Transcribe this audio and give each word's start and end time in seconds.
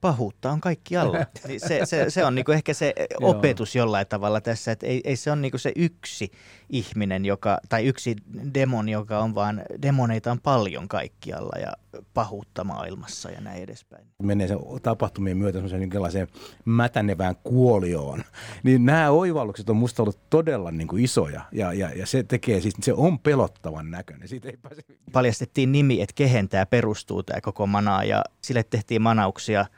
Pahuutta 0.00 0.50
on 0.50 0.60
kaikki 0.60 0.96
alla. 0.96 1.18
Niin 1.48 1.60
se, 1.60 1.80
se, 1.84 2.10
se 2.10 2.24
on 2.24 2.34
niinku 2.34 2.52
ehkä 2.52 2.74
se 2.74 2.94
opetus 3.22 3.76
jollain 3.76 4.06
tavalla 4.06 4.40
tässä, 4.40 4.72
että 4.72 4.86
ei, 4.86 5.00
ei 5.04 5.16
se 5.16 5.30
ole 5.30 5.40
niinku 5.40 5.58
se 5.58 5.72
yksi 5.76 6.30
ihminen, 6.70 7.24
joka, 7.24 7.58
tai 7.68 7.84
yksi 7.84 8.16
demon, 8.54 8.88
joka 8.88 9.18
on 9.18 9.34
vaan, 9.34 9.62
demoneita 9.82 10.30
on 10.30 10.40
paljon 10.40 10.88
kaikkialla 10.88 11.58
ja 11.58 11.72
pahuutta 12.14 12.64
maailmassa 12.64 13.30
ja 13.30 13.40
näin 13.40 13.62
edespäin. 13.62 14.06
Menee 14.22 14.48
sen 14.48 14.58
tapahtumien 14.82 15.36
myötä 15.36 15.58
jonkinlaiseen 15.58 16.28
mätänevään 16.64 17.36
kuolioon. 17.44 18.24
Niin 18.62 18.86
nämä 18.86 19.10
oivallukset 19.10 19.70
on 19.70 19.76
musta 19.76 20.02
ollut 20.02 20.30
todella 20.30 20.70
niin 20.70 20.88
kuin 20.88 21.04
isoja 21.04 21.40
ja, 21.52 21.72
ja, 21.72 21.90
ja, 21.90 22.06
se 22.06 22.22
tekee 22.22 22.60
siis, 22.60 22.74
se 22.80 22.92
on 22.92 23.18
pelottavan 23.18 23.90
näköinen. 23.90 24.28
Siitä 24.28 24.48
ei 24.48 24.56
pääse... 24.62 24.82
Paljastettiin 25.12 25.72
nimi, 25.72 26.02
että 26.02 26.14
kehen 26.14 26.48
tämä 26.48 26.66
perustuu 26.66 27.22
tämä 27.22 27.40
koko 27.40 27.66
manaa 27.66 28.04
ja 28.04 28.24
sille 28.40 28.62
tehtiin 28.62 29.02
manauksia– 29.02 29.66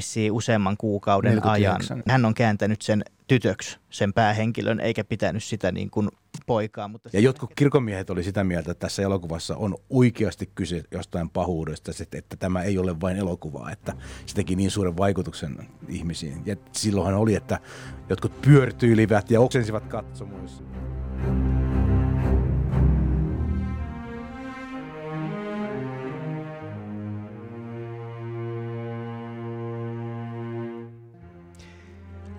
vissiin 0.00 0.32
useamman 0.32 0.76
kuukauden 0.76 1.30
49. 1.30 1.96
ajan. 1.96 2.02
Hän 2.08 2.24
on 2.24 2.34
kääntänyt 2.34 2.82
sen 2.82 3.04
tytöksi, 3.26 3.78
sen 3.90 4.12
päähenkilön, 4.12 4.80
eikä 4.80 5.04
pitänyt 5.04 5.44
sitä 5.44 5.72
niin 5.72 5.90
kuin 5.90 6.08
poikaa. 6.46 6.88
Mutta 6.88 7.10
ja 7.12 7.20
jotkut 7.20 7.50
kirkomiehet 7.56 8.10
oli 8.10 8.22
sitä 8.22 8.44
mieltä, 8.44 8.70
että 8.70 8.80
tässä 8.80 9.02
elokuvassa 9.02 9.56
on 9.56 9.76
oikeasti 9.90 10.50
kyse 10.54 10.82
jostain 10.90 11.30
pahuudesta, 11.30 11.92
että, 12.02 12.18
että 12.18 12.36
tämä 12.36 12.62
ei 12.62 12.78
ole 12.78 13.00
vain 13.00 13.16
elokuvaa, 13.16 13.72
että 13.72 13.92
se 14.26 14.34
teki 14.34 14.56
niin 14.56 14.70
suuren 14.70 14.96
vaikutuksen 14.96 15.68
ihmisiin. 15.88 16.42
Ja 16.46 16.56
silloinhan 16.72 17.14
oli, 17.14 17.34
että 17.34 17.60
jotkut 18.08 18.42
pyörtyilivät 18.42 19.30
ja 19.30 19.40
oksensivat 19.40 19.86
katsomuissa. 19.86 20.62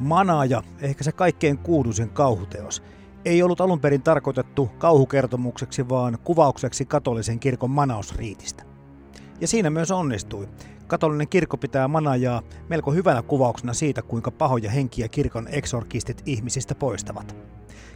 Manaja, 0.02 0.64
ehkä 0.80 1.04
se 1.04 1.12
kaikkein 1.12 1.58
kuuluisin 1.58 2.10
kauhuteos, 2.10 2.84
ei 3.26 3.44
ollut 3.44 3.62
alun 3.62 3.80
perin 3.80 4.02
tarkoitettu 4.02 4.70
kauhukertomukseksi, 4.78 5.90
vaan 5.90 6.18
kuvaukseksi 6.24 6.86
katolisen 6.86 7.40
kirkon 7.40 7.72
manausriitistä. 7.72 8.64
Ja 9.42 9.48
siinä 9.48 9.70
myös 9.70 9.92
onnistui. 9.92 10.48
Katolinen 10.92 11.28
kirkko 11.28 11.58
pitää 11.58 11.88
manajaa 11.88 12.42
melko 12.70 12.92
hyvänä 12.92 13.22
kuvauksena 13.22 13.73
siitä, 13.73 14.02
kuinka 14.02 14.31
pahoja 14.31 14.72
henkiä 14.72 15.08
kirkon 15.08 15.48
eksorkistit 15.52 16.22
ihmisistä 16.25 16.75
poistavat. 16.75 17.36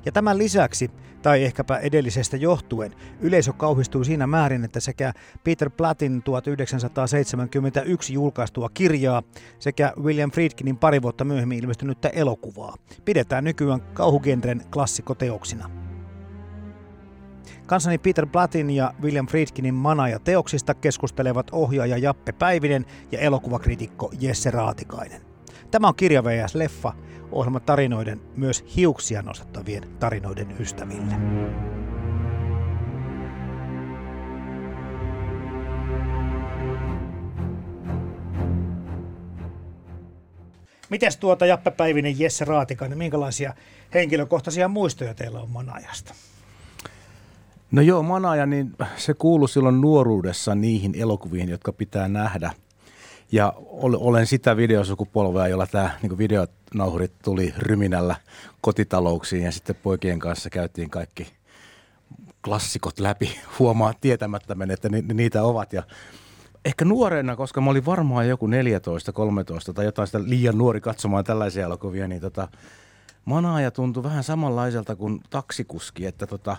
Ja 0.06 0.12
tämän 0.12 0.38
lisäksi, 0.38 0.92
tai 1.22 1.44
ehkäpä 1.44 1.78
edellisestä 1.78 2.38
johtuen, 2.38 2.96
yleisö 3.20 3.54
kauhistui 3.54 4.06
siinä 4.06 4.28
määrin, 4.28 4.64
että 4.64 4.80
sekä 4.80 5.14
Peter 5.44 5.70
Plattin 5.70 6.24
1971 6.24 8.14
julkaistua 8.14 8.70
kirjaa 8.74 9.24
sekä 9.60 9.94
William 10.04 10.32
Friedkinin 10.32 10.78
pari 10.78 11.02
vuotta 11.02 11.24
myöhemmin 11.24 11.60
ilmestynyttä 11.60 12.10
elokuvaa 12.10 12.76
pidetään 13.06 13.44
nykyään 13.44 13.82
kauhugenren 13.94 14.62
klassikoteoksina. 14.72 15.85
Kansani 17.66 17.98
Peter 17.98 18.26
Plattin 18.26 18.70
ja 18.70 18.94
William 19.02 19.28
Friedkinin 19.28 19.74
mana 19.74 20.08
ja 20.08 20.20
teoksista 20.20 20.74
keskustelevat 20.74 21.48
ohjaaja 21.52 21.98
Jappe 21.98 22.32
Päivinen 22.32 22.86
ja 23.12 23.20
elokuvakritikko 23.20 24.12
Jesse 24.20 24.52
Raatikainen. 24.52 25.22
Tämä 25.72 25.88
on 25.88 25.96
Kirja 25.96 26.24
VS 26.24 26.56
Leffa, 26.56 26.94
ohjelma 27.32 27.60
tarinoiden, 27.60 28.22
myös 28.36 28.66
hiuksia 28.76 29.22
nostattavien 29.22 29.84
tarinoiden 30.00 30.56
ystäville. 30.60 31.16
Mites 40.90 41.18
tuota 41.18 41.46
Jappe 41.46 41.72
Päivinen, 41.72 42.20
Jesse 42.20 42.46
Raatikainen, 42.46 42.98
minkälaisia 42.98 43.54
henkilökohtaisia 43.94 44.68
muistoja 44.68 45.14
teillä 45.14 45.40
on 45.40 45.50
Manajasta? 45.50 46.14
No 47.76 47.82
joo, 47.82 48.04
Manaja, 48.04 48.46
niin 48.46 48.74
se 48.98 49.14
kuuluu 49.14 49.48
silloin 49.48 49.82
nuoruudessa 49.82 50.56
niihin 50.56 50.96
elokuviin, 50.96 51.50
jotka 51.50 51.72
pitää 51.72 52.08
nähdä– 52.08 52.52
ja 53.32 53.54
olen 53.80 54.28
sitä 54.28 54.58
videosukupolvea, 54.58 55.48
jolla 55.48 55.68
tämä 55.68 55.90
niin 56.02 56.18
videonauhurit 56.18 57.12
tuli 57.24 57.54
ryminällä 57.58 58.16
kotitalouksiin 58.62 59.44
ja 59.44 59.52
sitten 59.52 59.76
poikien 59.84 60.20
kanssa 60.20 60.50
käytiin 60.50 60.90
kaikki 60.90 61.28
klassikot 62.44 63.00
läpi 63.00 63.40
huomaa 63.60 63.94
tietämättä 64.02 64.56
että 64.74 64.90
ni, 64.90 65.02
niitä 65.14 65.44
ovat. 65.44 65.74
Ja 65.74 65.84
ehkä 66.66 66.86
nuorena, 66.86 67.36
koska 67.36 67.62
mä 67.62 67.70
olin 67.70 67.86
varmaan 67.86 68.28
joku 68.28 68.48
14, 68.48 69.12
13 69.12 69.74
tai 69.74 69.86
jotain 69.86 70.08
sitä 70.08 70.24
liian 70.24 70.58
nuori 70.58 70.82
katsomaan 70.82 71.24
tällaisia 71.24 71.66
elokuvia, 71.66 72.08
niin 72.08 72.22
tota, 72.22 72.48
manaaja 73.26 73.72
tuntui 73.72 74.04
vähän 74.04 74.24
samanlaiselta 74.24 74.96
kuin 74.96 75.22
taksikuski, 75.30 76.06
että 76.06 76.28
tota, 76.28 76.58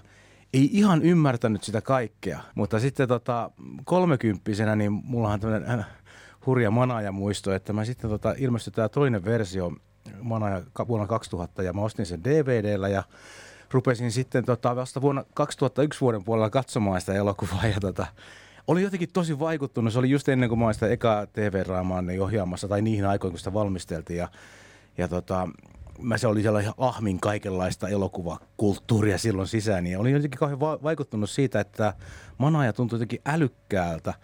ei 0.54 0.70
ihan 0.72 1.02
ymmärtänyt 1.02 1.62
sitä 1.62 1.80
kaikkea. 1.80 2.40
Mutta 2.54 2.80
sitten 2.80 3.08
tota, 3.08 3.50
kolmekymppisenä, 3.84 4.76
niin 4.76 4.92
mullahan 4.92 5.40
tämmöinen 5.40 5.80
äh, 5.80 5.86
hurja 6.46 6.70
Manaja 6.70 7.12
muisto, 7.12 7.54
että 7.54 7.72
mä 7.72 7.84
sitten 7.84 8.10
tota, 8.10 8.34
ilmestyi 8.38 8.72
tämä 8.72 8.88
toinen 8.88 9.24
versio 9.24 9.72
Manaja 10.22 10.62
vuonna 10.88 11.06
2000 11.06 11.62
ja 11.62 11.72
mä 11.72 11.80
ostin 11.80 12.06
sen 12.06 12.24
DVDllä 12.24 12.88
ja 12.88 13.02
rupesin 13.72 14.12
sitten 14.12 14.44
tota, 14.44 14.76
vasta 14.76 15.00
vuonna 15.00 15.24
2001 15.34 16.00
vuoden 16.00 16.24
puolella 16.24 16.50
katsomaan 16.50 17.00
sitä 17.00 17.14
elokuvaa 17.14 17.66
ja 17.66 17.80
tota, 17.80 18.06
oli 18.66 18.82
jotenkin 18.82 19.08
tosi 19.12 19.38
vaikuttunut. 19.38 19.92
Se 19.92 19.98
oli 19.98 20.10
just 20.10 20.28
ennen 20.28 20.48
kuin 20.48 20.58
mä 20.58 20.72
sitä 20.72 20.88
eka 20.88 21.26
TV-raamaa 21.32 22.02
niin 22.02 22.22
ohjaamassa 22.22 22.68
tai 22.68 22.82
niihin 22.82 23.06
aikoihin, 23.06 23.32
kun 23.32 23.38
sitä 23.38 23.54
valmisteltiin 23.54 24.18
ja, 24.18 24.28
ja 24.98 25.08
tota, 25.08 25.48
mä 25.98 26.18
se 26.18 26.26
oli 26.26 26.42
sellainen 26.42 26.72
ahmin 26.78 27.20
kaikenlaista 27.20 27.88
elokuvakulttuuria 27.88 29.18
silloin 29.18 29.48
sisään. 29.48 29.84
Niin 29.84 29.98
oli 29.98 30.12
jotenkin 30.12 30.38
kauhean 30.38 30.60
va- 30.60 30.78
vaikuttunut 30.82 31.30
siitä, 31.30 31.60
että 31.60 31.94
Manaja 32.38 32.72
tuntui 32.72 32.96
jotenkin 32.96 33.20
älykkäältä 33.26 34.14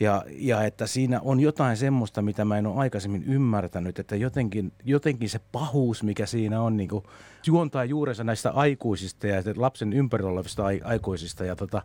ja, 0.00 0.24
ja 0.28 0.62
että 0.62 0.86
siinä 0.86 1.20
on 1.24 1.40
jotain 1.40 1.76
semmoista, 1.76 2.22
mitä 2.22 2.44
mä 2.44 2.58
en 2.58 2.66
ole 2.66 2.80
aikaisemmin 2.80 3.24
ymmärtänyt, 3.24 3.98
että 3.98 4.16
jotenkin, 4.16 4.72
jotenkin 4.84 5.28
se 5.28 5.40
pahuus, 5.52 6.02
mikä 6.02 6.26
siinä 6.26 6.60
on, 6.60 6.76
niin 6.76 6.88
kuin, 6.88 7.04
juontaa 7.46 7.84
juurensa 7.84 8.24
näistä 8.24 8.50
aikuisista 8.50 9.26
ja 9.26 9.42
lapsen 9.56 9.92
ympärillä 9.92 10.30
olevista 10.30 10.64
aikuisista. 10.84 11.44
Ja 11.44 11.56
tota, 11.56 11.82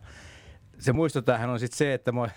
se 0.78 0.92
muisto 0.92 1.22
tähän 1.22 1.50
on 1.50 1.60
sitten 1.60 1.78
se, 1.78 1.94
että 1.94 2.12
mä, 2.12 2.28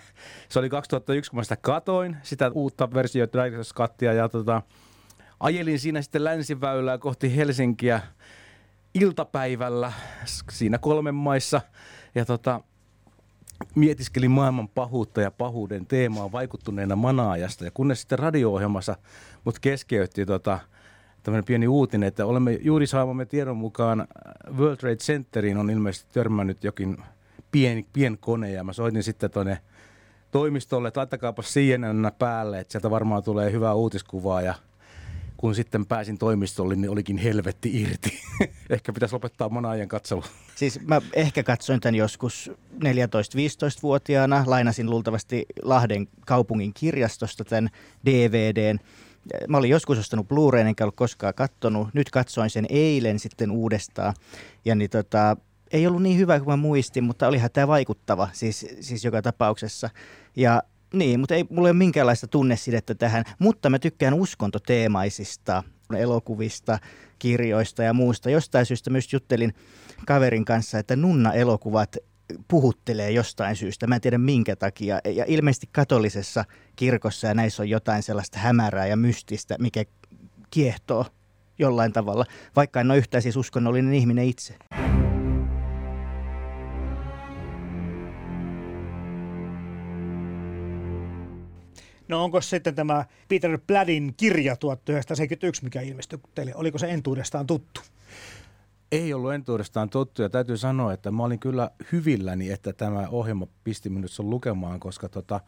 se 0.49 0.59
oli 0.59 0.69
2001, 0.69 1.31
kun 1.31 1.39
mä 1.39 1.43
sitä 1.43 1.57
katoin, 1.61 2.17
sitä 2.23 2.51
uutta 2.53 2.93
versiota 2.93 3.39
Director's 3.39 4.13
ja 4.15 4.29
tota, 4.29 4.61
ajelin 5.43 5.79
siinä 5.79 6.01
sitten 6.01 6.23
länsiväylää 6.23 6.97
kohti 6.97 7.35
Helsinkiä 7.35 8.01
iltapäivällä 8.93 9.93
siinä 10.51 10.77
kolmen 10.77 11.15
maissa. 11.15 11.61
Ja 12.15 12.25
tota, 12.25 12.61
mietiskelin 13.75 14.31
maailman 14.31 14.67
pahuutta 14.67 15.21
ja 15.21 15.31
pahuuden 15.31 15.85
teemaa 15.85 16.31
vaikuttuneena 16.31 16.95
manaajasta. 16.95 17.65
Ja 17.65 17.71
kunnes 17.71 18.01
sitten 18.01 18.19
radio-ohjelmassa 18.19 18.95
mut 19.43 19.59
keskeytti 19.59 20.25
tota, 20.25 20.59
tämmöinen 21.23 21.45
pieni 21.45 21.67
uutinen, 21.67 22.07
että 22.07 22.25
olemme 22.25 22.59
juuri 22.61 22.87
saamamme 22.87 23.25
tiedon 23.25 23.57
mukaan 23.57 24.07
World 24.57 24.77
Trade 24.77 24.95
Centeriin 24.95 25.57
on 25.57 25.69
ilmeisesti 25.69 26.13
törmännyt 26.13 26.63
jokin 26.63 26.97
pien 27.93 28.17
kone. 28.19 28.51
Ja 28.51 28.63
mä 28.63 28.73
soitin 28.73 29.03
sitten 29.03 29.31
tuonne 29.31 29.57
toimistolle, 30.31 30.87
että 30.87 30.99
laittakaapa 30.99 31.43
CNN 31.43 32.11
päälle, 32.19 32.59
että 32.59 32.71
sieltä 32.71 32.91
varmaan 32.91 33.23
tulee 33.23 33.51
hyvää 33.51 33.73
uutiskuvaa. 33.73 34.41
Ja 34.41 34.55
kun 35.43 35.55
sitten 35.55 35.85
pääsin 35.85 36.17
toimistolle, 36.17 36.75
niin 36.75 36.89
olikin 36.89 37.17
helvetti 37.17 37.81
irti. 37.81 38.19
ehkä 38.69 38.93
pitäisi 38.93 39.13
lopettaa 39.13 39.49
manaajan 39.49 39.87
katselu. 39.87 40.23
Siis 40.55 40.79
mä 40.87 41.01
ehkä 41.13 41.43
katsoin 41.43 41.79
tämän 41.79 41.95
joskus 41.95 42.51
14-15-vuotiaana. 42.75 44.43
Lainasin 44.47 44.89
luultavasti 44.89 45.45
Lahden 45.61 46.07
kaupungin 46.25 46.73
kirjastosta 46.73 47.43
tämän 47.43 47.69
DVDn. 48.05 48.79
Mä 49.47 49.57
olin 49.57 49.69
joskus 49.69 49.97
ostanut 49.97 50.27
Blu-rayn, 50.27 50.67
enkä 50.67 50.83
ollut 50.83 50.95
koskaan 50.95 51.33
kattonut. 51.33 51.87
Nyt 51.93 52.11
katsoin 52.11 52.49
sen 52.49 52.65
eilen 52.69 53.19
sitten 53.19 53.51
uudestaan. 53.51 54.13
Ja 54.65 54.75
niin 54.75 54.89
tota, 54.89 55.37
ei 55.71 55.87
ollut 55.87 56.01
niin 56.01 56.17
hyvä 56.17 56.39
kuin 56.39 56.49
mä 56.49 56.57
muistin, 56.57 57.03
mutta 57.03 57.27
olihan 57.27 57.49
tämä 57.53 57.67
vaikuttava 57.67 58.29
siis, 58.33 58.65
siis 58.79 59.05
joka 59.05 59.21
tapauksessa. 59.21 59.89
Ja 60.35 60.63
Niin, 60.93 61.19
mutta 61.19 61.35
ei 61.35 61.45
mulla 61.49 61.67
ole 61.67 61.73
minkäänlaista 61.73 62.27
tunnesidettä 62.27 62.95
tähän, 62.95 63.23
mutta 63.39 63.69
mä 63.69 63.79
tykkään 63.79 64.13
uskontoteemaisista 64.13 65.63
elokuvista, 65.97 66.79
kirjoista 67.19 67.83
ja 67.83 67.93
muusta. 67.93 68.29
Jostain 68.29 68.65
syystä 68.65 68.89
myös 68.89 69.13
juttelin 69.13 69.53
kaverin 70.05 70.45
kanssa, 70.45 70.79
että 70.79 70.95
nunna-elokuvat 70.95 71.97
puhuttelee 72.47 73.11
jostain 73.11 73.55
syystä. 73.55 73.87
Mä 73.87 73.95
en 73.95 74.01
tiedä 74.01 74.17
minkä 74.17 74.55
takia. 74.55 74.99
Ja 75.15 75.25
ilmeisesti 75.27 75.69
katolisessa 75.71 76.45
kirkossa 76.75 77.27
ja 77.27 77.33
näissä 77.33 77.63
on 77.63 77.69
jotain 77.69 78.03
sellaista 78.03 78.39
hämärää 78.39 78.87
ja 78.87 78.95
mystistä, 78.95 79.55
mikä 79.59 79.83
kiehtoo 80.51 81.05
jollain 81.59 81.93
tavalla, 81.93 82.25
vaikka 82.55 82.81
en 82.81 82.91
ole 82.91 82.97
yhtään 82.97 83.21
siis 83.21 83.37
uskonnollinen 83.37 83.93
ihminen 83.93 84.25
itse. 84.25 84.55
No 92.07 92.23
onko 92.23 92.41
sitten 92.41 92.75
tämä 92.75 93.05
Peter 93.27 93.59
Bladin 93.67 94.13
kirja 94.17 94.55
1971, 94.55 95.63
mikä 95.63 95.81
ilmestyi 95.81 96.19
teille? 96.35 96.55
Oliko 96.55 96.77
se 96.77 96.89
entuudestaan 96.89 97.47
tuttu? 97.47 97.81
Ei 98.91 99.13
ollut 99.13 99.33
entuudestaan 99.33 99.89
tuttu 99.89 100.21
ja 100.21 100.29
täytyy 100.29 100.57
sanoa, 100.57 100.93
että 100.93 101.11
mä 101.11 101.23
olin 101.23 101.39
kyllä 101.39 101.71
hyvilläni, 101.91 102.51
että 102.51 102.73
tämä 102.73 103.07
ohjelma 103.11 103.47
pisti 103.63 103.89
minut 103.89 104.11
sen 104.11 104.29
lukemaan, 104.29 104.79
koska 104.79 105.09
tota, 105.09 105.39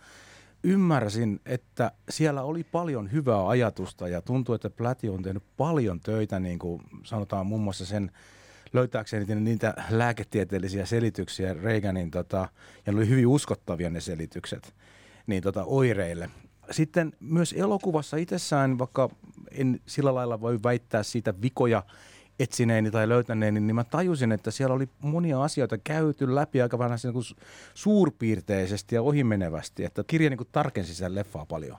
ymmärsin, 0.64 1.40
että 1.46 1.92
siellä 2.10 2.44
oli 2.44 2.64
paljon 2.64 3.12
hyvää 3.12 3.48
ajatusta 3.48 4.08
ja 4.08 4.22
tuntuu, 4.22 4.56
että 4.56 4.70
Pläti 4.70 5.10
on 5.10 5.24
tehnyt 5.24 5.44
paljon 5.58 6.00
töitä, 6.00 6.40
niin 6.40 6.60
kuin 6.60 6.82
sanotaan 7.04 7.46
muun 7.48 7.62
muassa 7.62 7.86
sen 7.86 8.12
löytääkseni 8.74 9.36
niitä 9.36 9.74
lääketieteellisiä 9.90 10.86
selityksiä 10.86 11.54
Reaganin, 11.54 12.12
tota, 12.12 12.50
ja 12.86 12.92
ne 12.92 12.98
oli 12.98 13.10
hyvin 13.10 13.28
uskottavia 13.28 13.90
ne 13.90 14.02
selitykset, 14.02 14.76
niin 15.28 15.44
tota, 15.44 15.64
oireille. 15.64 16.30
Sitten 16.72 17.14
myös 17.20 17.54
elokuvassa 17.58 18.18
itsessään, 18.18 18.80
vaikka 18.80 19.10
en 19.52 19.80
sillä 19.86 20.16
lailla 20.16 20.42
voi 20.42 20.60
väittää 20.64 21.04
siitä 21.04 21.34
vikoja 21.42 21.84
etsineeni 22.40 22.92
tai 22.92 23.10
löytäneeni, 23.10 23.60
niin 23.60 23.76
mä 23.76 23.84
tajusin, 23.84 24.32
että 24.32 24.52
siellä 24.52 24.76
oli 24.76 24.90
monia 25.00 25.44
asioita 25.44 25.78
käyty 25.78 26.36
läpi 26.36 26.62
aika 26.62 26.80
vähän 26.80 27.00
niin 27.04 27.14
kuin 27.14 27.26
suurpiirteisesti 27.74 28.96
ja 28.96 29.02
ohimenevästi, 29.02 29.86
että 29.86 30.04
kirja 30.08 30.30
niin 30.30 30.38
kuin 30.38 30.50
tarkensi 30.52 30.96
sen 30.96 31.16
leffaa 31.16 31.46
paljon 31.46 31.78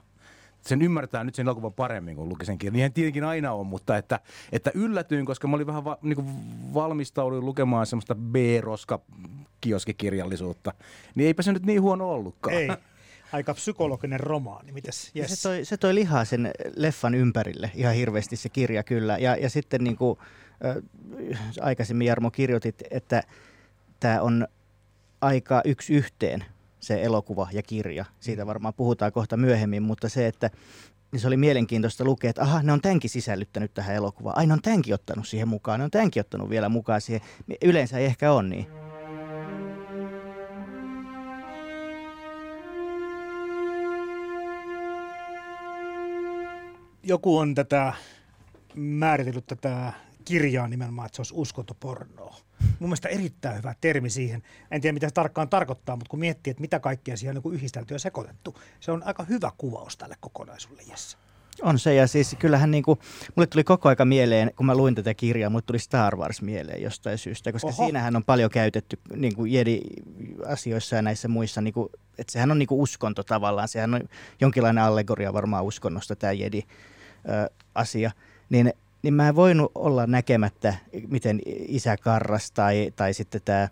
sen 0.67 0.81
ymmärtää 0.81 1.23
nyt 1.23 1.35
sen 1.35 1.45
elokuvan 1.45 1.73
paremmin, 1.73 2.15
kun 2.15 2.29
luki 2.29 2.45
sen 2.45 2.57
kirjan. 2.57 2.73
Niinhän 2.73 2.93
tietenkin 2.93 3.23
aina 3.23 3.53
on, 3.53 3.67
mutta 3.67 3.97
että, 3.97 4.19
että 4.51 4.71
yllätyin, 4.73 5.25
koska 5.25 5.47
mä 5.47 5.55
olin 5.55 5.67
vähän 5.67 5.85
va, 5.85 5.97
niin 6.01 6.15
kuin 6.15 7.45
lukemaan 7.45 7.85
semmoista 7.85 8.15
B-roska 8.15 8.99
kioskikirjallisuutta, 9.61 10.73
niin 11.15 11.27
eipä 11.27 11.41
se 11.41 11.51
nyt 11.51 11.65
niin 11.65 11.81
huono 11.81 12.11
ollutkaan. 12.11 12.55
Ei. 12.55 12.69
Aika 13.33 13.53
psykologinen 13.53 14.19
romaani. 14.19 14.71
Mites? 14.71 15.11
Yes. 15.15 15.41
Se, 15.41 15.49
toi, 15.49 15.65
se 15.65 15.77
toi 15.77 15.95
lihaa 15.95 16.25
sen 16.25 16.51
leffan 16.75 17.15
ympärille 17.15 17.71
ihan 17.75 17.95
hirveästi 17.95 18.35
se 18.35 18.49
kirja 18.49 18.83
kyllä. 18.83 19.17
Ja, 19.17 19.35
ja 19.35 19.49
sitten 19.49 19.83
niin 19.83 19.97
kuin, 19.97 20.19
äh, 21.31 21.39
aikaisemmin 21.61 22.07
Jarmo 22.07 22.31
kirjoitit, 22.31 22.83
että 22.91 23.23
tämä 23.99 24.21
on 24.21 24.47
aika 25.21 25.61
yksi 25.65 25.93
yhteen 25.93 26.45
se 26.79 27.03
elokuva 27.03 27.47
ja 27.51 27.63
kirja. 27.63 28.05
Siitä 28.19 28.43
mm. 28.43 28.47
varmaan 28.47 28.73
puhutaan 28.73 29.11
kohta 29.11 29.37
myöhemmin, 29.37 29.83
mutta 29.83 30.09
se, 30.09 30.27
että 30.27 30.49
niin 31.11 31.19
se 31.19 31.27
oli 31.27 31.37
mielenkiintoista 31.37 32.03
lukea, 32.03 32.29
että 32.29 32.41
aha, 32.41 32.63
ne 32.63 32.71
on 32.71 32.81
tämänkin 32.81 33.09
sisällyttänyt 33.09 33.73
tähän 33.73 33.95
elokuvaan. 33.95 34.37
Ai, 34.37 34.47
ne 34.47 34.53
on 34.53 34.61
tämänkin 34.61 34.93
ottanut 34.93 35.27
siihen 35.27 35.47
mukaan, 35.47 35.79
ne 35.79 35.83
on 35.83 35.91
tämänkin 35.91 36.21
ottanut 36.21 36.49
vielä 36.49 36.69
mukaan 36.69 37.01
siihen. 37.01 37.21
Yleensä 37.61 37.97
ei 37.97 38.05
ehkä 38.05 38.31
ole 38.31 38.43
niin. 38.43 38.86
Joku 47.07 47.37
on 47.37 47.55
tätä 47.55 47.93
määritellyt 48.75 49.47
tätä 49.47 49.93
kirjaa 50.25 50.67
nimenomaan, 50.67 51.05
että 51.05 51.15
se 51.15 51.19
olisi 51.19 51.33
uskontopornoa. 51.37 52.35
Mun 52.79 52.89
mielestä 52.89 53.09
erittäin 53.09 53.57
hyvä 53.57 53.75
termi 53.81 54.09
siihen. 54.09 54.43
En 54.71 54.81
tiedä, 54.81 54.93
mitä 54.93 55.07
se 55.07 55.13
tarkkaan 55.13 55.49
tarkoittaa, 55.49 55.95
mutta 55.95 56.09
kun 56.09 56.19
miettii, 56.19 56.51
että 56.51 56.61
mitä 56.61 56.79
kaikkea 56.79 57.17
siihen 57.17 57.37
on 57.37 57.41
niin 57.43 57.53
yhdistelty 57.53 57.93
ja 57.93 57.99
sekoitettu, 57.99 58.59
se 58.79 58.91
on 58.91 59.03
aika 59.05 59.23
hyvä 59.23 59.51
kuvaus 59.57 59.97
tälle 59.97 60.15
kokonaisuudelle. 60.19 60.91
Yes. 60.91 61.17
On 61.61 61.79
se, 61.79 61.93
ja 61.93 62.07
siis 62.07 62.35
kyllähän 62.39 62.71
niin 62.71 62.83
kuin, 62.83 62.99
mulle 63.35 63.47
tuli 63.47 63.63
koko 63.63 63.89
aika 63.89 64.05
mieleen, 64.05 64.51
kun 64.55 64.65
mä 64.65 64.75
luin 64.75 64.95
tätä 64.95 65.13
kirjaa, 65.13 65.49
mulle 65.49 65.63
tuli 65.65 65.79
Star 65.79 66.15
Wars 66.15 66.41
mieleen 66.41 66.81
jostain 66.81 67.17
syystä, 67.17 67.51
koska 67.51 67.67
Oho. 67.67 67.83
siinähän 67.83 68.15
on 68.15 68.23
paljon 68.23 68.49
käytetty 68.49 68.99
niin 69.15 69.35
kuin 69.35 69.51
Jedi-asioissa 69.51 70.95
ja 70.95 71.01
näissä 71.01 71.27
muissa, 71.27 71.61
niin 71.61 71.73
kuin, 71.73 71.89
että 72.17 72.33
sehän 72.33 72.51
on 72.51 72.59
niin 72.59 72.67
kuin 72.67 72.81
uskonto 72.81 73.23
tavallaan, 73.23 73.67
sehän 73.67 73.93
on 73.93 74.01
jonkinlainen 74.41 74.83
allegoria 74.83 75.33
varmaan 75.33 75.65
uskonnosta 75.65 76.15
tämä 76.15 76.33
Jedi-asia, 77.25 78.11
niin 78.49 78.73
niin 79.03 79.13
mä 79.13 79.27
en 79.27 79.35
voinut 79.35 79.71
olla 79.75 80.07
näkemättä, 80.07 80.73
miten 81.07 81.41
isä 81.45 81.97
Karras 81.97 82.51
tai, 82.51 82.91
tai 82.95 83.13
sitten 83.13 83.41
tämä 83.45 83.69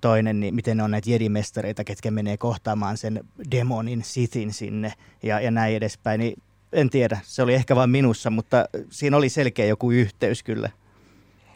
toinen, 0.00 0.40
niin 0.40 0.54
miten 0.54 0.76
ne 0.76 0.82
on 0.82 0.90
näitä 0.90 1.10
jedimestareita, 1.10 1.84
ketkä 1.84 2.10
menee 2.10 2.36
kohtaamaan 2.36 2.96
sen 2.96 3.24
demonin 3.50 4.02
sitin 4.04 4.52
sinne 4.52 4.92
ja, 5.22 5.40
ja 5.40 5.50
näin 5.50 5.76
edespäin. 5.76 6.18
Niin 6.18 6.42
en 6.72 6.90
tiedä, 6.90 7.20
se 7.24 7.42
oli 7.42 7.54
ehkä 7.54 7.76
vain 7.76 7.90
minussa, 7.90 8.30
mutta 8.30 8.68
siinä 8.90 9.16
oli 9.16 9.28
selkeä 9.28 9.66
joku 9.66 9.90
yhteys 9.90 10.42
kyllä. 10.42 10.70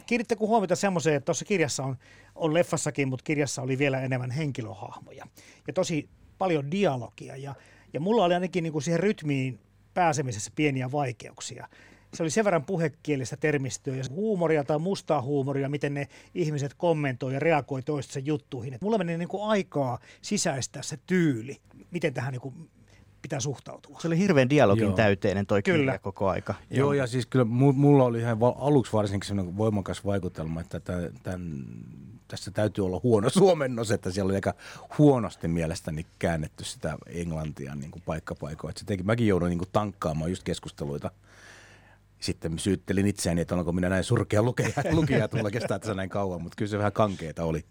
Kiinnittäkö 0.05 0.39
huomiota 0.39 0.75
semmoiseen, 0.75 1.15
että 1.15 1.25
tuossa 1.25 1.45
kirjassa 1.45 1.83
on, 1.83 1.97
on 2.35 2.53
leffassakin, 2.53 3.07
mutta 3.07 3.23
kirjassa 3.23 3.61
oli 3.61 3.77
vielä 3.77 4.01
enemmän 4.01 4.31
henkilöhahmoja 4.31 5.27
ja 5.67 5.73
tosi 5.73 6.09
paljon 6.37 6.71
dialogia. 6.71 7.35
Ja, 7.35 7.55
ja 7.93 7.99
mulla 7.99 8.25
oli 8.25 8.33
ainakin 8.33 8.63
niin 8.63 8.73
kuin 8.73 8.83
siihen 8.83 8.99
rytmiin 8.99 9.59
pääsemisessä 9.97 10.51
pieniä 10.55 10.91
vaikeuksia 10.91 11.67
se 12.13 12.23
oli 12.23 12.29
sen 12.29 12.45
verran 12.45 12.65
puhekielistä 12.65 13.37
termistöä 13.37 13.95
ja 13.95 14.03
huumoria 14.09 14.63
tai 14.63 14.79
mustaa 14.79 15.21
huumoria, 15.21 15.69
miten 15.69 15.93
ne 15.93 16.07
ihmiset 16.35 16.73
kommentoi 16.73 17.33
ja 17.33 17.39
reagoi 17.39 17.81
toistensa 17.81 18.19
juttuihin. 18.19 18.73
Et 18.73 18.81
mulla 18.81 18.97
meni 18.97 19.17
niin 19.17 19.27
kuin 19.27 19.49
aikaa 19.49 19.99
sisäistää 20.21 20.81
se 20.81 20.97
tyyli, 21.05 21.57
miten 21.91 22.13
tähän 22.13 22.31
niin 22.31 22.41
kuin 22.41 22.69
pitää 23.21 23.39
suhtautua. 23.39 23.99
Se 23.99 24.07
oli 24.07 24.17
hirveän 24.17 24.49
dialogin 24.49 24.83
Joo. 24.83 24.95
täyteinen 24.95 25.45
toi 25.45 25.63
kyllä. 25.63 25.77
kirja 25.77 25.99
koko 25.99 26.29
aika. 26.29 26.55
Joo, 26.69 26.79
Joo, 26.79 26.93
ja 26.93 27.07
siis 27.07 27.25
kyllä 27.25 27.45
mulla 27.45 28.03
oli 28.03 28.19
ihan 28.19 28.37
aluksi 28.59 28.93
varsinkin 28.93 29.27
sellainen 29.27 29.57
voimakas 29.57 30.05
vaikutelma, 30.05 30.61
että 30.61 30.79
tämän, 30.79 31.09
tämän, 31.23 31.65
tässä 32.27 32.51
täytyy 32.51 32.85
olla 32.85 32.99
huono 33.03 33.29
suomennos, 33.39 33.91
että 33.91 34.11
siellä 34.11 34.27
oli 34.27 34.35
aika 34.35 34.53
huonosti 34.97 35.47
mielestäni 35.47 36.05
käännetty 36.19 36.63
sitä 36.63 36.97
englantia 37.07 37.75
niin 37.75 37.91
kuin 37.91 38.03
paikkapaikoa. 38.05 38.69
Että 38.69 38.79
se 38.79 38.85
teki, 38.85 39.03
mäkin 39.03 39.27
joudun 39.27 39.49
niin 39.49 39.59
kuin 39.59 39.69
tankkaamaan 39.71 40.31
just 40.31 40.43
keskusteluita– 40.43 41.11
sitten 42.19 42.59
syyttelin 42.59 43.07
itseäni, 43.07 43.41
että 43.41 43.55
onko 43.55 43.71
minä 43.71 43.89
näin 43.89 44.03
surkea 44.03 44.41
lukija, 44.41 44.69
lukija 44.91 45.25
että 45.25 45.37
mulla 45.37 45.51
kestää 45.51 45.79
tässä 45.79 45.93
näin 45.93 46.09
kauan, 46.09 46.41
mutta 46.41 46.55
kyllä 46.55 46.69
se 46.69 46.77
vähän 46.77 46.91
kankeeta 46.91 47.43
oli. 47.43 47.65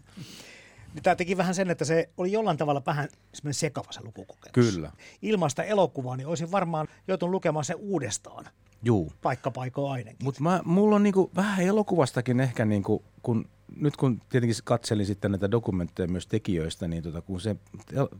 Niin 0.93 1.03
Tämä 1.03 1.15
teki 1.15 1.37
vähän 1.37 1.55
sen, 1.55 1.71
että 1.71 1.85
se 1.85 2.09
oli 2.17 2.31
jollain 2.31 2.57
tavalla 2.57 2.81
vähän 2.85 3.09
sekava 3.51 3.91
se 3.91 4.01
lukukokemus. 4.03 4.53
Kyllä. 4.53 4.91
Ilmaista 5.21 5.63
elokuvaa, 5.63 6.17
niin 6.17 6.27
olisin 6.27 6.51
varmaan 6.51 6.87
joutunut 7.07 7.31
lukemaan 7.31 7.65
sen 7.65 7.75
uudestaan. 7.75 8.45
Juu. 8.83 9.13
Paikka 9.21 9.51
paikoin 9.51 9.91
ainakin. 9.91 10.23
Mutta 10.23 10.41
mulla 10.65 10.95
on 10.95 11.03
niinku 11.03 11.31
vähän 11.35 11.65
elokuvastakin 11.65 12.39
ehkä, 12.39 12.65
niinku, 12.65 13.03
kun 13.21 13.49
nyt 13.75 13.97
kun 13.97 14.21
tietenkin 14.29 14.57
katselin 14.63 15.05
sitten 15.05 15.31
näitä 15.31 15.51
dokumentteja 15.51 16.07
myös 16.07 16.27
tekijöistä, 16.27 16.87
niin 16.87 17.03
tota, 17.03 17.21
kun 17.21 17.41
se 17.41 17.55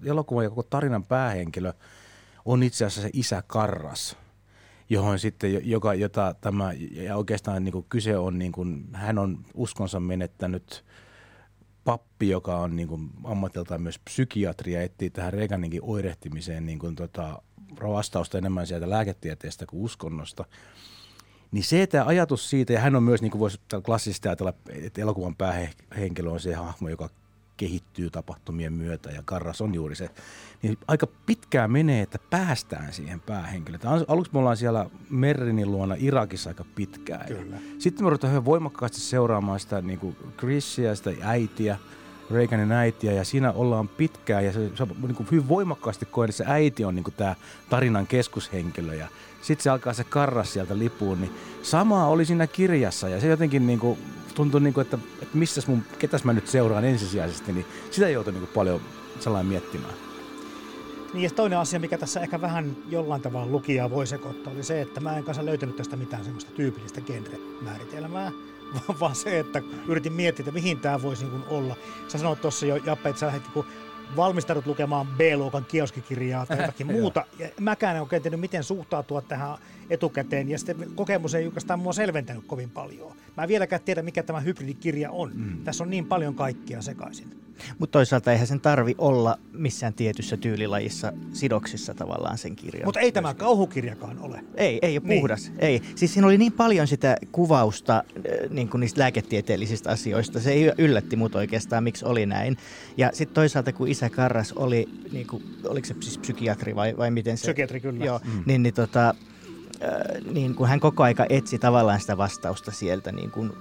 elokuva 0.05 0.43
ja 0.43 0.49
koko 0.49 0.63
tarinan 0.63 1.03
päähenkilö 1.03 1.73
on 2.45 2.63
itse 2.63 2.85
asiassa 2.85 3.01
se 3.01 3.09
isä 3.13 3.43
Karras– 3.47 4.15
johon 4.89 5.19
sitten, 5.19 5.69
joka, 5.69 5.93
jota 5.93 6.35
tämä, 6.41 6.71
ja 6.91 7.17
oikeastaan 7.17 7.63
niin 7.63 7.71
kuin 7.71 7.85
kyse 7.89 8.17
on, 8.17 8.39
niin 8.39 8.51
kuin, 8.51 8.87
hän 8.93 9.17
on 9.17 9.45
uskonsa 9.53 9.99
menettänyt 9.99 10.83
pappi, 11.83 12.29
joka 12.29 12.57
on 12.57 12.75
niin 12.75 12.87
kuin 12.87 13.09
ammatiltaan 13.23 13.81
myös 13.81 13.99
psykiatria, 13.99 14.81
etsii 14.81 15.09
tähän 15.09 15.33
Reaganinkin 15.33 15.83
oirehtimiseen 15.83 16.65
niin 16.65 16.79
kuin, 16.79 16.95
tota, 16.95 17.41
vastausta 17.81 18.37
enemmän 18.37 18.67
sieltä 18.67 18.89
lääketieteestä 18.89 19.65
kuin 19.65 19.83
uskonnosta. 19.83 20.45
Niin 21.51 21.63
se, 21.63 21.81
että 21.81 22.05
ajatus 22.05 22.49
siitä, 22.49 22.73
ja 22.73 22.79
hän 22.79 22.95
on 22.95 23.03
myös, 23.03 23.21
niin 23.21 23.31
kuin 23.31 23.39
voisi 23.39 23.59
klassisesti 23.85 24.27
ajatella, 24.27 24.53
että 24.69 25.01
elokuvan 25.01 25.35
päähenkilö 25.35 26.29
on 26.29 26.39
se 26.39 26.53
hahmo, 26.53 26.89
joka 26.89 27.09
kehittyy 27.57 28.09
tapahtumien 28.09 28.73
myötä 28.73 29.09
ja 29.09 29.21
Karras 29.25 29.61
on 29.61 29.75
juuri 29.75 29.95
se, 29.95 30.09
niin 30.61 30.77
aika 30.87 31.07
pitkään 31.25 31.71
menee, 31.71 32.01
että 32.01 32.19
päästään 32.29 32.93
siihen 32.93 33.19
päähenkilöön. 33.19 33.81
Aluksi 34.07 34.33
me 34.33 34.39
ollaan 34.39 34.57
siellä 34.57 34.89
Merrinin 35.09 35.71
luona 35.71 35.95
Irakissa 35.97 36.49
aika 36.49 36.65
pitkään. 36.75 37.27
Kyllä. 37.27 37.57
Sitten 37.79 38.05
me 38.05 38.09
ruvetaan 38.09 38.33
hyvin 38.33 38.45
voimakkaasti 38.45 38.99
seuraamaan 38.99 39.59
sitä 39.59 39.81
niin 39.81 39.99
kuin 39.99 40.17
Chrisia, 40.37 40.95
sitä 40.95 41.11
äitiä, 41.21 41.77
Reaganin 42.31 42.71
äitiä 42.71 43.11
ja 43.11 43.23
siinä 43.23 43.51
ollaan 43.51 43.87
pitkään 43.87 44.45
ja 44.45 44.53
se, 44.53 44.71
se 44.75 44.85
niin 45.01 45.15
kuin 45.15 45.27
hyvin 45.31 45.47
voimakkaasti 45.47 46.07
se 46.29 46.43
äiti 46.47 46.85
on 46.85 46.95
niin 46.95 47.03
kuin 47.03 47.13
tämä 47.17 47.35
tarinan 47.69 48.07
keskushenkilö 48.07 48.95
ja 48.95 49.07
sitten 49.41 49.63
se 49.63 49.69
alkaa 49.69 49.93
se 49.93 50.03
karras 50.03 50.53
sieltä 50.53 50.79
lipuun, 50.79 51.21
niin 51.21 51.31
samaa 51.61 52.07
oli 52.07 52.25
siinä 52.25 52.47
kirjassa 52.47 53.09
ja 53.09 53.21
se 53.21 53.27
jotenkin 53.27 53.67
niin 53.67 53.79
kuin 53.79 53.99
tuntui, 54.35 54.61
niin 54.61 54.73
kuin, 54.73 54.81
että, 54.81 54.97
että 55.21 55.37
missäs 55.37 55.67
mun, 55.67 55.83
ketäs 55.99 56.23
mä 56.23 56.33
nyt 56.33 56.47
seuraan 56.47 56.85
ensisijaisesti, 56.85 57.53
niin 57.53 57.65
sitä 57.91 58.09
joutui 58.09 58.33
niin 58.33 58.43
kuin 58.43 58.53
paljon 58.53 58.81
sellainen 59.19 59.49
miettimään. 59.49 59.93
Niin 61.13 61.23
ja 61.23 61.29
toinen 61.29 61.59
asia, 61.59 61.79
mikä 61.79 61.97
tässä 61.97 62.19
ehkä 62.19 62.41
vähän 62.41 62.75
jollain 62.89 63.21
tavalla 63.21 63.51
lukijaa 63.51 63.89
voi 63.89 64.07
sekoittaa, 64.07 64.53
oli 64.53 64.63
se, 64.63 64.81
että 64.81 64.99
mä 64.99 65.17
en 65.17 65.23
kanssa 65.23 65.45
löytänyt 65.45 65.75
tästä 65.75 65.95
mitään 65.95 66.23
semmoista 66.23 66.51
tyypillistä 66.51 67.01
genre-määritelmää, 67.01 68.31
vaan 68.99 69.15
se, 69.15 69.39
että 69.39 69.61
yritin 69.87 70.13
miettiä, 70.13 70.43
että 70.43 70.51
mihin 70.51 70.79
tämä 70.79 71.01
voisi 71.01 71.25
niin 71.25 71.43
olla. 71.47 71.75
Sä 72.07 72.17
sanoit 72.17 72.41
tuossa 72.41 72.65
jo, 72.65 72.75
Jappe, 72.75 73.09
että 73.09 73.19
sä 73.19 73.25
lähdit 73.25 73.55
niin 73.55 73.65
valmistaudut 74.15 74.65
lukemaan 74.65 75.07
B-luokan 75.07 75.65
kioskikirjaa 75.65 76.45
tai 76.45 76.57
jotakin 76.61 76.87
muuta. 76.87 77.25
Ja 77.39 77.49
mäkään 77.59 77.95
en 77.95 78.01
oikein 78.01 78.21
tiennyt, 78.21 78.39
miten 78.39 78.63
suhtautua 78.63 79.21
tähän 79.21 79.57
etukäteen. 79.89 80.49
Ja 80.49 80.57
sitten 80.57 80.91
kokemus 80.95 81.35
ei 81.35 81.45
oikeastaan 81.45 81.79
mua 81.79 81.93
selventänyt 81.93 82.43
kovin 82.47 82.69
paljon. 82.69 83.15
Mä 83.37 83.43
en 83.43 83.49
vieläkään 83.49 83.81
tiedä, 83.85 84.01
mikä 84.01 84.23
tämä 84.23 84.39
hybridikirja 84.39 85.11
on. 85.11 85.31
Mm. 85.35 85.63
Tässä 85.63 85.83
on 85.83 85.89
niin 85.89 86.05
paljon 86.05 86.35
kaikkia 86.35 86.81
sekaisin. 86.81 87.47
Mutta 87.79 87.91
toisaalta 87.91 88.31
eihän 88.31 88.47
sen 88.47 88.61
tarvi 88.61 88.95
olla 88.97 89.37
missään 89.53 89.93
tietyssä 89.93 90.37
tyylilajissa 90.37 91.13
sidoksissa 91.33 91.93
tavallaan 91.93 92.37
sen 92.37 92.55
kirjan. 92.55 92.85
Mutta 92.85 92.99
ei 92.99 93.11
tämä 93.11 93.33
kauhukirjakaan 93.33 94.19
ole. 94.19 94.43
Ei, 94.55 94.79
ei 94.81 94.97
ole 94.97 95.07
niin. 95.07 95.21
puhdas. 95.21 95.51
Ei. 95.59 95.81
Siis 95.95 96.13
siinä 96.13 96.27
oli 96.27 96.37
niin 96.37 96.51
paljon 96.51 96.87
sitä 96.87 97.17
kuvausta 97.31 97.95
äh, 97.95 98.49
niin 98.49 98.69
kuin 98.69 98.81
niistä 98.81 99.01
lääketieteellisistä 99.01 99.89
asioista. 99.89 100.39
Se 100.39 100.51
ei 100.51 100.71
yllätti 100.77 101.15
mut 101.15 101.35
oikeastaan, 101.35 101.83
miksi 101.83 102.05
oli 102.05 102.25
näin. 102.25 102.57
Ja 102.97 103.09
sitten 103.13 103.35
toisaalta, 103.35 103.73
kun 103.73 103.87
isä 103.87 104.09
Karras 104.09 104.53
oli, 104.53 104.89
niin 105.11 105.27
kuin, 105.27 105.43
oliko 105.67 105.87
se 105.87 105.95
siis 105.99 106.17
psykiatri 106.17 106.75
vai, 106.75 106.97
vai 106.97 107.11
miten 107.11 107.37
se? 107.37 107.41
Psykiatri 107.41 107.79
kyllä. 107.79 108.05
Joo, 108.05 108.19
mm. 108.23 108.43
niin, 108.45 108.63
niin 108.63 108.73
tota, 108.73 109.15
äh, 109.83 110.33
niin 110.33 110.55
kuin 110.55 110.69
hän 110.69 110.79
koko 110.79 111.03
aika 111.03 111.25
etsi 111.29 111.59
tavallaan 111.59 111.99
sitä 111.99 112.17
vastausta 112.17 112.71
sieltä, 112.71 113.11
niin 113.11 113.31
kuin 113.31 113.53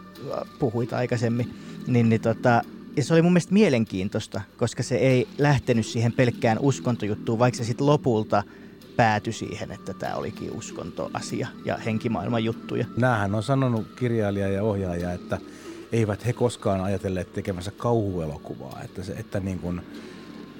puhuit 0.58 0.92
aikaisemmin, 0.92 1.54
niin, 1.86 2.08
niin 2.08 2.20
tota, 2.20 2.62
ja 2.96 3.04
se 3.04 3.14
oli 3.14 3.22
mun 3.22 3.32
mielestä 3.32 3.52
mielenkiintoista, 3.52 4.40
koska 4.56 4.82
se 4.82 4.94
ei 4.96 5.28
lähtenyt 5.38 5.86
siihen 5.86 6.12
pelkkään 6.12 6.58
uskontojuttuun, 6.60 7.38
vaikka 7.38 7.58
se 7.58 7.64
sitten 7.64 7.86
lopulta 7.86 8.42
päätyi 8.96 9.32
siihen, 9.32 9.72
että 9.72 9.94
tämä 9.94 10.14
olikin 10.14 10.52
uskontoasia 10.52 11.48
ja 11.64 11.76
henkimaailman 11.76 12.44
juttuja. 12.44 12.86
Nämähän 12.96 13.34
on 13.34 13.42
sanonut 13.42 13.86
kirjailija 13.98 14.48
ja 14.48 14.62
ohjaaja, 14.62 15.12
että 15.12 15.38
eivät 15.92 16.26
he 16.26 16.32
koskaan 16.32 16.80
ajatelleet 16.80 17.32
tekemänsä 17.32 17.70
kauhuelokuvaa, 17.70 18.80
että, 18.84 19.02
se, 19.02 19.12
että 19.12 19.40
niin 19.40 19.58
kuin 19.58 19.80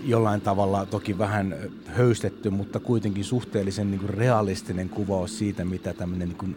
jollain 0.05 0.41
tavalla 0.41 0.87
toki 0.87 1.19
vähän 1.19 1.57
höystetty, 1.87 2.51
mutta 2.51 2.81
kuitenkin 2.81 3.25
suhteellisen 3.25 3.91
niin 3.91 4.01
kuin 4.01 4.11
realistinen 4.11 4.89
kuvaus 4.89 5.39
siitä, 5.39 5.65
mitä 5.65 5.93
tämmöinen 5.93 6.29
niin 6.29 6.39
kuin 6.39 6.57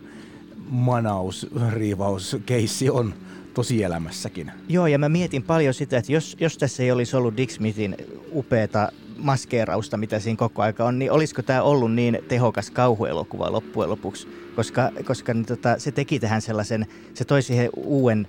manaus, 0.70 1.48
riivaus, 1.72 2.38
keissi 2.46 2.90
on 2.90 3.14
tosielämässäkin. 3.54 4.52
Joo, 4.70 4.88
ja 4.88 5.00
mä 5.00 5.10
mietin 5.10 5.44
paljon 5.44 5.74
sitä, 5.74 5.98
että 5.98 6.12
jos, 6.12 6.38
jos 6.40 6.58
tässä 6.58 6.84
ei 6.84 6.92
olisi 6.92 7.16
ollut 7.16 7.38
Dick 7.38 7.52
Smithin 7.52 7.98
upeata 8.32 8.92
maskeerausta, 9.18 9.98
mitä 9.98 10.20
siinä 10.20 10.38
koko 10.38 10.62
aika 10.62 10.86
on, 10.86 11.00
niin 11.00 11.12
olisiko 11.12 11.42
tämä 11.42 11.62
ollut 11.62 11.94
niin 11.94 12.20
tehokas 12.28 12.72
kauhuelokuva 12.72 13.52
loppujen 13.52 13.90
lopuksi? 13.90 14.28
Koska, 14.56 14.92
koska 15.06 15.34
niin 15.34 15.46
tota, 15.46 15.80
se 15.80 15.92
teki 15.92 16.20
tähän 16.20 16.42
sellaisen, 16.42 16.88
se 17.14 17.26
toi 17.26 17.42
siihen 17.42 17.70
uuden 17.76 18.28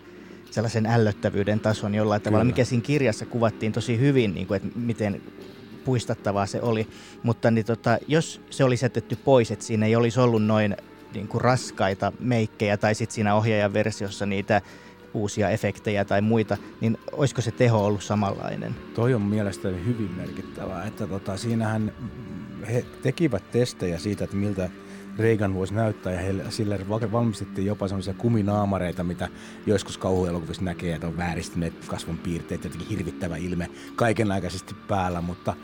sellaisen 0.50 0.86
ällöttävyyden 0.86 1.60
tason 1.60 1.94
jollain 1.94 2.20
Kyllä. 2.20 2.30
tavalla, 2.30 2.44
mikä 2.44 2.64
siinä 2.64 2.82
kirjassa 2.82 3.26
kuvattiin 3.26 3.72
tosi 3.72 3.98
hyvin, 3.98 4.34
niin 4.34 4.46
kuin, 4.46 4.56
että 4.56 4.78
miten 4.78 5.22
puistattavaa 5.84 6.46
se 6.46 6.62
oli. 6.62 6.88
Mutta 7.22 7.50
niin 7.50 7.66
tota, 7.66 7.98
jos 8.08 8.40
se 8.50 8.64
olisi 8.64 8.84
jätetty 8.84 9.16
pois, 9.16 9.50
että 9.50 9.64
siinä 9.64 9.86
ei 9.86 9.96
olisi 9.96 10.20
ollut 10.20 10.44
noin 10.44 10.76
niin 11.14 11.28
kuin 11.28 11.40
raskaita 11.40 12.12
meikkejä 12.20 12.76
tai 12.76 12.94
sitten 12.94 13.14
siinä 13.14 13.34
ohjaajan 13.34 13.72
versiossa 13.72 14.26
niitä 14.26 14.62
uusia 15.14 15.50
efektejä 15.50 16.04
tai 16.04 16.20
muita, 16.20 16.56
niin 16.80 16.98
olisiko 17.12 17.40
se 17.40 17.50
teho 17.50 17.86
ollut 17.86 18.02
samanlainen? 18.02 18.76
Toi 18.94 19.14
on 19.14 19.22
mielestäni 19.22 19.84
hyvin 19.84 20.10
merkittävää, 20.16 20.84
että 20.84 21.06
tota, 21.06 21.36
siinähän 21.36 21.92
he 22.72 22.84
tekivät 23.02 23.50
testejä 23.50 23.98
siitä, 23.98 24.24
että 24.24 24.36
miltä 24.36 24.70
Reagan 25.18 25.54
voisi 25.54 25.74
näyttää, 25.74 26.12
ja 26.12 26.18
heille, 26.18 26.44
sille 26.48 26.80
valmistettiin 27.12 27.66
jopa 27.66 27.88
sellaisia 27.88 28.14
kuminaamareita, 28.14 29.04
mitä 29.04 29.28
joskus 29.66 29.98
kauhuelokuvissa 29.98 30.64
näkee, 30.64 30.94
että 30.94 31.06
on 31.06 31.16
vääristyneet 31.16 31.74
kasvonpiirteet, 31.86 32.64
jotenkin 32.64 32.88
hirvittävä 32.88 33.36
ilme 33.36 33.70
kaikenaikaisesti 33.96 34.74
päällä, 34.88 35.20
mutta 35.20 35.54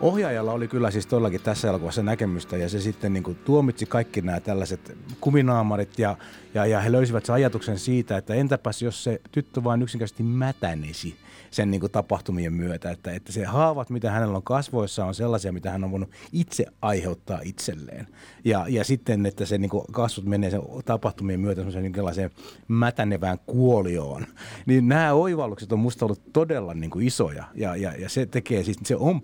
Ohjaajalla 0.00 0.52
oli 0.52 0.68
kyllä 0.68 0.90
siis 0.90 1.06
todellakin 1.06 1.42
tässä 1.42 1.68
elokuvassa 1.68 2.02
näkemystä 2.02 2.56
ja 2.56 2.68
se 2.68 2.80
sitten 2.80 3.12
niin 3.12 3.22
kuin 3.22 3.38
tuomitsi 3.44 3.86
kaikki 3.86 4.20
nämä 4.20 4.40
tällaiset 4.40 4.96
kuminaamarit 5.20 5.98
ja, 5.98 6.16
ja, 6.54 6.66
ja 6.66 6.80
he 6.80 6.92
löysivät 6.92 7.26
sen 7.26 7.34
ajatuksen 7.34 7.78
siitä, 7.78 8.16
että 8.16 8.34
entäpäs 8.34 8.82
jos 8.82 9.04
se 9.04 9.20
tyttö 9.32 9.64
vain 9.64 9.82
yksinkertaisesti 9.82 10.22
mätänisi 10.22 11.16
sen 11.50 11.70
niin 11.70 11.80
kuin 11.80 11.92
tapahtumien 11.92 12.52
myötä, 12.52 12.90
että, 12.90 13.12
että 13.12 13.32
se 13.32 13.44
haavat, 13.44 13.90
mitä 13.90 14.10
hänellä 14.10 14.36
on 14.36 14.42
kasvoissa, 14.42 15.04
on 15.04 15.14
sellaisia, 15.14 15.52
mitä 15.52 15.70
hän 15.70 15.84
on 15.84 15.90
voinut 15.90 16.10
itse 16.32 16.66
aiheuttaa 16.82 17.40
itselleen. 17.44 18.06
Ja, 18.44 18.66
ja 18.68 18.84
sitten, 18.84 19.26
että 19.26 19.46
se 19.46 19.58
niin 19.58 19.70
kuin 19.70 19.84
kasvot 19.92 20.24
menee 20.24 20.50
sen 20.50 20.62
tapahtumien 20.84 21.40
myötä 21.40 21.70
semmoiseen 21.70 22.30
mätänevään 22.68 23.38
kuolioon. 23.46 24.26
Niin 24.66 24.88
nämä 24.88 25.12
oivallukset 25.12 25.72
on 25.72 25.78
musta 25.78 26.04
ollut 26.04 26.32
todella 26.32 26.74
niin 26.74 26.90
kuin 26.90 27.06
isoja 27.06 27.44
ja, 27.54 27.76
ja, 27.76 27.92
ja 27.92 28.08
se 28.08 28.26
tekee, 28.26 28.64
siis 28.64 28.78
se 28.84 28.96
on 28.96 29.22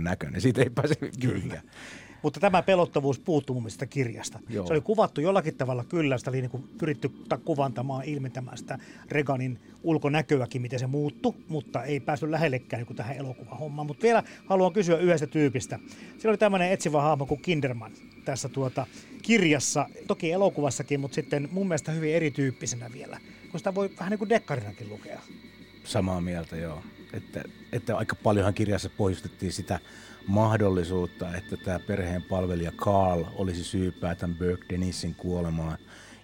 pelottavan 0.00 0.04
näköinen, 0.04 0.40
siitä 0.40 0.62
ei 0.62 0.70
pääse 0.70 0.94
kyllä. 1.20 1.62
Mutta 2.22 2.40
tämä 2.40 2.62
pelottavuus 2.62 3.18
puuttuu 3.18 3.54
mun 3.54 3.62
mielestä 3.62 3.86
kirjasta. 3.86 4.38
Joo. 4.48 4.66
Se 4.66 4.72
oli 4.72 4.80
kuvattu 4.80 5.20
jollakin 5.20 5.54
tavalla 5.54 5.84
kyllä, 5.84 6.18
sitä 6.18 6.30
oli 6.30 6.40
niin 6.40 6.50
kuin 6.50 6.64
pyritty 6.78 7.10
kuvantamaan, 7.44 8.04
ilmentämään 8.04 8.58
sitä 8.58 8.78
Reganin 9.10 9.58
ulkonäköäkin, 9.82 10.62
miten 10.62 10.78
se 10.78 10.86
muuttui, 10.86 11.34
mutta 11.48 11.84
ei 11.84 12.00
päässyt 12.00 12.30
lähellekään 12.30 12.82
niin 12.82 12.96
tähän 12.96 13.16
elokuvahommaan. 13.16 13.86
Mutta 13.86 14.02
vielä 14.02 14.22
haluan 14.46 14.72
kysyä 14.72 14.98
yhdestä 14.98 15.26
tyypistä. 15.26 15.78
Siellä 16.18 16.30
oli 16.30 16.38
tämmöinen 16.38 16.72
etsivä 16.72 17.02
hahmo 17.02 17.26
kuin 17.26 17.42
Kinderman 17.42 17.92
tässä 18.24 18.48
tuota 18.48 18.86
kirjassa, 19.22 19.86
toki 20.06 20.32
elokuvassakin, 20.32 21.00
mutta 21.00 21.14
sitten 21.14 21.48
mun 21.52 21.68
mielestä 21.68 21.92
hyvin 21.92 22.14
erityyppisenä 22.14 22.92
vielä, 22.92 23.18
kun 23.50 23.60
sitä 23.60 23.74
voi 23.74 23.90
vähän 23.98 24.10
niin 24.10 24.18
kuin 24.18 24.28
dekkarinakin 24.28 24.88
lukea. 24.88 25.20
Samaa 25.84 26.20
mieltä, 26.20 26.56
joo. 26.56 26.82
Että, 27.12 27.44
että 27.72 27.96
aika 27.96 28.16
paljonhan 28.22 28.54
kirjassa 28.54 28.90
pohjustettiin 28.96 29.52
sitä 29.52 29.78
mahdollisuutta, 30.26 31.36
että 31.36 31.56
tämä 31.56 31.78
perheen 31.78 32.22
palvelija 32.22 32.72
Carl 32.72 33.24
olisi 33.34 33.64
syypää 33.64 34.14
tämän 34.14 34.36
Burke 34.36 34.64
Denisin 34.68 35.14
kuolemaan. 35.14 35.78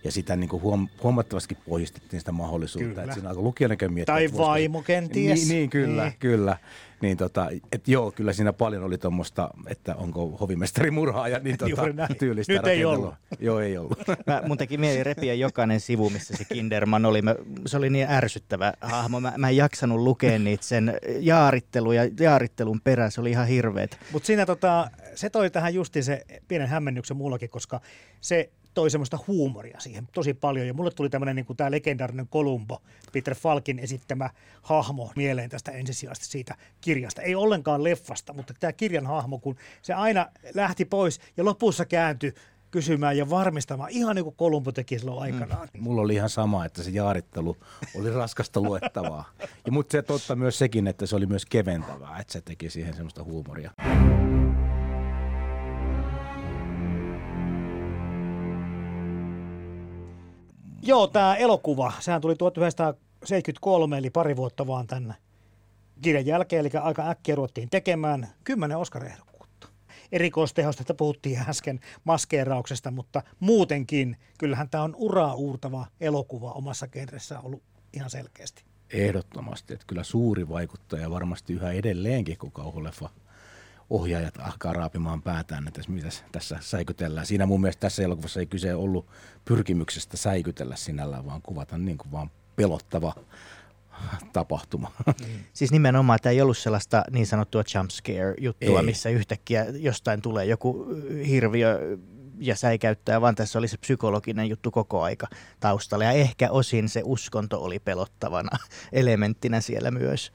Ja 0.04 0.12
sitä 0.12 0.36
niin 0.36 0.48
kuin 0.48 0.62
huom- 0.62 0.88
huomattavasti 1.02 1.54
pohjistettiin 1.68 2.20
sitä 2.20 2.32
mahdollisuutta. 2.32 2.88
Kyllä. 2.88 3.02
Että 3.02 3.14
siinä 3.14 3.28
alkoi 3.28 3.42
lukijana 3.42 3.74
miettiä. 3.88 4.14
Tai 4.14 4.28
vaimo 4.36 4.82
kenties. 4.82 5.38
Niin, 5.38 5.48
niin 5.48 5.70
kyllä, 5.70 6.02
niin. 6.02 6.14
kyllä. 6.18 6.56
Niin 7.00 7.16
tota, 7.16 7.48
et 7.72 7.88
joo, 7.88 8.10
kyllä 8.10 8.32
siinä 8.32 8.52
paljon 8.52 8.84
oli 8.84 8.98
tuommoista, 8.98 9.50
että 9.66 9.94
onko 9.94 10.36
hovimestari 10.40 10.90
murhaaja, 10.90 11.38
niin 11.38 11.58
tota, 11.58 11.82
tyylistä 12.18 12.52
Nyt 12.52 12.66
ei 12.66 12.84
ollut. 12.84 13.14
Joo, 13.40 13.60
ei 13.60 13.78
ollut. 13.78 13.98
Mä, 14.26 14.42
mun 14.46 14.58
teki 14.58 14.78
mieli 14.78 15.04
repiä 15.04 15.34
jokainen 15.34 15.80
sivu, 15.80 16.10
missä 16.10 16.36
se 16.36 16.44
Kinderman 16.44 17.06
oli. 17.06 17.22
Mä, 17.22 17.34
se 17.66 17.76
oli 17.76 17.90
niin 17.90 18.10
ärsyttävä 18.10 18.72
hahmo. 18.80 19.20
Mä, 19.20 19.32
mä 19.36 19.48
en 19.48 19.56
jaksanut 19.56 20.00
lukea 20.00 20.38
niitä 20.38 20.64
sen 20.64 20.98
jaarittelu 21.20 21.92
ja 21.92 22.02
jaarittelun 22.20 22.80
perä. 22.80 23.10
Se 23.10 23.20
oli 23.20 23.30
ihan 23.30 23.46
hirveet. 23.46 23.98
Mutta 24.12 24.26
siinä 24.26 24.46
tota, 24.46 24.90
se 25.14 25.30
toi 25.30 25.50
tähän 25.50 25.74
justiin 25.74 26.04
se 26.04 26.24
pienen 26.48 26.68
hämmennyksen 26.68 27.16
mullakin, 27.16 27.50
koska 27.50 27.80
se 28.20 28.50
toi 28.76 28.90
semmoista 28.90 29.18
huumoria 29.26 29.80
siihen 29.80 30.08
tosi 30.12 30.34
paljon. 30.34 30.66
Ja 30.66 30.74
mulle 30.74 30.90
tuli 30.90 31.10
tämmöinen 31.10 31.36
niin 31.36 31.56
tämä 31.56 31.70
legendaarinen 31.70 32.28
Kolumbo, 32.28 32.82
Peter 33.12 33.34
Falkin 33.34 33.78
esittämä 33.78 34.30
hahmo 34.62 35.12
mieleen 35.16 35.50
tästä 35.50 35.72
ensisijaisesti 35.72 36.26
siitä 36.26 36.54
kirjasta. 36.80 37.22
Ei 37.22 37.34
ollenkaan 37.34 37.84
leffasta, 37.84 38.32
mutta 38.32 38.54
tämä 38.60 38.72
kirjan 38.72 39.06
hahmo, 39.06 39.38
kun 39.38 39.56
se 39.82 39.94
aina 39.94 40.26
lähti 40.54 40.84
pois 40.84 41.20
ja 41.36 41.44
lopussa 41.44 41.84
kääntyi 41.84 42.34
kysymään 42.70 43.16
ja 43.16 43.30
varmistamaan, 43.30 43.90
ihan 43.90 44.16
niin 44.16 44.24
kuin 44.24 44.36
Kolumbo 44.36 44.72
teki 44.72 44.98
silloin 44.98 45.22
aikanaan. 45.22 45.68
Mm. 45.74 45.82
Mulla 45.82 46.02
oli 46.02 46.14
ihan 46.14 46.30
sama, 46.30 46.64
että 46.64 46.82
se 46.82 46.90
jaarittelu 46.90 47.56
oli 47.94 48.10
raskasta 48.10 48.60
luettavaa. 48.60 49.24
Ja, 49.66 49.72
mutta 49.72 49.92
se 49.92 50.02
totta 50.02 50.36
myös 50.36 50.58
sekin, 50.58 50.86
että 50.86 51.06
se 51.06 51.16
oli 51.16 51.26
myös 51.26 51.46
keventävää, 51.46 52.18
että 52.18 52.32
se 52.32 52.40
teki 52.40 52.70
siihen 52.70 52.94
semmoista 52.94 53.24
huumoria. 53.24 53.70
Joo, 60.86 61.06
tämä 61.06 61.36
elokuva, 61.36 61.92
sehän 62.00 62.20
tuli 62.20 62.36
1973, 62.36 63.98
eli 63.98 64.10
pari 64.10 64.36
vuotta 64.36 64.66
vaan 64.66 64.86
tänne 64.86 65.14
kirjan 66.02 66.26
jälkeen, 66.26 66.60
eli 66.60 66.70
aika 66.82 67.10
äkkiä 67.10 67.34
ruvettiin 67.34 67.70
tekemään 67.70 68.28
kymmenen 68.44 68.78
Oscar-ehdokkuutta. 68.78 69.68
Erikoistehosta 70.12 70.94
puhuttiin 70.94 71.44
äsken 71.48 71.80
maskeerauksesta, 72.04 72.90
mutta 72.90 73.22
muutenkin 73.40 74.16
kyllähän 74.38 74.70
tämä 74.70 74.84
on 74.84 74.94
uraa 74.96 75.34
uurtava 75.34 75.86
elokuva 76.00 76.52
omassa 76.52 76.88
genressä 76.88 77.40
ollut 77.40 77.62
ihan 77.92 78.10
selkeästi. 78.10 78.64
Ehdottomasti, 78.90 79.74
että 79.74 79.86
kyllä 79.86 80.04
suuri 80.04 80.48
vaikuttaja 80.48 81.10
varmasti 81.10 81.52
yhä 81.52 81.72
edelleenkin, 81.72 82.38
kun 82.38 82.52
kauhuleffa 82.52 83.10
ohjaajat 83.90 84.34
alkaa 84.38 84.72
raapimaan 84.72 85.22
päätään, 85.22 85.68
että 85.68 85.80
mitä 85.88 86.08
tässä 86.32 86.58
säikytellään. 86.60 87.26
Siinä 87.26 87.46
mun 87.46 87.60
mielestä 87.60 87.80
tässä 87.80 88.02
elokuvassa 88.02 88.40
ei 88.40 88.46
kyse 88.46 88.74
ollut 88.74 89.06
pyrkimyksestä 89.44 90.16
säikytellä 90.16 90.76
sinällään, 90.76 91.26
vaan 91.26 91.42
kuvata 91.42 91.78
niin 91.78 91.98
kuin 91.98 92.12
vaan 92.12 92.30
pelottava 92.56 93.14
tapahtuma. 94.32 94.92
Siis 95.52 95.72
nimenomaan 95.72 96.18
tämä 96.22 96.30
ei 96.30 96.40
ollut 96.40 96.58
sellaista 96.58 97.04
niin 97.10 97.26
sanottua 97.26 97.62
jump 97.74 97.90
scare-juttua, 97.90 98.80
Ei. 98.80 98.86
missä 98.86 99.08
yhtäkkiä 99.08 99.66
jostain 99.72 100.22
tulee 100.22 100.44
joku 100.44 100.86
hirviö 101.26 101.98
ja 102.38 102.56
säikäyttää, 102.56 103.20
vaan 103.20 103.34
tässä 103.34 103.58
oli 103.58 103.68
se 103.68 103.76
psykologinen 103.76 104.48
juttu 104.48 104.70
koko 104.70 105.02
aika 105.02 105.26
taustalla. 105.60 106.04
Ja 106.04 106.10
ehkä 106.10 106.50
osin 106.50 106.88
se 106.88 107.02
uskonto 107.04 107.62
oli 107.62 107.78
pelottavana 107.78 108.58
elementtinä 108.92 109.60
siellä 109.60 109.90
myös. 109.90 110.32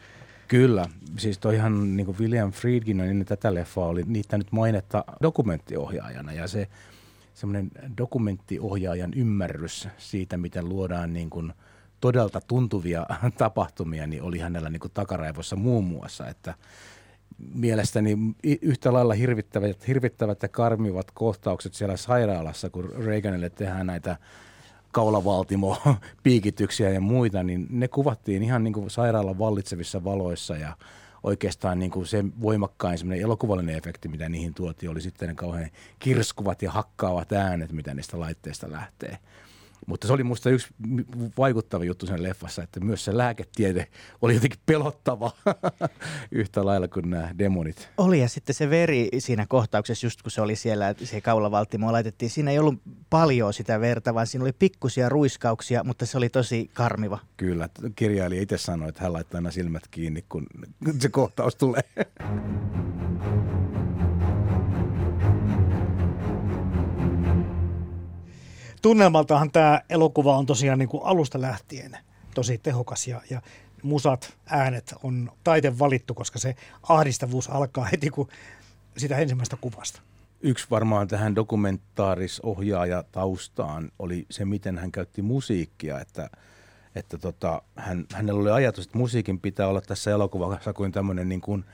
Kyllä, 0.52 0.90
siis 1.18 1.40
toihan 1.40 1.98
niin 1.98 2.06
kuin 2.06 2.20
William 2.20 2.52
Friedkin 2.52 3.02
on 3.02 3.08
ennen 3.08 3.28
tätä 3.28 3.54
leffaa 3.54 3.88
oli 3.88 4.04
niittänyt 4.06 4.52
mainetta 4.52 5.04
dokumenttiohjaajana. 5.22 6.34
Ja 6.34 6.48
se 6.48 6.68
semmoinen 7.34 7.72
dokumenttiohjaajan 7.98 9.14
ymmärrys 9.16 9.88
siitä, 9.98 10.38
miten 10.38 10.70
luodaan 10.70 11.14
niin 11.14 11.30
kuin 11.30 11.54
todelta 12.02 12.42
tuntuvia 12.48 13.06
tapahtumia, 13.38 14.08
niin 14.08 14.24
oli 14.24 14.40
hänellä 14.40 14.70
niin 14.70 14.80
kuin 14.80 14.92
takaraivossa 14.94 15.56
muun 15.56 15.84
muassa, 15.84 16.28
että 16.28 16.54
mielestäni 17.54 18.18
yhtä 18.62 18.94
lailla 18.94 19.14
hirvittävät, 19.14 19.88
hirvittävät 19.88 20.42
ja 20.42 20.50
karmivat 20.50 21.12
kohtaukset 21.12 21.74
siellä 21.74 21.98
sairaalassa, 21.98 22.70
kun 22.70 22.90
Reaganille 23.06 23.50
tehdään 23.50 23.88
näitä 23.88 24.18
kaulavaltimo-piikityksiä 24.92 26.90
ja 26.94 27.02
muita, 27.02 27.44
niin 27.44 27.68
ne 27.70 27.88
kuvattiin 27.88 28.44
ihan 28.44 28.64
niin 28.64 28.74
kuin 28.74 28.90
sairaalan 28.90 29.40
vallitsevissa 29.40 30.04
valoissa 30.04 30.58
ja 30.58 30.78
oikeastaan 31.24 31.80
niin 31.80 31.92
kuin 31.92 32.06
se 32.06 32.26
voimakkain 32.42 32.98
semmoinen 32.98 33.24
elokuvallinen 33.24 33.78
efekti, 33.78 34.08
mitä 34.08 34.30
niihin 34.30 34.54
tuotiin, 34.54 34.90
oli 34.90 35.02
sitten 35.02 35.28
ne 35.28 35.36
kauhean 35.36 35.70
kirskuvat 36.00 36.62
ja 36.62 36.72
hakkaavat 36.72 37.32
äänet, 37.32 37.72
mitä 37.72 37.94
niistä 37.94 38.20
laitteista 38.20 38.72
lähtee. 38.72 39.18
Mutta 39.88 40.08
se 40.08 40.14
oli 40.14 40.24
musta 40.24 40.50
yksi 40.50 40.68
vaikuttava 41.38 41.84
juttu 41.84 42.06
sen 42.06 42.24
leffassa, 42.24 42.64
että 42.64 42.80
myös 42.80 43.06
se 43.06 43.18
lääketiede 43.18 43.88
oli 44.22 44.34
jotenkin 44.34 44.60
pelottava 44.66 45.32
yhtä 46.32 46.66
lailla 46.66 46.88
kuin 46.88 47.10
nämä 47.10 47.30
demonit. 47.38 47.90
Oli 47.98 48.20
ja 48.20 48.30
sitten 48.30 48.56
se 48.56 48.70
veri 48.70 49.10
siinä 49.18 49.46
kohtauksessa, 49.50 50.06
just 50.06 50.22
kun 50.22 50.32
se 50.32 50.42
oli 50.42 50.56
siellä, 50.56 50.90
että 50.90 51.06
se 51.06 51.22
kaulavaltimo 51.22 51.92
laitettiin, 51.92 52.30
siinä 52.30 52.52
ei 52.52 52.60
ollut 52.60 52.82
paljon 53.10 53.54
sitä 53.54 53.80
verta, 53.80 54.14
vaan 54.14 54.28
siinä 54.28 54.44
oli 54.44 54.54
pikkusia 54.54 55.10
ruiskauksia, 55.10 55.84
mutta 55.84 56.06
se 56.06 56.18
oli 56.18 56.30
tosi 56.30 56.70
karmiva. 56.74 57.20
Kyllä, 57.38 57.70
kirjailija 57.96 58.42
itse 58.42 58.58
sanoi, 58.58 58.90
että 58.90 59.04
hän 59.04 59.14
laittaa 59.14 59.38
aina 59.38 59.52
silmät 59.52 59.84
kiinni, 59.92 60.26
kun 60.30 60.48
se 61.00 61.10
kohtaus 61.10 61.56
tulee. 61.56 61.84
Tunnelmaltahan 68.82 69.52
tämä 69.52 69.82
elokuva 69.90 70.38
on 70.38 70.46
tosiaan 70.46 70.80
niin 70.80 70.90
kuin 70.90 71.04
alusta 71.04 71.42
lähtien 71.42 71.98
tosi 72.34 72.58
tehokas 72.58 73.08
ja, 73.08 73.22
ja 73.30 73.42
musat, 73.84 74.34
äänet 74.46 74.94
on 75.04 75.32
taiten 75.44 75.80
valittu, 75.80 76.14
koska 76.14 76.40
se 76.40 76.56
ahdistavuus 76.84 77.50
alkaa 77.50 77.86
heti 77.86 78.10
kun 78.10 78.28
sitä 78.98 79.18
ensimmäistä 79.18 79.58
kuvasta. 79.62 80.02
Yksi 80.42 80.68
varmaan 80.72 81.08
tähän 81.08 81.36
dokumentaarisohjaaja 81.36 83.04
taustaan 83.12 83.92
oli 84.00 84.26
se, 84.30 84.46
miten 84.46 84.78
hän 84.78 84.92
käytti 84.92 85.22
musiikkia, 85.22 86.00
että, 86.00 86.30
että 86.96 87.18
tota, 87.18 87.62
hän, 87.76 88.06
hänellä 88.14 88.42
oli 88.42 88.52
ajatus, 88.52 88.86
että 88.86 88.98
musiikin 88.98 89.40
pitää 89.40 89.68
olla 89.68 89.82
tässä 89.82 90.12
elokuvassa 90.12 90.74
kuin 90.74 90.92
tämmöinen 90.92 91.30
niin 91.30 91.42
kuin 91.42 91.66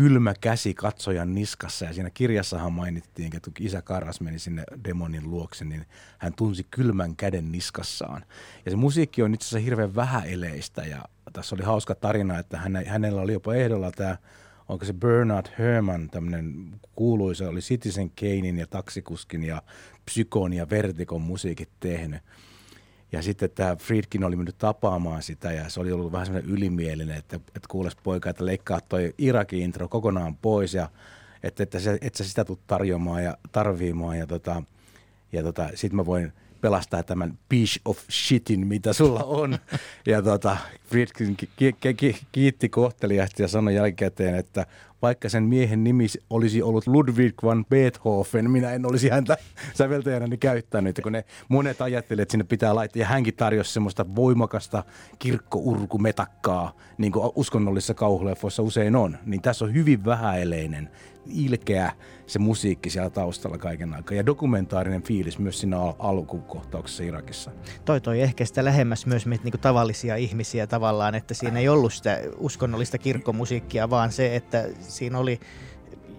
kylmä 0.00 0.34
käsi 0.40 0.74
katsojan 0.74 1.34
niskassa. 1.34 1.84
Ja 1.84 1.92
siinä 1.92 2.10
kirjassahan 2.10 2.72
mainittiin, 2.72 3.36
että 3.36 3.50
kun 3.50 3.66
isä 3.66 3.82
Karas 3.82 4.20
meni 4.20 4.38
sinne 4.38 4.64
demonin 4.84 5.30
luokse, 5.30 5.64
niin 5.64 5.86
hän 6.18 6.34
tunsi 6.34 6.66
kylmän 6.70 7.16
käden 7.16 7.52
niskassaan. 7.52 8.24
Ja 8.64 8.70
se 8.70 8.76
musiikki 8.76 9.22
on 9.22 9.34
itse 9.34 9.44
asiassa 9.44 9.64
hirveän 9.64 9.94
vähäeleistä 9.94 10.82
ja 10.82 11.04
tässä 11.32 11.54
oli 11.54 11.64
hauska 11.64 11.94
tarina, 11.94 12.38
että 12.38 12.58
hänellä 12.86 13.20
oli 13.20 13.32
jopa 13.32 13.54
ehdolla 13.54 13.90
tämä 13.92 14.16
onko 14.68 14.84
se 14.84 14.92
Bernard 14.92 15.46
Herrmann, 15.58 16.10
tämmöinen 16.10 16.74
kuuluisa, 16.94 17.48
oli 17.48 17.60
Citizen 17.60 18.10
Kanein 18.10 18.58
ja 18.58 18.66
Taksikuskin 18.66 19.44
ja 19.44 19.62
Psykon 20.04 20.52
ja 20.52 20.70
Vertikon 20.70 21.22
musiikit 21.22 21.70
tehnyt. 21.80 22.22
Ja 23.12 23.22
sitten 23.22 23.50
tämä 23.50 23.76
Friedkin 23.76 24.24
oli 24.24 24.36
mennyt 24.36 24.58
tapaamaan 24.58 25.22
sitä 25.22 25.52
ja 25.52 25.68
se 25.68 25.80
oli 25.80 25.92
ollut 25.92 26.12
vähän 26.12 26.26
semmoinen 26.26 26.50
ylimielinen, 26.50 27.16
että, 27.16 27.36
että 27.36 27.68
kuules 27.68 27.96
poika, 27.96 28.30
että 28.30 28.46
leikkaa 28.46 28.80
toi 28.80 29.14
Irakin 29.18 29.62
intro 29.62 29.88
kokonaan 29.88 30.36
pois 30.36 30.74
ja 30.74 30.88
että, 31.42 31.62
että, 31.62 31.80
se, 31.80 31.98
että 32.00 32.18
sä 32.18 32.24
sitä 32.24 32.44
tulet 32.44 32.60
tarjoamaan 32.66 33.24
ja 33.24 33.36
tarviimaan 33.52 34.18
ja, 34.18 34.26
tota, 34.26 34.62
ja 35.32 35.42
tota, 35.42 35.68
sitten 35.74 35.96
mä 35.96 36.06
voin 36.06 36.32
pelastaa 36.60 37.02
tämän 37.02 37.38
piece 37.48 37.80
of 37.84 37.98
shitin, 38.10 38.66
mitä 38.66 38.92
sulla 38.92 39.24
on. 39.24 39.58
Ja 40.06 40.22
tota, 40.22 40.56
Friedkin 40.88 41.36
ki- 41.36 41.48
ki- 41.56 41.94
ki- 41.96 42.20
kiitti 42.32 42.68
kohteliaasti 42.68 43.42
ja 43.42 43.48
sanoi 43.48 43.74
jälkikäteen, 43.74 44.34
että 44.34 44.66
vaikka 45.02 45.28
sen 45.28 45.42
miehen 45.42 45.84
nimi 45.84 46.06
olisi 46.30 46.62
ollut 46.62 46.86
Ludwig 46.86 47.34
van 47.42 47.64
Beethoven, 47.64 48.50
minä 48.50 48.72
en 48.72 48.86
olisi 48.86 49.08
häntä 49.08 49.36
säveltäjänäni 49.74 50.36
käyttänyt. 50.36 51.00
Kun 51.02 51.12
ne 51.12 51.24
monet 51.48 51.80
ajattelivat, 51.80 52.22
että 52.22 52.32
sinne 52.32 52.44
pitää 52.44 52.74
laittaa, 52.74 53.00
ja 53.00 53.06
hänkin 53.06 53.36
tarjosi 53.36 53.72
semmoista 53.72 54.14
voimakasta 54.14 54.84
kirkkourkumetakkaa, 55.18 56.76
niin 56.98 57.12
kuin 57.12 57.32
uskonnollisissa 57.34 57.94
kauhuleffoissa 57.94 58.62
usein 58.62 58.96
on. 58.96 59.18
Niin 59.26 59.42
tässä 59.42 59.64
on 59.64 59.74
hyvin 59.74 60.04
vähäeleinen, 60.04 60.90
ilkeä 61.26 61.92
se 62.26 62.38
musiikki 62.38 62.90
siellä 62.90 63.10
taustalla 63.10 63.58
kaiken 63.58 63.94
aikaa. 63.94 64.16
Ja 64.16 64.26
dokumentaarinen 64.26 65.02
fiilis 65.02 65.38
myös 65.38 65.60
siinä 65.60 65.80
al- 65.80 65.94
alkukohtauksessa 65.98 67.02
Irakissa. 67.02 67.50
Toi 67.84 68.00
toi 68.00 68.20
ehkä 68.20 68.44
sitä 68.44 68.64
lähemmäs 68.64 69.06
myös 69.06 69.26
meitä 69.26 69.44
niin 69.44 69.60
tavallisia 69.60 70.16
ihmisiä 70.16 70.66
tavallaan, 70.66 71.14
että 71.14 71.34
siinä 71.34 71.58
ei 71.58 71.68
ollut 71.68 71.92
sitä 71.92 72.20
uskonnollista 72.38 72.98
kirkkomusiikkia, 72.98 73.90
vaan 73.90 74.12
se, 74.12 74.36
että 74.36 74.68
siinä 74.80 75.18
oli 75.18 75.40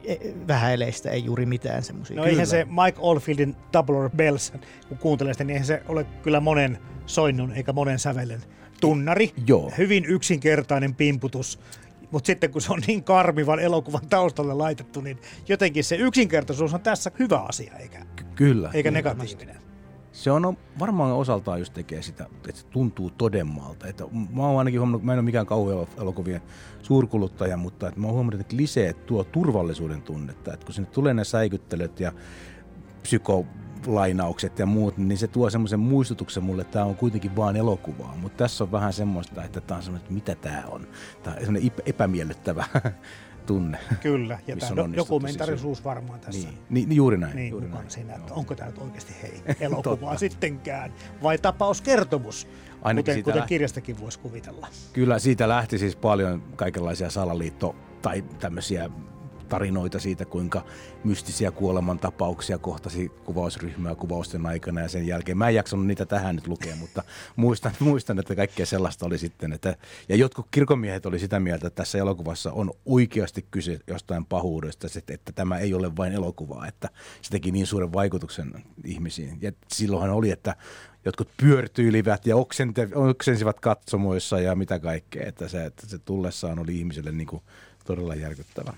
e, 0.05 0.15
vähäileistä, 0.47 1.09
ei 1.09 1.25
juuri 1.25 1.45
mitään 1.45 1.83
se 1.83 1.93
musiikki. 1.93 2.21
No 2.21 2.25
eihän 2.25 2.47
se 2.47 2.65
Mike 2.65 2.99
Oldfieldin 2.99 3.55
Double 3.73 4.09
Bells, 4.09 4.53
kun 4.89 4.97
kuuntelee 4.97 5.33
sitä, 5.33 5.43
niin 5.43 5.53
eihän 5.53 5.67
se 5.67 5.83
ole 5.87 6.03
kyllä 6.03 6.39
monen 6.39 6.77
soinnun 7.05 7.53
eikä 7.53 7.73
monen 7.73 7.99
sävelen 7.99 8.41
tunnari. 8.81 9.31
Joo. 9.47 9.71
Hyvin 9.77 10.05
yksinkertainen 10.05 10.95
pimputus. 10.95 11.59
Mutta 12.11 12.27
sitten 12.27 12.51
kun 12.51 12.61
se 12.61 12.73
on 12.73 12.81
niin 12.87 13.03
karmivan 13.03 13.59
elokuvan 13.59 14.07
taustalle 14.09 14.53
laitettu, 14.53 15.01
niin 15.01 15.17
jotenkin 15.47 15.83
se 15.83 15.95
yksinkertaisuus 15.95 16.73
on 16.73 16.81
tässä 16.81 17.11
hyvä 17.19 17.39
asia, 17.39 17.73
eikä, 17.75 18.05
Ky- 18.15 18.23
kyllä. 18.35 18.69
eikä 18.73 18.91
negatiivinen. 18.91 19.61
Se 20.11 20.31
on 20.31 20.57
varmaan 20.79 21.13
osaltaan 21.13 21.59
just 21.59 21.73
tekee 21.73 22.01
sitä, 22.01 22.25
että 22.47 22.61
se 22.61 22.65
tuntuu 22.65 23.09
todemmalta. 23.09 23.87
Että 23.87 24.03
mä 24.35 24.47
oon 24.47 24.59
ainakin 24.59 24.79
huomannut, 24.79 25.03
mä 25.03 25.13
en 25.13 25.19
ole 25.19 25.25
mikään 25.25 25.45
kauhean 25.45 25.87
elokuvien 25.97 26.41
suurkuluttaja, 26.81 27.57
mutta 27.57 27.87
että 27.87 27.99
mä 27.99 28.07
oon 28.07 28.13
huomannut, 28.13 28.41
että 28.41 28.55
kliseet 28.55 29.05
tuo 29.05 29.23
turvallisuuden 29.23 30.01
tunnetta. 30.01 30.53
Että 30.53 30.65
kun 30.65 30.75
sinne 30.75 30.89
tulee 30.89 31.13
ne 31.13 31.23
säikyttelyt 31.23 31.99
ja 31.99 32.11
psykolainaukset 33.81 34.59
ja 34.59 34.65
muut, 34.65 34.97
niin 34.97 35.17
se 35.17 35.27
tuo 35.27 35.49
semmoisen 35.49 35.79
muistutuksen 35.79 36.43
mulle, 36.43 36.61
että 36.61 36.73
tämä 36.73 36.85
on 36.85 36.95
kuitenkin 36.95 37.35
vain 37.35 37.55
elokuvaa. 37.55 38.15
Mutta 38.21 38.37
tässä 38.37 38.63
on 38.63 38.71
vähän 38.71 38.93
semmoista, 38.93 39.43
että 39.43 39.61
tämä 39.61 39.77
on 39.77 39.83
semmoista, 39.83 40.05
että 40.05 40.13
mitä 40.13 40.35
tämä 40.35 40.63
on. 40.67 40.87
Tämä 41.23 41.35
on 41.35 41.43
semmoinen 41.45 41.71
epämiellyttävä 41.85 42.65
tunne. 43.45 43.77
Kyllä, 44.01 44.39
ja 44.47 44.57
tämä 44.57 44.83
on 44.83 44.95
dokumentaarisuus 44.95 45.77
siis. 45.77 45.85
varmaan 45.85 46.19
tässä. 46.19 46.47
Niin, 46.69 46.89
niin, 46.89 46.95
juuri 46.95 47.17
näin. 47.17 47.35
Niin, 47.35 47.49
juuri 47.51 47.69
näin. 47.69 47.89
siinä, 47.89 48.15
että 48.15 48.33
onko 48.33 48.55
tämä 48.55 48.69
nyt 48.69 48.79
oikeasti 48.79 49.15
hei, 49.21 49.41
elokuvaa 49.59 50.17
sittenkään, 50.17 50.93
vai 51.23 51.37
tapauskertomus, 51.37 52.47
Ainakin 52.81 53.13
kuten, 53.13 53.23
kuten 53.23 53.39
lähti. 53.39 53.49
kirjastakin 53.49 53.99
voisi 53.99 54.19
kuvitella. 54.19 54.67
Kyllä 54.93 55.19
siitä 55.19 55.49
lähti 55.49 55.77
siis 55.77 55.95
paljon 55.95 56.43
kaikenlaisia 56.55 57.07
salaliitto- 57.07 57.75
tai 58.01 58.21
tämmöisiä 58.39 58.89
tarinoita 59.51 59.99
siitä, 59.99 60.25
kuinka 60.25 60.65
mystisiä 61.03 61.51
kuolemantapauksia 61.51 62.57
kohtasi 62.57 63.11
kuvausryhmää 63.25 63.95
kuvausten 63.95 64.45
aikana 64.45 64.81
ja 64.81 64.89
sen 64.89 65.07
jälkeen. 65.07 65.37
Mä 65.37 65.49
en 65.49 65.55
jaksanut 65.55 65.87
niitä 65.87 66.05
tähän 66.05 66.35
nyt 66.35 66.47
lukea, 66.47 66.75
mutta 66.75 67.03
muistan, 67.35 67.71
muistan 67.89 68.19
että 68.19 68.35
kaikkea 68.35 68.65
sellaista 68.65 69.05
oli 69.05 69.17
sitten. 69.17 69.53
Että, 69.53 69.75
ja 70.09 70.15
jotkut 70.15 70.47
kirkomiehet 70.51 71.05
oli 71.05 71.19
sitä 71.19 71.39
mieltä, 71.39 71.67
että 71.67 71.81
tässä 71.81 71.97
elokuvassa 71.97 72.51
on 72.51 72.71
oikeasti 72.85 73.45
kyse 73.51 73.79
jostain 73.87 74.25
pahuudesta, 74.25 74.87
että, 74.97 75.13
että 75.13 75.31
tämä 75.31 75.57
ei 75.57 75.73
ole 75.73 75.97
vain 75.97 76.13
elokuvaa, 76.13 76.67
että 76.67 76.89
se 77.21 77.31
teki 77.31 77.51
niin 77.51 77.67
suuren 77.67 77.93
vaikutuksen 77.93 78.53
ihmisiin. 78.85 79.37
Ja 79.41 79.51
silloinhan 79.73 80.09
oli, 80.11 80.31
että 80.31 80.55
jotkut 81.05 81.29
pyörtyilivät 81.37 82.25
ja 82.25 82.35
oksente- 82.35 82.95
oksensivat 82.95 83.59
katsomoissa 83.59 84.39
ja 84.39 84.55
mitä 84.55 84.79
kaikkea, 84.79 85.27
että 85.27 85.47
se, 85.47 85.65
että 85.65 85.87
se 85.87 85.97
tullessaan 85.97 86.59
oli 86.59 86.77
ihmiselle 86.77 87.11
niin 87.11 87.27
kuin 87.27 87.43
todella 87.85 88.15
järkyttävä. 88.15 88.73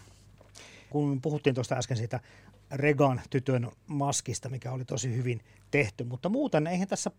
Kun 0.93 1.21
puhuttiin 1.21 1.55
tuosta 1.55 1.75
äsken 1.75 1.97
siitä 1.97 2.19
Regan 2.71 3.21
tytön 3.29 3.71
maskista, 3.87 4.49
mikä 4.49 4.71
oli 4.71 4.85
tosi 4.85 5.15
hyvin 5.15 5.41
tehty, 5.71 6.03
mutta 6.03 6.29
muuten 6.29 6.67
eihän 6.67 6.87
tässä 6.87 7.11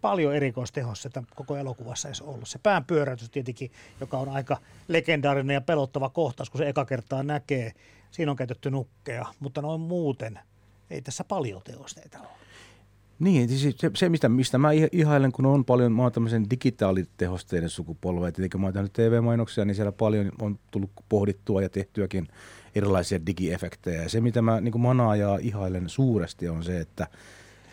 paljon 0.00 0.34
erikoistehossa 0.34 1.08
sitä 1.08 1.22
koko 1.34 1.56
elokuvassa 1.56 2.08
edes 2.08 2.20
ollut. 2.20 2.48
Se 2.48 2.58
pään 2.58 2.84
pyöräytys 2.84 3.30
tietenkin, 3.30 3.70
joka 4.00 4.18
on 4.18 4.28
aika 4.28 4.56
legendaarinen 4.88 5.54
ja 5.54 5.60
pelottava 5.60 6.08
kohtaus, 6.08 6.50
kun 6.50 6.58
se 6.58 6.68
eka 6.68 6.84
kertaa 6.84 7.22
näkee. 7.22 7.72
Siinä 8.10 8.30
on 8.30 8.36
käytetty 8.36 8.70
nukkeja, 8.70 9.26
mutta 9.40 9.62
noin 9.62 9.80
muuten 9.80 10.38
ei 10.90 11.02
tässä 11.02 11.24
paljon 11.24 11.62
teosteita 11.64 12.20
ole. 12.20 12.28
Niin, 13.18 13.48
siis 13.48 13.76
se, 13.78 13.90
se 13.94 14.08
mistä, 14.08 14.28
mistä 14.28 14.58
mä 14.58 14.70
ihailen, 14.92 15.32
kun 15.32 15.46
on 15.46 15.64
paljon, 15.64 15.92
mä 15.92 16.02
oon 16.02 16.12
tämmöisen 16.12 16.50
digitaalitehosteiden 16.50 17.68
sukupolve, 17.68 18.32
tietenkin 18.32 18.60
mä 18.60 18.66
oon 18.66 18.74
tehnyt 18.74 18.92
TV-mainoksia, 18.92 19.64
niin 19.64 19.74
siellä 19.74 19.92
paljon 19.92 20.32
on 20.40 20.58
tullut 20.70 20.90
pohdittua 21.08 21.62
ja 21.62 21.68
tehtyäkin 21.68 22.28
erilaisia 22.74 23.26
digiefektejä. 23.26 24.02
Ja 24.02 24.08
se, 24.08 24.20
mitä 24.20 24.42
mä 24.42 24.60
niin 24.60 24.80
manaa 24.80 25.16
ja 25.16 25.38
ihailen 25.40 25.88
suuresti, 25.88 26.48
on 26.48 26.64
se, 26.64 26.80
että, 26.80 27.06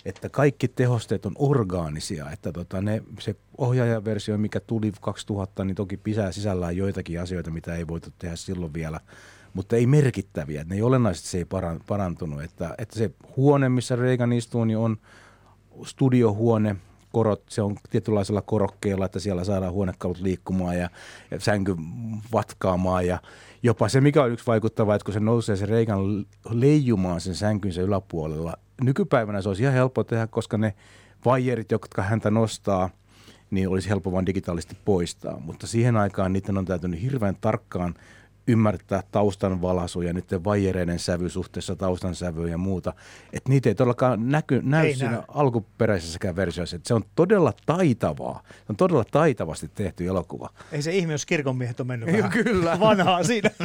että 0.05 0.29
kaikki 0.29 0.67
tehosteet 0.67 1.25
on 1.25 1.33
orgaanisia. 1.35 2.31
Että 2.31 2.51
tota, 2.51 2.81
ne, 2.81 3.03
se 3.19 3.35
ohjaajaversio, 3.57 4.37
mikä 4.37 4.59
tuli 4.59 4.91
2000, 5.01 5.65
niin 5.65 5.75
toki 5.75 5.97
pisää 5.97 6.31
sisällään 6.31 6.77
joitakin 6.77 7.21
asioita, 7.21 7.51
mitä 7.51 7.75
ei 7.75 7.87
voitu 7.87 8.09
tehdä 8.19 8.35
silloin 8.35 8.73
vielä– 8.73 8.99
mutta 9.53 9.75
ei 9.75 9.87
merkittäviä. 9.87 10.63
Ne 10.63 10.75
ei 10.75 10.81
olennaisesti 10.81 11.27
se 11.27 11.37
ei 11.37 11.45
parantunut. 11.87 12.43
Että, 12.43 12.75
että 12.77 12.99
se 12.99 13.11
huone, 13.37 13.69
missä 13.69 13.95
Reagan 13.95 14.33
istuu, 14.33 14.65
niin 14.65 14.77
on 14.77 14.97
studiohuone, 15.83 16.75
korot, 17.11 17.43
se 17.49 17.61
on 17.61 17.77
tietynlaisella 17.89 18.41
korokkeella, 18.41 19.05
että 19.05 19.19
siellä 19.19 19.43
saadaan 19.43 19.73
huonekalut 19.73 20.19
liikkumaan 20.19 20.77
ja, 20.77 20.89
ja 21.31 21.39
sänky 21.39 21.75
vatkaamaan 22.33 23.07
ja 23.07 23.19
jopa 23.63 23.89
se, 23.89 24.01
mikä 24.01 24.23
on 24.23 24.31
yksi 24.31 24.47
vaikuttava, 24.47 24.95
että 24.95 25.05
kun 25.05 25.13
se 25.13 25.19
nousee 25.19 25.55
se 25.55 25.65
reikan 25.65 26.25
leijumaan 26.49 27.21
sen 27.21 27.35
sänkynsä 27.35 27.81
yläpuolella, 27.81 28.53
nykypäivänä 28.81 29.41
se 29.41 29.49
olisi 29.49 29.63
ihan 29.63 29.73
helppo 29.73 30.03
tehdä, 30.03 30.27
koska 30.27 30.57
ne 30.57 30.73
vaijerit, 31.25 31.71
jotka 31.71 32.01
häntä 32.01 32.31
nostaa, 32.31 32.89
niin 33.51 33.69
olisi 33.69 33.89
helppo 33.89 34.11
vain 34.11 34.25
digitaalisesti 34.25 34.77
poistaa. 34.85 35.39
Mutta 35.39 35.67
siihen 35.67 35.97
aikaan 35.97 36.33
niiden 36.33 36.57
on 36.57 36.65
täytynyt 36.65 37.01
hirveän 37.01 37.35
tarkkaan 37.41 37.93
ymmärtää 38.49 39.03
taustan 39.11 39.61
valaisu 39.61 40.01
ja 40.01 40.13
niiden 40.13 40.43
vaijereiden 40.43 40.99
sävy 40.99 41.29
suhteessa 41.29 41.75
taustan 41.75 42.15
sävyyn 42.15 42.51
ja 42.51 42.57
muuta. 42.57 42.93
Että 43.33 43.49
niitä 43.49 43.69
ei 43.69 43.75
todellakaan 43.75 44.29
näky, 44.29 44.61
näy 44.63 44.85
ei 44.85 44.95
siinä 44.95 45.11
näy. 45.11 45.21
alkuperäisessäkään 45.27 46.35
versioissa. 46.35 46.75
Että 46.75 46.87
se 46.87 46.93
on 46.93 47.03
todella 47.15 47.53
taitavaa. 47.65 48.41
Se 48.47 48.65
on 48.69 48.75
todella 48.75 49.05
taitavasti 49.11 49.67
tehty 49.75 50.07
elokuva. 50.07 50.49
Ei 50.71 50.81
se 50.81 50.95
ihme, 50.95 51.11
jos 51.11 51.25
kirkonmiehet 51.25 51.79
on 51.79 51.87
mennyt 51.87 52.13
vähän 52.13 52.31
kyllä. 52.31 52.79
vanhaa 52.89 53.23
siinä. 53.23 53.49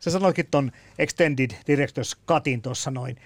Sä 0.00 0.10
sanoitkin 0.10 0.46
ton 0.50 0.72
Extended 0.98 1.50
Directors 1.66 2.16
Cutin 2.28 2.62
tuossa 2.62 2.90
noin 2.90 3.16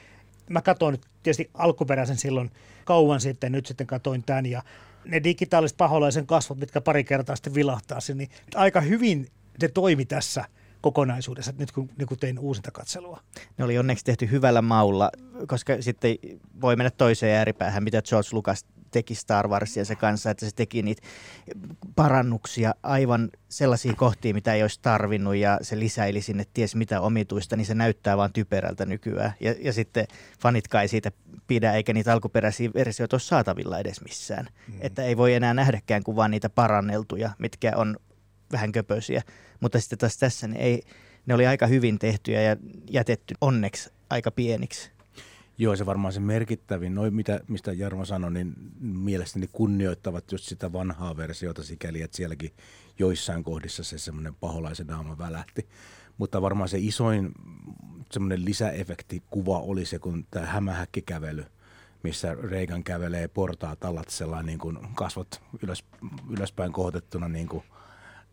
mä 0.51 0.63
katsoin 0.63 0.93
nyt 0.93 1.07
tietysti 1.23 1.51
alkuperäisen 1.55 2.17
silloin 2.17 2.51
kauan 2.85 3.21
sitten, 3.21 3.53
nyt 3.53 3.67
sitten 3.67 3.87
katoin 3.87 4.23
tämän 4.23 4.47
ja 4.47 4.63
ne 5.05 5.25
digitaaliset 5.25 5.77
paholaisen 5.77 6.27
kasvot, 6.27 6.59
mitkä 6.59 6.81
pari 6.81 7.05
kertaa 7.05 7.37
sitten 7.37 7.55
vilahtaa 7.55 8.01
sen, 8.01 8.19
niin 8.19 8.31
aika 8.55 8.81
hyvin 8.81 9.27
se 9.59 9.69
toimi 9.69 10.05
tässä 10.05 10.45
kokonaisuudessa, 10.81 11.53
nyt 11.59 11.73
kun, 11.73 11.91
niin 11.99 12.09
kun 12.09 12.19
tein 12.19 12.39
uusinta 12.39 12.71
katselua. 12.71 13.21
Ne 13.59 13.65
oli 13.65 13.79
onneksi 13.79 14.05
tehty 14.05 14.31
hyvällä 14.31 14.63
maulla, 14.63 15.11
koska 15.47 15.83
sitten 15.83 16.17
voi 16.61 16.77
mennä 16.77 16.91
toiseen 16.91 17.39
ääripäähän, 17.39 17.85
mitä 17.85 18.03
George 18.03 18.29
Lucas 18.33 18.65
teki 18.97 19.15
Star 19.15 19.49
Warsia 19.49 19.85
kanssa, 19.99 20.31
että 20.31 20.47
se 20.47 20.55
teki 20.55 20.83
niitä 20.83 21.03
parannuksia 21.97 22.75
aivan 22.83 23.31
sellaisiin 23.49 23.97
kohtiin, 23.97 24.37
mitä 24.37 24.55
ei 24.55 24.63
olisi 24.63 24.79
tarvinnut 24.83 25.37
ja 25.37 25.59
se 25.63 25.79
lisäili 25.79 26.23
sinne 26.23 26.45
ties 26.55 26.75
mitä 26.75 27.01
omituista, 27.01 27.57
niin 27.57 27.67
se 27.67 27.75
näyttää 27.75 28.17
vaan 28.17 28.33
typerältä 28.33 28.87
nykyään. 28.87 29.33
Ja, 29.41 29.55
ja 29.61 29.73
sitten 29.73 30.07
fanit 30.41 30.69
kai 30.69 30.89
siitä 30.89 31.13
pidä, 31.47 31.73
eikä 31.73 31.93
niitä 31.93 32.13
alkuperäisiä 32.13 32.71
versioita 32.75 33.15
ole 33.15 33.21
saatavilla 33.21 33.79
edes 33.79 34.01
missään. 34.01 34.47
Mm. 34.69 34.79
Että 34.81 35.03
ei 35.03 35.17
voi 35.17 35.35
enää 35.35 35.55
nähdäkään 35.55 36.03
kuin 36.03 36.17
vaan 36.17 36.31
niitä 36.31 36.51
paranneltuja, 36.51 37.31
mitkä 37.39 37.73
on 37.77 37.97
vähän 38.53 38.73
köpösiä. 38.73 39.23
Mutta 39.61 39.81
sitten 39.81 39.99
taas 39.99 40.17
tässä 40.17 40.49
ne, 40.49 40.59
ei, 40.59 40.83
ne 41.27 41.35
oli 41.35 41.47
aika 41.47 41.67
hyvin 41.67 41.99
tehtyjä 41.99 42.43
ja 42.43 42.57
jätetty 42.91 43.35
onneksi 43.41 43.91
aika 44.11 44.31
pieniksi. 44.31 44.96
Joo, 45.59 45.77
se 45.77 45.87
varmaan 45.87 46.13
se 46.13 46.21
merkittävin, 46.21 46.95
noin 46.95 47.15
mitä, 47.15 47.41
mistä 47.49 47.73
Jarmo 47.73 48.05
sanoi, 48.05 48.33
niin 48.33 48.55
mielestäni 48.81 49.49
kunnioittavat 49.53 50.33
just 50.33 50.45
sitä 50.45 50.73
vanhaa 50.73 51.17
versiota 51.17 51.63
sikäli, 51.63 52.03
että 52.03 52.17
sielläkin 52.17 52.51
joissain 52.99 53.45
kohdissa 53.45 53.85
se 53.85 53.99
semmoinen 53.99 54.35
paholaisen 54.35 54.87
naama 54.87 55.19
välähti. 55.19 55.69
Mutta 56.19 56.43
varmaan 56.43 56.69
se 56.69 56.79
isoin 56.79 57.33
semmoinen 58.13 58.45
lisäefektikuva 58.45 59.59
oli 59.59 59.85
se, 59.85 59.99
kun 59.99 60.27
tämä 60.31 60.47
hämähäkkikävely, 60.47 61.45
missä 62.03 62.35
Reagan 62.35 62.85
kävelee 62.85 63.29
portaat 63.29 63.85
alat 63.85 64.09
sellainen 64.09 64.47
niin 64.47 64.59
kuin 64.59 64.79
kasvot 64.95 65.43
ylös, 65.63 65.85
ylöspäin 66.31 66.73
kohotettuna 66.73 67.29
niin 67.29 67.49
kuin– 67.49 67.65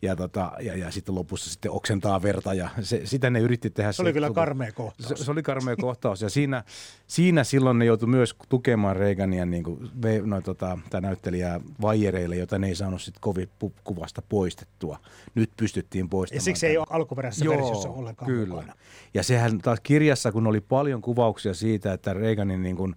ja, 0.02 0.16
tota, 0.16 0.52
ja, 0.60 0.76
ja 0.76 0.90
sitten 0.90 1.14
lopussa 1.14 1.50
sitten 1.50 1.70
oksentaa 1.70 2.22
verta 2.22 2.54
ja 2.54 2.68
se, 2.80 3.00
sitä 3.04 3.30
ne 3.30 3.40
yritti 3.40 3.70
tehdä. 3.70 3.92
Se 3.92 4.02
oli 4.02 4.12
kyllä 4.12 4.30
karmea 4.30 4.72
kohtaus. 4.72 5.08
Se, 5.08 5.24
se 5.24 5.30
oli 5.30 5.42
karmea 5.42 5.76
kohtaus 5.76 6.22
ja 6.22 6.30
siinä, 6.30 6.64
siinä 7.06 7.44
silloin 7.44 7.78
ne 7.78 7.84
joutui 7.84 8.08
myös 8.08 8.34
tukemaan 8.48 8.96
Reagania 8.96 9.46
niin 9.46 9.64
kuin, 9.64 9.90
no, 10.24 10.40
tota, 10.40 10.78
tämä 10.90 11.00
näyttelijä 11.00 11.60
vaijereille, 11.82 12.36
jota 12.36 12.58
ne 12.58 12.66
ei 12.66 12.74
saanut 12.74 13.02
sitten 13.02 13.20
kovin 13.20 13.48
kuvasta 13.84 14.22
poistettua. 14.28 14.98
Nyt 15.34 15.50
pystyttiin 15.56 16.08
poistamaan. 16.08 16.36
Ja 16.38 16.42
siksi 16.42 16.66
ei 16.66 16.78
ole 16.78 16.86
alkuperäisessä 16.90 17.44
Joo, 17.44 17.56
versiossa 17.56 17.88
ollenkaan 17.88 18.30
kyllä. 18.30 18.54
Mukana. 18.54 18.74
Ja 19.14 19.22
sehän 19.22 19.58
taas 19.58 19.80
kirjassa, 19.80 20.32
kun 20.32 20.46
oli 20.46 20.60
paljon 20.60 21.02
kuvauksia 21.02 21.54
siitä, 21.54 21.92
että 21.92 22.12
Reaganin 22.14 22.62
niin 22.62 22.76
kuin, 22.76 22.96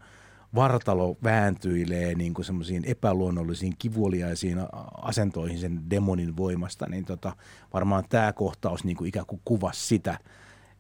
vartalo 0.56 1.18
vääntyilee 1.24 2.16
niin 2.16 2.34
kuin 2.34 2.46
semmoisiin 2.46 2.86
epäluonnollisiin 2.86 3.74
kivuliaisiin 3.80 4.58
asentoihin 5.02 5.60
sen 5.60 5.90
demonin 5.90 6.38
voimasta, 6.38 6.86
niin 6.90 7.06
tota, 7.06 7.36
varmaan 7.74 8.04
tämä 8.10 8.34
kohtaus 8.34 8.84
niin 8.84 8.98
kuin 8.98 9.08
ikään 9.08 9.26
kuin 9.26 9.42
kuvasi 9.46 9.88
sitä, 9.88 10.20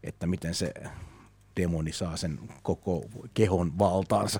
että 0.03 0.27
miten 0.27 0.53
se 0.53 0.73
demoni 1.58 1.93
saa 1.93 2.17
sen 2.17 2.39
koko 2.63 3.06
kehon 3.34 3.80
valtaansa. 3.80 4.39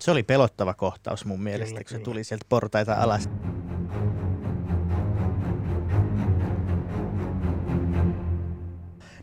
Se 0.00 0.10
oli 0.10 0.22
pelottava 0.22 0.74
kohtaus 0.74 1.24
mun 1.24 1.42
mielestä, 1.42 1.68
kyllä, 1.68 1.78
kun 1.78 1.88
kyllä. 1.88 1.98
se 2.00 2.04
tuli 2.04 2.24
sieltä 2.24 2.46
portaita 2.48 2.94
alas. 2.94 3.28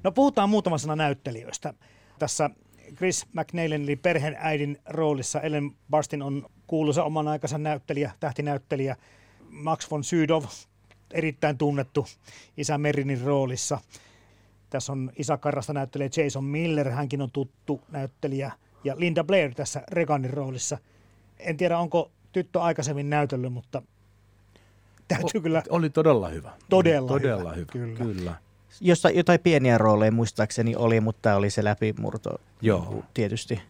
No 0.03 0.11
puhutaan 0.11 0.49
muutama 0.49 0.77
sana 0.77 0.95
näyttelijöistä. 0.95 1.73
Tässä 2.19 2.49
Chris 2.95 3.25
McNeilen 3.33 3.83
eli 3.83 3.95
perheenäidin 3.95 4.77
roolissa. 4.85 5.41
Ellen 5.41 5.71
Barstin 5.89 6.21
on 6.21 6.45
kuuluisa 6.67 7.03
oman 7.03 7.27
aikansa 7.27 7.57
näyttelijä, 7.57 8.11
tähtinäyttelijä. 8.19 8.95
Max 9.49 9.91
von 9.91 10.03
Sydow, 10.03 10.43
erittäin 11.11 11.57
tunnettu 11.57 12.07
isä 12.57 12.77
Merinin 12.77 13.21
roolissa. 13.21 13.79
Tässä 14.69 14.91
on 14.91 15.11
isä 15.17 15.37
Karrasta 15.37 15.73
näyttelee 15.73 16.09
Jason 16.17 16.43
Miller, 16.43 16.89
hänkin 16.89 17.21
on 17.21 17.31
tuttu 17.31 17.81
näyttelijä. 17.91 18.51
Ja 18.83 18.95
Linda 18.97 19.23
Blair 19.23 19.53
tässä 19.55 19.83
Reganin 19.91 20.33
roolissa. 20.33 20.77
En 21.39 21.57
tiedä, 21.57 21.79
onko 21.79 22.11
tyttö 22.31 22.61
aikaisemmin 22.61 23.09
näytellyt, 23.09 23.53
mutta 23.53 23.81
täytyy 25.07 25.41
kyllä... 25.41 25.63
Oli 25.69 25.89
todella 25.89 26.29
hyvä. 26.29 26.51
Todella, 26.69 27.07
todella 27.07 27.53
hyvä. 27.53 27.71
hyvä. 27.75 27.95
Kyllä. 27.95 28.13
kyllä. 28.13 28.48
Josta, 28.81 29.09
jotain 29.09 29.39
pieniä 29.39 29.77
rooleja 29.77 30.11
muistaakseni 30.11 30.75
oli, 30.75 31.01
mutta 31.01 31.35
oli 31.35 31.49
se 31.49 31.63
läpimurto 31.63 32.41
Joo. 32.61 33.03
tietysti. 33.13 33.61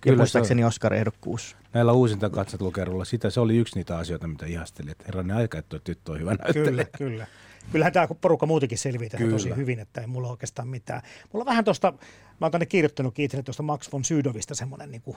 Kyllä 0.00 0.14
ja 0.14 0.18
muistaakseni 0.18 0.64
Oscar-ehdokkuus. 0.64 1.56
Näillä 1.72 1.92
uusinta 1.92 2.30
katsotlukerolla, 2.30 3.04
sitä 3.04 3.30
se 3.30 3.40
oli 3.40 3.56
yksi 3.56 3.76
niitä 3.76 3.98
asioita, 3.98 4.26
mitä 4.26 4.46
ihastelin, 4.46 4.90
että 4.90 5.04
herranen 5.06 5.36
aika, 5.36 5.58
että 5.58 5.78
tyttö 5.78 6.12
on 6.12 6.20
hyvä 6.20 6.34
näyttelijä. 6.34 6.84
Kyllä, 6.84 7.10
kyllä. 7.10 7.26
Kyllähän 7.72 7.92
tämä 7.92 8.08
porukka 8.20 8.46
muutenkin 8.46 8.78
selvii 8.78 9.08
tähän 9.08 9.30
tosi 9.30 9.56
hyvin, 9.56 9.78
että 9.78 10.00
ei 10.00 10.06
mulla 10.06 10.28
oikeastaan 10.28 10.68
mitään. 10.68 11.02
Mulla 11.32 11.42
on 11.42 11.46
vähän 11.46 11.64
tuosta, 11.64 11.92
mä 12.40 12.44
oon 12.44 12.52
tänne 12.52 12.66
kirjoittanut 12.66 13.18
itselle 13.18 13.42
tuosta 13.42 13.62
Max 13.62 13.92
von 13.92 14.04
Sydowista 14.04 14.54
semmoinen 14.54 14.90
niin 14.90 15.02
kuin, 15.02 15.16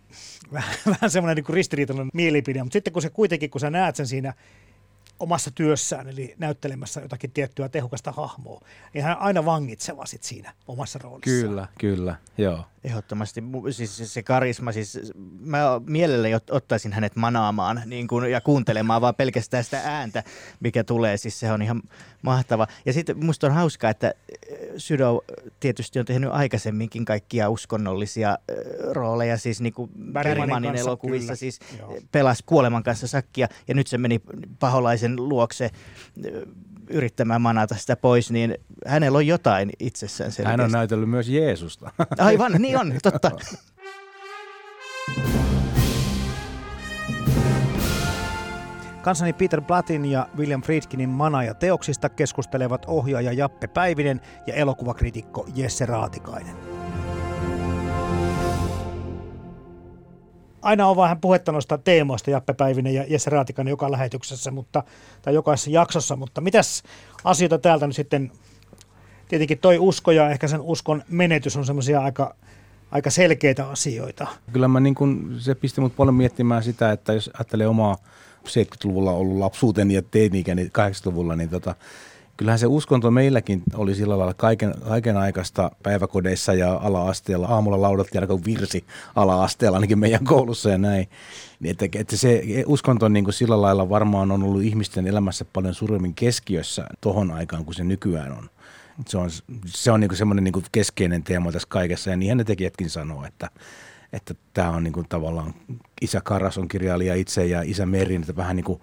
vähän, 0.52 0.74
vähän 0.86 1.10
semmoinen 1.10 1.36
niin 1.44 1.54
ristiriitainen 1.54 2.08
mielipide, 2.14 2.62
mutta 2.62 2.72
sitten 2.72 2.92
kun 2.92 3.02
se 3.02 3.10
kuitenkin, 3.10 3.50
kun 3.50 3.60
sä 3.60 3.70
näet 3.70 3.96
sen 3.96 4.06
siinä 4.06 4.34
omassa 5.20 5.50
työssään, 5.50 6.08
eli 6.08 6.34
näyttelemässä 6.38 7.00
jotakin 7.00 7.30
tiettyä 7.30 7.68
tehokasta 7.68 8.12
hahmoa, 8.12 8.60
niin 8.94 9.04
hän 9.04 9.18
aina 9.18 9.44
vangitseva 9.44 10.06
sit 10.06 10.22
siinä 10.22 10.52
omassa 10.68 10.98
roolissaan. 11.02 11.40
Kyllä, 11.48 11.68
kyllä, 11.78 12.16
joo. 12.38 12.64
Ehdottomasti. 12.84 13.42
Siis 13.70 14.14
se 14.14 14.22
karisma, 14.22 14.72
siis 14.72 15.12
mä 15.40 15.58
mielelläni 15.86 16.34
ottaisin 16.50 16.92
hänet 16.92 17.16
manaamaan 17.16 17.82
niin 17.86 18.08
kuin, 18.08 18.30
ja 18.30 18.40
kuuntelemaan 18.40 19.00
vaan 19.00 19.14
pelkästään 19.14 19.64
sitä 19.64 19.80
ääntä, 19.84 20.24
mikä 20.60 20.84
tulee. 20.84 21.16
Siis 21.16 21.40
se 21.40 21.52
on 21.52 21.62
ihan 21.62 21.82
mahtava. 22.22 22.66
Ja 22.86 22.92
sitten 22.92 23.24
musta 23.24 23.46
on 23.46 23.52
hauskaa, 23.52 23.90
että 23.90 24.06
äh, 24.06 24.58
Sydo 24.76 25.20
tietysti 25.60 25.98
on 25.98 26.04
tehnyt 26.04 26.30
aikaisemminkin 26.32 27.04
kaikkia 27.04 27.50
uskonnollisia 27.50 28.30
äh, 28.30 28.36
rooleja, 28.92 29.38
siis 29.38 29.60
niin 29.60 29.72
kuin 29.72 29.90
Bergmanin 30.12 30.76
elokuvissa, 30.76 31.26
kyllä. 31.26 31.36
siis 31.36 31.58
Joo. 31.78 31.98
pelasi 32.12 32.42
kuoleman 32.46 32.82
kanssa 32.82 33.06
sakkia 33.06 33.48
ja 33.68 33.74
nyt 33.74 33.86
se 33.86 33.98
meni 33.98 34.20
paholaisen 34.58 35.16
luokse 35.16 35.64
äh, 35.64 36.32
yrittämään 36.90 37.42
manata 37.42 37.74
sitä 37.74 37.96
pois, 37.96 38.30
niin 38.30 38.58
hänellä 38.86 39.16
on 39.16 39.26
jotain 39.26 39.70
itsessään 39.78 40.32
selkeästi. 40.32 40.60
Hän 40.60 40.64
on 40.64 40.72
näytellyt 40.72 41.10
myös 41.10 41.28
Jeesusta. 41.28 41.90
Aivan, 42.18 42.52
niin 42.52 42.69
on, 42.76 42.94
totta. 43.02 43.30
Kansani 49.02 49.32
Peter 49.32 49.60
Blattin 49.60 50.04
ja 50.04 50.28
William 50.36 50.62
Friedkinin 50.62 51.08
Mana 51.08 51.42
ja 51.42 51.54
teoksista 51.54 52.08
keskustelevat 52.08 52.84
ohjaaja 52.88 53.32
Jappe 53.32 53.66
Päivinen 53.66 54.20
ja 54.46 54.54
elokuvakritikko 54.54 55.46
Jesse 55.54 55.86
Raatikainen. 55.86 56.56
Aina 60.62 60.88
on 60.88 60.96
vähän 60.96 61.20
puhetta 61.20 61.52
noista 61.52 61.78
teemoista 61.78 62.30
Jappe 62.30 62.54
Päivinen 62.54 62.94
ja 62.94 63.04
Jesse 63.08 63.30
Raatikainen 63.30 63.70
joka 63.70 63.90
lähetyksessä, 63.90 64.50
mutta, 64.50 64.82
tai 65.22 65.34
jokaisessa 65.34 65.70
jaksossa, 65.70 66.16
mutta 66.16 66.40
mitäs 66.40 66.82
asioita 67.24 67.58
täältä 67.58 67.86
nyt 67.86 67.96
sitten, 67.96 68.32
tietenkin 69.28 69.58
toi 69.58 69.78
usko 69.78 70.10
ja 70.10 70.30
ehkä 70.30 70.48
sen 70.48 70.60
uskon 70.60 71.02
menetys 71.08 71.56
on 71.56 71.66
semmoisia 71.66 72.00
aika 72.00 72.34
aika 72.90 73.10
selkeitä 73.10 73.68
asioita. 73.68 74.26
Kyllä 74.52 74.68
mä 74.68 74.80
niin 74.80 74.94
kun, 74.94 75.36
se 75.38 75.54
pisti 75.54 75.80
mut 75.80 75.96
paljon 75.96 76.14
miettimään 76.14 76.62
sitä, 76.62 76.92
että 76.92 77.12
jos 77.12 77.30
ajattelee 77.34 77.66
omaa 77.66 77.96
70-luvulla 78.48 79.12
ollut 79.12 79.38
lapsuuteni 79.38 79.94
ja 79.94 80.02
teini-ikäni 80.02 80.64
80-luvulla, 80.64 81.36
niin 81.36 81.48
tota, 81.48 81.74
kyllähän 82.36 82.58
se 82.58 82.66
uskonto 82.66 83.10
meilläkin 83.10 83.62
oli 83.74 83.94
sillä 83.94 84.18
lailla 84.18 84.34
kaiken, 84.34 84.74
kaiken 84.88 85.16
aikaista 85.16 85.70
päiväkodeissa 85.82 86.54
ja 86.54 86.72
ala-asteella. 86.82 87.46
Aamulla 87.46 87.82
laudattiin 87.82 88.22
aina 88.22 88.44
virsi 88.44 88.84
ala-asteella 89.16 89.76
ainakin 89.76 89.98
meidän 89.98 90.24
koulussa 90.24 90.70
ja 90.70 90.78
näin. 90.78 91.08
Niin 91.60 91.70
että, 91.70 91.98
että 91.98 92.16
se 92.16 92.42
uskonto 92.66 93.08
niin 93.08 93.24
kuin 93.24 93.34
sillä 93.34 93.62
lailla 93.62 93.88
varmaan 93.88 94.32
on 94.32 94.42
ollut 94.42 94.62
ihmisten 94.62 95.06
elämässä 95.06 95.44
paljon 95.52 95.74
suuremmin 95.74 96.14
keskiössä 96.14 96.86
tohon 97.00 97.30
aikaan 97.30 97.64
kuin 97.64 97.74
se 97.74 97.84
nykyään 97.84 98.32
on. 98.32 98.50
Se 99.08 99.18
on, 99.18 99.30
se 99.66 99.90
on 99.90 100.00
niin 100.00 100.16
semmoinen 100.16 100.44
niin 100.44 100.64
keskeinen 100.72 101.22
teema 101.22 101.52
tässä 101.52 101.68
kaikessa 101.70 102.10
ja 102.10 102.16
niinhän 102.16 102.38
ne 102.38 102.44
tekijätkin 102.44 102.90
sanoo, 102.90 103.24
että 103.24 103.50
että 104.12 104.34
tämä 104.54 104.70
on 104.70 104.84
niin 104.84 104.92
kuin 104.92 105.06
tavallaan, 105.08 105.54
isä 106.00 106.20
Karas 106.20 106.58
on 106.58 106.68
kirjailija 106.68 107.14
itse 107.14 107.46
ja 107.46 107.62
isä 107.62 107.86
Merin, 107.86 108.20
että 108.20 108.36
vähän 108.36 108.56
niin 108.56 108.64
kuin 108.64 108.80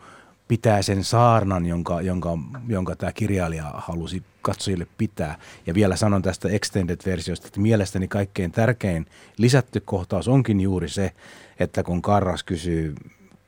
pitää 0.47 0.82
sen 0.82 1.03
saarnan, 1.03 1.65
jonka, 1.65 2.01
jonka, 2.01 2.38
jonka 2.67 2.95
tämä 2.95 3.12
kirjailija 3.13 3.73
halusi 3.75 4.23
katsojille 4.41 4.88
pitää. 4.97 5.38
Ja 5.65 5.73
vielä 5.73 5.95
sanon 5.95 6.21
tästä 6.21 6.49
extended-versiosta, 6.49 7.47
että 7.47 7.60
mielestäni 7.60 8.08
kaikkein 8.08 8.51
tärkein 8.51 9.06
lisätty 9.38 9.80
kohtaus 9.80 10.27
onkin 10.27 10.62
juuri 10.62 10.89
se, 10.89 11.12
että 11.60 11.84
kun 11.84 12.01
Karras 12.01 12.43
kysyy 12.43 12.95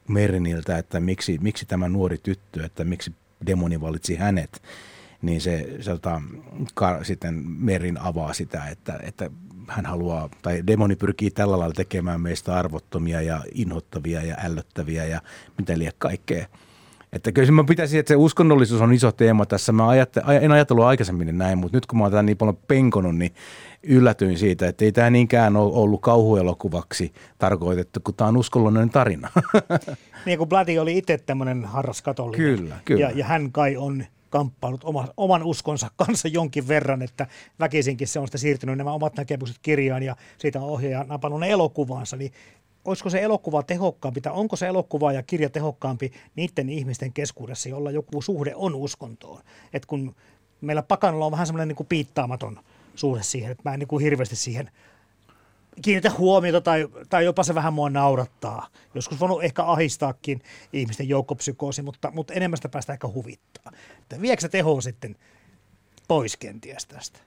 Meriniltä, 0.08 0.78
että 0.78 1.00
miksi, 1.00 1.38
miksi 1.42 1.66
tämä 1.66 1.90
nuori 1.90 2.18
tyttö, 2.18 2.66
että 2.66 2.84
miksi 2.84 3.14
demoni 3.46 3.82
valitsi 3.82 4.16
hänet, 4.16 4.62
niin 5.22 5.42
se, 5.42 5.78
se 5.80 5.92
tota, 5.92 6.22
kar, 6.74 7.06
sitten 7.06 7.44
Merin 7.46 7.98
avaa 7.98 8.34
sitä, 8.34 8.66
että, 8.72 9.00
että 9.04 9.30
hän 9.68 9.86
haluaa, 9.86 10.30
tai 10.42 10.64
demoni 10.68 10.96
pyrkii 10.96 11.32
tällä 11.32 11.60
lailla 11.60 11.74
tekemään 11.74 12.22
meistä 12.22 12.56
arvottomia 12.56 13.22
ja 13.22 13.42
inhottavia 13.54 14.24
ja 14.24 14.36
ällöttäviä 14.44 15.06
ja 15.06 15.22
mitä 15.58 15.78
liian 15.78 15.94
kaikkea. 15.98 16.46
Että 17.14 17.32
kyllä 17.32 17.52
mä 17.52 17.64
pitäisin, 17.64 18.00
että 18.00 18.08
se 18.08 18.16
uskonnollisuus 18.16 18.82
on 18.82 18.94
iso 18.94 19.12
teema 19.12 19.46
tässä. 19.46 19.72
Mä 19.72 19.90
ajatte, 19.90 20.22
en 20.42 20.52
ajatellut 20.52 20.86
aikaisemmin 20.86 21.38
näin, 21.38 21.58
mutta 21.58 21.78
nyt 21.78 21.86
kun 21.86 21.98
mä 21.98 22.04
oon 22.04 22.12
tämän 22.12 22.26
niin 22.26 22.38
paljon 22.38 22.58
penkonut, 22.68 23.18
niin 23.18 23.32
yllätyin 23.84 24.38
siitä, 24.38 24.68
että 24.68 24.86
ei 24.86 24.92
tämä 24.92 25.10
niinkään 25.10 25.58
ole 25.58 25.74
ollut 25.74 26.02
kauhuelokuvaksi 26.02 27.14
tarkoitettu, 27.38 28.00
kun 28.04 28.14
tämä 28.14 28.28
on 28.28 28.38
uskonnollinen 28.38 28.90
tarina. 28.90 29.30
Niin 30.26 30.38
kuin 30.38 30.50
Bloody 30.50 30.78
oli 30.78 30.98
itse 30.98 31.18
tämmöinen 31.18 31.66
harras 31.66 32.02
katolinen. 32.02 32.58
Kyllä, 32.58 32.76
kyllä. 32.86 33.02
Ja, 33.02 33.12
ja 33.16 33.26
hän 33.26 33.52
kai 33.52 33.78
on 33.78 34.04
kamppailut 34.30 34.84
oma, 34.84 35.08
oman 35.18 35.44
uskonsa 35.44 35.92
kanssa 36.06 36.28
jonkin 36.28 36.68
verran, 36.68 37.02
että 37.02 37.28
väkisinkin 37.60 38.08
se 38.08 38.20
on 38.20 38.28
sitä 38.28 38.38
siirtynyt 38.38 38.78
nämä 38.78 38.94
omat 38.94 39.18
näkemykset 39.18 39.58
kirjaan 39.62 40.04
ja 40.04 40.16
siitä 40.38 40.62
on 40.62 40.70
ohjaaja 40.70 41.06
napannut 41.08 41.40
ne 41.40 41.50
elokuvaansa, 41.50 42.18
niin 42.18 42.32
olisiko 42.86 43.10
se 43.10 43.22
elokuva 43.22 43.64
tehokkaampi 43.64 44.22
tai 44.22 44.34
onko 44.34 44.56
se 44.56 44.68
elokuva 44.68 45.14
ja 45.14 45.24
kirja 45.24 45.50
tehokkaampi 45.50 46.12
niiden 46.36 46.70
ihmisten 46.70 47.14
keskuudessa, 47.14 47.70
jolla 47.70 47.92
joku 47.92 48.22
suhde 48.22 48.52
on 48.56 48.76
uskontoon. 48.76 49.42
Et 49.74 49.86
kun 49.86 50.16
meillä 50.62 50.82
pakanolla 50.82 51.26
on 51.26 51.32
vähän 51.32 51.48
semmoinen 51.48 51.68
niin 51.68 51.76
kuin 51.76 51.88
piittaamaton 51.88 52.60
suhde 52.96 53.24
siihen, 53.24 53.52
että 53.52 53.70
mä 53.70 53.74
en 53.74 53.80
niin 53.80 53.88
kuin 53.88 54.04
hirveästi 54.04 54.36
siihen 54.36 54.72
kiinnitä 55.82 56.12
huomiota 56.18 56.62
tai, 56.62 56.88
tai 57.10 57.26
jopa 57.26 57.44
se 57.44 57.56
vähän 57.56 57.74
mua 57.74 57.90
naurattaa. 57.90 58.68
Joskus 58.96 59.20
voinut 59.20 59.44
ehkä 59.44 59.64
ahistaakin 59.64 60.42
ihmisten 60.74 61.10
joukkopsykoosi, 61.10 61.82
mutta, 61.82 62.12
mutta 62.12 62.34
enemmän 62.34 62.58
sitä 62.58 62.70
päästä 62.70 62.94
ehkä 62.94 63.08
huvittaa. 63.08 63.72
Että 64.02 64.22
viekö 64.22 64.42
se 64.42 64.50
teho 64.50 64.82
sitten 64.82 65.16
pois 66.08 66.38
kenties 66.38 66.86
tästä? 66.86 67.20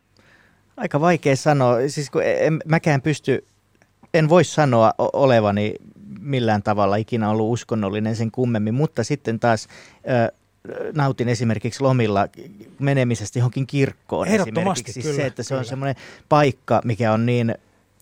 Aika 0.77 1.01
vaikea 1.01 1.37
sanoa. 1.37 1.77
Siis 1.89 2.11
kun 2.11 2.23
en, 2.25 2.61
mäkään 2.65 3.03
pysty, 3.03 3.45
en 4.15 4.29
voi 4.29 4.45
sanoa 4.45 4.95
olevani 4.99 5.75
millään 6.21 6.63
tavalla 6.63 6.97
ikinä 6.97 7.31
ollut 7.31 7.53
uskonnollinen 7.53 8.17
sen 8.17 8.31
kummemmin, 8.31 8.75
mutta 8.75 9.05
sitten 9.05 9.41
taas 9.41 9.69
ö, 10.11 10.33
nautin 10.95 11.29
esimerkiksi 11.29 11.81
lomilla 11.81 12.29
menemisestä 12.79 13.39
johonkin 13.39 13.67
kirkkoon. 13.67 14.29
Esimerkiksi 14.29 15.03
kyllä, 15.03 15.17
se, 15.17 15.27
että 15.27 15.43
se 15.43 15.49
kyllä. 15.49 15.59
on 15.59 15.65
semmoinen 15.65 15.97
paikka, 16.29 16.81
mikä 16.85 17.13
on 17.13 17.27
niin 17.27 17.55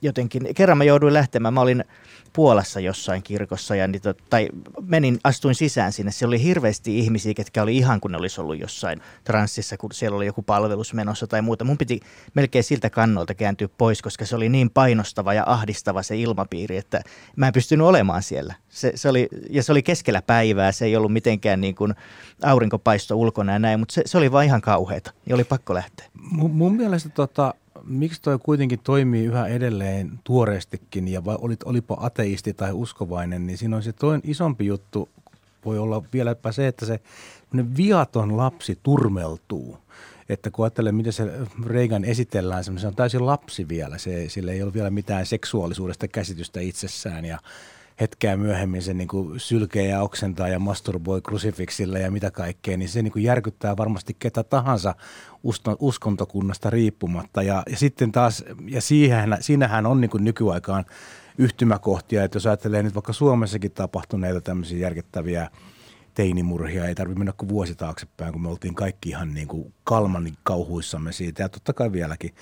jotenkin, 0.02 0.54
kerran 0.54 0.78
mä 0.78 0.84
jouduin 0.84 1.14
lähtemään, 1.14 1.54
mä 1.54 1.60
olin 1.60 1.84
Puolassa 2.32 2.80
jossain 2.80 3.22
kirkossa 3.22 3.76
ja 3.76 3.88
niin, 3.88 4.02
tai 4.30 4.48
menin, 4.80 5.18
astuin 5.24 5.54
sisään 5.54 5.92
sinne. 5.92 6.12
Siellä 6.12 6.30
oli 6.30 6.42
hirveästi 6.42 6.98
ihmisiä, 6.98 7.34
ketkä 7.34 7.62
oli 7.62 7.76
ihan 7.76 8.00
kun 8.00 8.12
ne 8.12 8.18
olisi 8.18 8.40
ollut 8.40 8.60
jossain 8.60 9.00
transsissa, 9.24 9.76
kun 9.76 9.92
siellä 9.92 10.16
oli 10.16 10.26
joku 10.26 10.42
palvelus 10.42 10.94
menossa 10.94 11.26
tai 11.26 11.42
muuta. 11.42 11.64
Mun 11.64 11.78
piti 11.78 12.00
melkein 12.34 12.64
siltä 12.64 12.90
kannolta 12.90 13.34
kääntyä 13.34 13.68
pois, 13.78 14.02
koska 14.02 14.26
se 14.26 14.36
oli 14.36 14.48
niin 14.48 14.70
painostava 14.70 15.34
ja 15.34 15.42
ahdistava 15.46 16.02
se 16.02 16.16
ilmapiiri, 16.16 16.76
että 16.76 17.00
mä 17.36 17.46
en 17.46 17.52
pystynyt 17.52 17.86
olemaan 17.86 18.22
siellä. 18.22 18.54
Se, 18.68 18.92
se 18.94 19.08
oli, 19.08 19.28
ja 19.50 19.62
se 19.62 19.72
oli 19.72 19.82
keskellä 19.82 20.22
päivää, 20.22 20.72
se 20.72 20.84
ei 20.84 20.96
ollut 20.96 21.12
mitenkään 21.12 21.60
niin 21.60 21.74
kuin 21.74 21.94
aurinkopaisto 22.42 23.16
ulkona 23.16 23.52
ja 23.52 23.58
näin, 23.58 23.80
mutta 23.80 23.94
se, 23.94 24.02
se 24.06 24.18
oli 24.18 24.32
vaan 24.32 24.44
ihan 24.44 24.60
kauheata, 24.60 25.12
niin 25.26 25.34
oli 25.34 25.44
pakko 25.44 25.74
lähteä. 25.74 26.06
M- 26.14 26.50
mun 26.50 26.76
mielestä 26.76 27.08
tota, 27.08 27.54
miksi 27.84 28.22
toi 28.22 28.38
kuitenkin 28.38 28.78
toimii 28.84 29.24
yhä 29.24 29.46
edelleen 29.46 30.20
tuoreestikin 30.24 31.08
ja 31.08 31.22
olit, 31.26 31.62
olipa 31.62 31.96
ateisti 32.00 32.54
tai 32.54 32.72
uskovainen, 32.72 33.46
niin 33.46 33.58
siinä 33.58 33.76
on 33.76 33.82
se 33.82 33.92
toinen 33.92 34.20
isompi 34.24 34.66
juttu, 34.66 35.08
voi 35.64 35.78
olla 35.78 36.02
vieläpä 36.12 36.52
se, 36.52 36.66
että 36.66 36.86
se 36.86 37.00
viaton 37.76 38.36
lapsi 38.36 38.78
turmeltuu. 38.82 39.78
Että 40.28 40.50
kun 40.50 40.64
ajattelee, 40.64 40.92
miten 40.92 41.12
se 41.12 41.30
Reagan 41.66 42.04
esitellään, 42.04 42.64
se 42.64 42.86
on 42.86 42.94
täysin 42.94 43.26
lapsi 43.26 43.68
vielä. 43.68 43.98
Se, 43.98 44.28
sillä 44.28 44.52
ei 44.52 44.62
ole 44.62 44.74
vielä 44.74 44.90
mitään 44.90 45.26
seksuaalisuudesta 45.26 46.08
käsitystä 46.08 46.60
itsessään 46.60 47.24
ja 47.24 47.38
hetkeä 48.00 48.36
myöhemmin 48.36 48.82
se 48.82 48.94
niin 48.94 49.08
kuin 49.08 49.40
sylkee 49.40 49.86
ja 49.86 50.02
oksentaa 50.02 50.48
ja 50.48 50.58
masturboi 50.58 51.22
krusifiksilla 51.22 51.98
ja 51.98 52.10
mitä 52.10 52.30
kaikkea, 52.30 52.76
niin 52.76 52.88
se 52.88 53.02
niin 53.02 53.12
kuin 53.12 53.24
järkyttää 53.24 53.76
varmasti 53.76 54.16
ketä 54.18 54.42
tahansa 54.42 54.94
uskontokunnasta 55.78 56.70
riippumatta. 56.70 57.42
Ja, 57.42 57.62
ja 57.70 57.76
sitten 57.76 58.12
taas, 58.12 58.44
ja 58.66 58.80
siihen, 58.80 59.36
siinähän 59.40 59.86
on 59.86 60.00
niin 60.00 60.10
kuin 60.10 60.24
nykyaikaan 60.24 60.84
yhtymäkohtia, 61.38 62.24
että 62.24 62.36
jos 62.36 62.46
ajattelee 62.46 62.82
nyt 62.82 62.94
vaikka 62.94 63.12
Suomessakin 63.12 63.70
tapahtuneita 63.70 64.40
tämmöisiä 64.40 64.78
järkyttäviä 64.78 65.50
teinimurhia, 66.14 66.86
ei 66.86 66.94
tarvitse 66.94 67.18
mennä 67.18 67.32
kuin 67.32 67.48
vuosi 67.48 67.74
taaksepäin, 67.74 68.32
kun 68.32 68.42
me 68.42 68.48
oltiin 68.48 68.74
kaikki 68.74 69.08
ihan 69.08 69.34
niin 69.34 69.48
kuin 69.48 69.74
kalman 69.84 70.36
kauhuissamme 70.42 71.12
siitä, 71.12 71.42
ja 71.42 71.48
totta 71.48 71.72
kai 71.72 71.92
vieläkin 71.92 72.34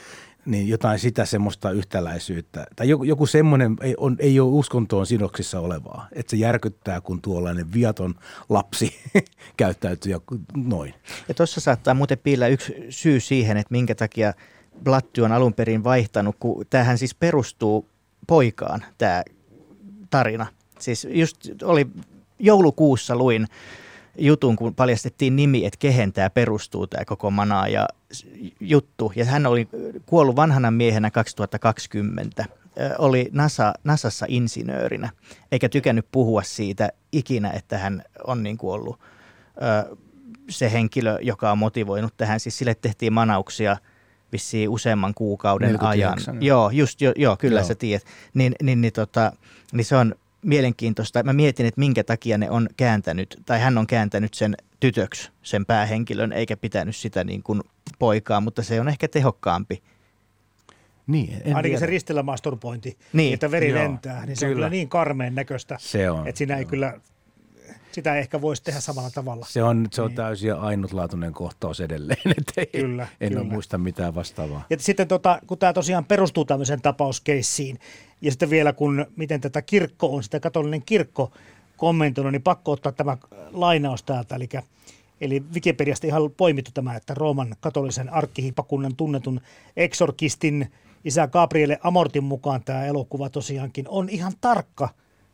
niin 0.48 0.68
jotain 0.68 0.98
sitä 0.98 1.24
semmoista 1.24 1.70
yhtäläisyyttä. 1.70 2.66
Tai 2.76 2.88
joku, 2.88 3.04
joku 3.04 3.26
semmoinen 3.26 3.76
ei, 3.80 3.94
on, 3.96 4.16
ei 4.18 4.40
ole 4.40 4.52
uskontoon 4.52 5.06
sidoksissa 5.06 5.61
olevaa, 5.61 6.08
että 6.12 6.30
se 6.30 6.37
järkyttää, 6.37 7.00
kun 7.00 7.22
tuollainen 7.22 7.72
viaton 7.72 8.14
lapsi 8.48 8.94
käyttäytyy 9.56 10.14
noin. 10.56 10.94
Ja 11.28 11.34
tuossa 11.34 11.61
saattaa 11.61 11.94
muuten 11.94 12.18
piillä 12.18 12.46
yksi 12.46 12.74
syy 12.90 13.20
siihen, 13.20 13.56
että 13.56 13.72
minkä 13.72 13.94
takia 13.94 14.32
Blatty 14.84 15.20
on 15.20 15.32
alun 15.32 15.54
perin 15.54 15.84
vaihtanut, 15.84 16.37
kun 16.40 16.66
tämähän 16.70 16.98
siis 16.98 17.14
perustuu 17.14 17.88
poikaan, 18.26 18.84
tämä 18.98 19.22
tarina. 20.11 20.46
Siis 20.78 21.06
just 21.11 21.37
oli 21.62 21.87
joulukuussa 22.38 23.16
luin 23.16 23.46
jutun, 24.18 24.57
kun 24.57 24.75
paljastettiin 24.75 25.37
nimi, 25.37 25.66
että 25.66 25.79
kehen 25.79 26.12
tämä 26.12 26.31
perustuu, 26.31 26.87
tämä 26.87 27.05
koko 27.05 27.31
manaa 27.31 27.68
ja 27.68 27.88
juttu. 28.61 29.12
Ja 29.16 29.25
hän 29.25 29.47
oli 29.47 29.68
kuollut 30.07 30.37
vanhana 30.37 30.71
miehenä 30.71 31.11
2020. 31.11 32.44
Oli 32.99 33.29
NASA, 33.33 33.73
NASassa 33.85 34.27
insinöörinä, 34.29 35.11
eikä 35.53 35.68
tykännyt 35.68 36.07
puhua 36.12 36.42
siitä 36.42 36.88
ikinä, 37.12 37.51
että 37.51 37.79
hän 37.79 38.03
on 38.27 38.42
niin 38.42 38.59
kuin 38.59 38.75
ollut 38.75 39.01
se 40.51 40.73
henkilö, 40.73 41.18
joka 41.23 41.53
on 41.53 41.59
motivoinut 41.59 42.16
tähän. 42.16 42.40
Siis 42.40 42.59
sille 42.59 42.75
tehtiin 42.75 43.12
manauksia 43.12 43.77
vissiin 44.33 44.68
useamman 44.68 45.14
kuukauden 45.14 45.83
ajan. 45.83 46.18
Joo, 46.40 46.71
just, 46.71 47.01
jo, 47.01 47.12
joo, 47.16 47.37
kyllä 47.37 47.61
joo. 47.61 47.68
sä 47.68 47.75
tiedät. 47.75 48.05
Niin, 48.35 48.55
niin, 48.62 48.81
niin, 48.81 48.92
tota, 48.92 49.33
niin 49.73 49.85
se 49.85 49.97
on 49.97 50.14
mielenkiintoista. 50.48 51.22
Mä 51.22 51.32
mietin, 51.32 51.66
että 51.66 51.78
minkä 51.78 52.04
takia 52.04 52.38
ne 52.38 52.50
on 52.50 52.68
kääntänyt, 52.76 53.42
tai 53.46 53.61
hän 53.61 53.78
on 53.78 53.87
kääntänyt 53.87 54.34
sen 54.34 54.54
tytöksi, 54.80 55.30
sen 55.42 55.66
päähenkilön, 55.66 56.32
eikä 56.32 56.56
pitänyt 56.56 56.96
sitä 56.96 57.24
niin 57.24 57.42
kuin 57.42 57.61
poikaa, 57.98 58.40
mutta 58.40 58.62
se 58.62 58.80
on 58.80 58.88
ehkä 58.88 59.08
tehokkaampi. 59.08 59.82
Niin, 61.06 61.32
en 61.32 61.40
Ainakin 61.46 61.62
tiedä. 61.62 61.78
se 61.78 61.87
ristillä 61.87 62.22
masturbointi, 62.22 62.98
niin. 63.12 63.34
että 63.34 63.50
veri 63.50 63.68
Joo, 63.68 63.78
lentää, 63.78 64.26
niin 64.26 64.37
se 64.37 64.46
kyllä. 64.46 64.50
on 64.50 64.54
kyllä 64.56 64.68
niin 64.68 64.88
karmeen 64.88 65.34
näköistä, 65.34 65.76
se 65.80 66.11
on. 66.11 66.28
että 66.28 66.38
siinä 66.38 66.56
ei 66.56 66.64
kyllä 66.64 67.00
sitä 67.98 68.14
ehkä 68.16 68.40
voisi 68.40 68.62
tehdä 68.62 68.80
samalla 68.80 69.11
tavalla. 69.11 69.46
Se 69.48 69.62
on, 69.62 69.87
se 69.92 70.02
on 70.02 70.08
Niin. 70.08 70.16
täysin 70.16 70.54
ainutlaatuinen 70.54 71.32
kohtaus 71.32 71.80
edelleen, 71.80 72.20
että 72.38 72.52
ei, 72.61 72.66
Kyllä, 72.66 73.08
en 73.20 73.28
kyllä. 73.28 73.42
ole 73.42 73.50
muista 73.50 73.78
mitään 73.78 74.14
vastaavaa. 74.14 74.64
Ja 74.70 74.76
sitten 74.78 75.08
tota, 75.08 75.40
kun 75.46 75.58
tämä 75.58 75.72
tosiaan 75.72 76.04
perustuu 76.04 76.44
tämmöiseen 76.44 76.82
tapauskeissiin, 76.82 77.78
ja 78.20 78.30
sitten 78.30 78.50
vielä 78.50 78.72
kun 78.72 79.06
miten 79.16 79.40
tätä 79.40 79.62
kirkko 79.62 80.14
on, 80.14 80.22
sitä 80.22 80.40
katolinen 80.40 80.82
kirkko 80.82 81.32
kommentoinut, 81.76 82.32
niin 82.32 82.42
pakko 82.42 82.72
ottaa 82.72 82.92
tämä 82.92 83.16
lainaus 83.52 84.02
täältä. 84.02 84.34
Eli, 84.37 84.48
eli 85.20 85.42
Wikipediasta 85.54 86.06
ihan 86.06 86.30
poimittu 86.37 86.70
tämä, 86.74 86.94
että 86.96 87.14
Rooman 87.14 87.56
katolisen 87.61 88.12
arkkihipakunnan 88.12 88.96
tunnetun 88.96 89.40
eksorkistin 89.76 90.72
isä 91.04 91.26
Gabriele 91.28 91.78
Amortin 91.82 92.24
mukaan 92.24 92.62
tämä 92.64 92.84
elokuva 92.87 93.28
tosiaankin 93.30 93.84
on 93.88 94.08
ihan 94.08 94.32
tarkka 94.40 94.88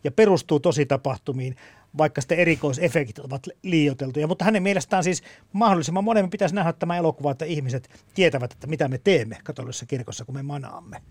ja 0.05 0.11
perustuu 0.11 0.61
tositapahtumiin, 0.61 1.57
vaikka 1.99 2.21
sitten 2.21 2.39
erikoisefektit 2.39 3.19
ovat 3.19 3.47
liioiteltuja. 3.63 4.27
Mutta 4.27 4.45
hänen 4.45 4.63
mielestään 4.63 5.05
siis 5.05 5.23
mahdollisimman 5.53 6.05
monen 6.05 6.31
pitäisi 6.31 6.55
nähdä 6.55 6.73
tämä 6.73 6.97
elokuva, 6.97 7.31
että 7.31 7.45
ihmiset 7.45 7.89
tietävät, 8.15 8.53
että 8.53 8.67
mitä 8.67 8.89
me 8.89 8.99
teemme 8.99 9.39
katolisessa 9.45 9.87
kirkossa, 9.87 10.25
kun 10.25 10.35
me 10.35 10.43
manaamme. 10.43 11.03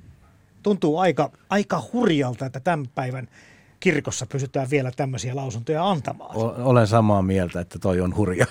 Tuntuu 0.63 0.97
aika, 0.97 1.31
aika 1.49 1.83
hurjalta, 1.93 2.45
että 2.45 2.59
tämän 2.59 2.87
päivän 2.95 3.27
kirkossa 3.79 4.25
pystytään 4.25 4.69
vielä 4.69 4.91
tämmöisiä 4.95 5.35
lausuntoja 5.35 5.89
antamaan. 5.89 6.37
O- 6.37 6.55
olen 6.57 6.87
samaa 6.87 7.21
mieltä, 7.21 7.59
että 7.59 7.79
toi 7.79 8.01
on 8.01 8.15
hurja. 8.15 8.45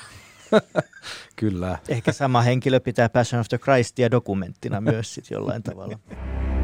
Kyllä. 1.37 1.79
Ehkä 1.89 2.13
sama 2.13 2.43
henkilö 2.43 2.81
pitää 2.81 3.09
Passion 3.09 3.41
of 3.41 3.49
the 3.49 3.59
Christia 3.59 4.11
dokumenttina 4.11 4.81
myös 4.81 5.15
sit 5.15 5.31
jollain 5.31 5.63
tavalla. 5.63 5.99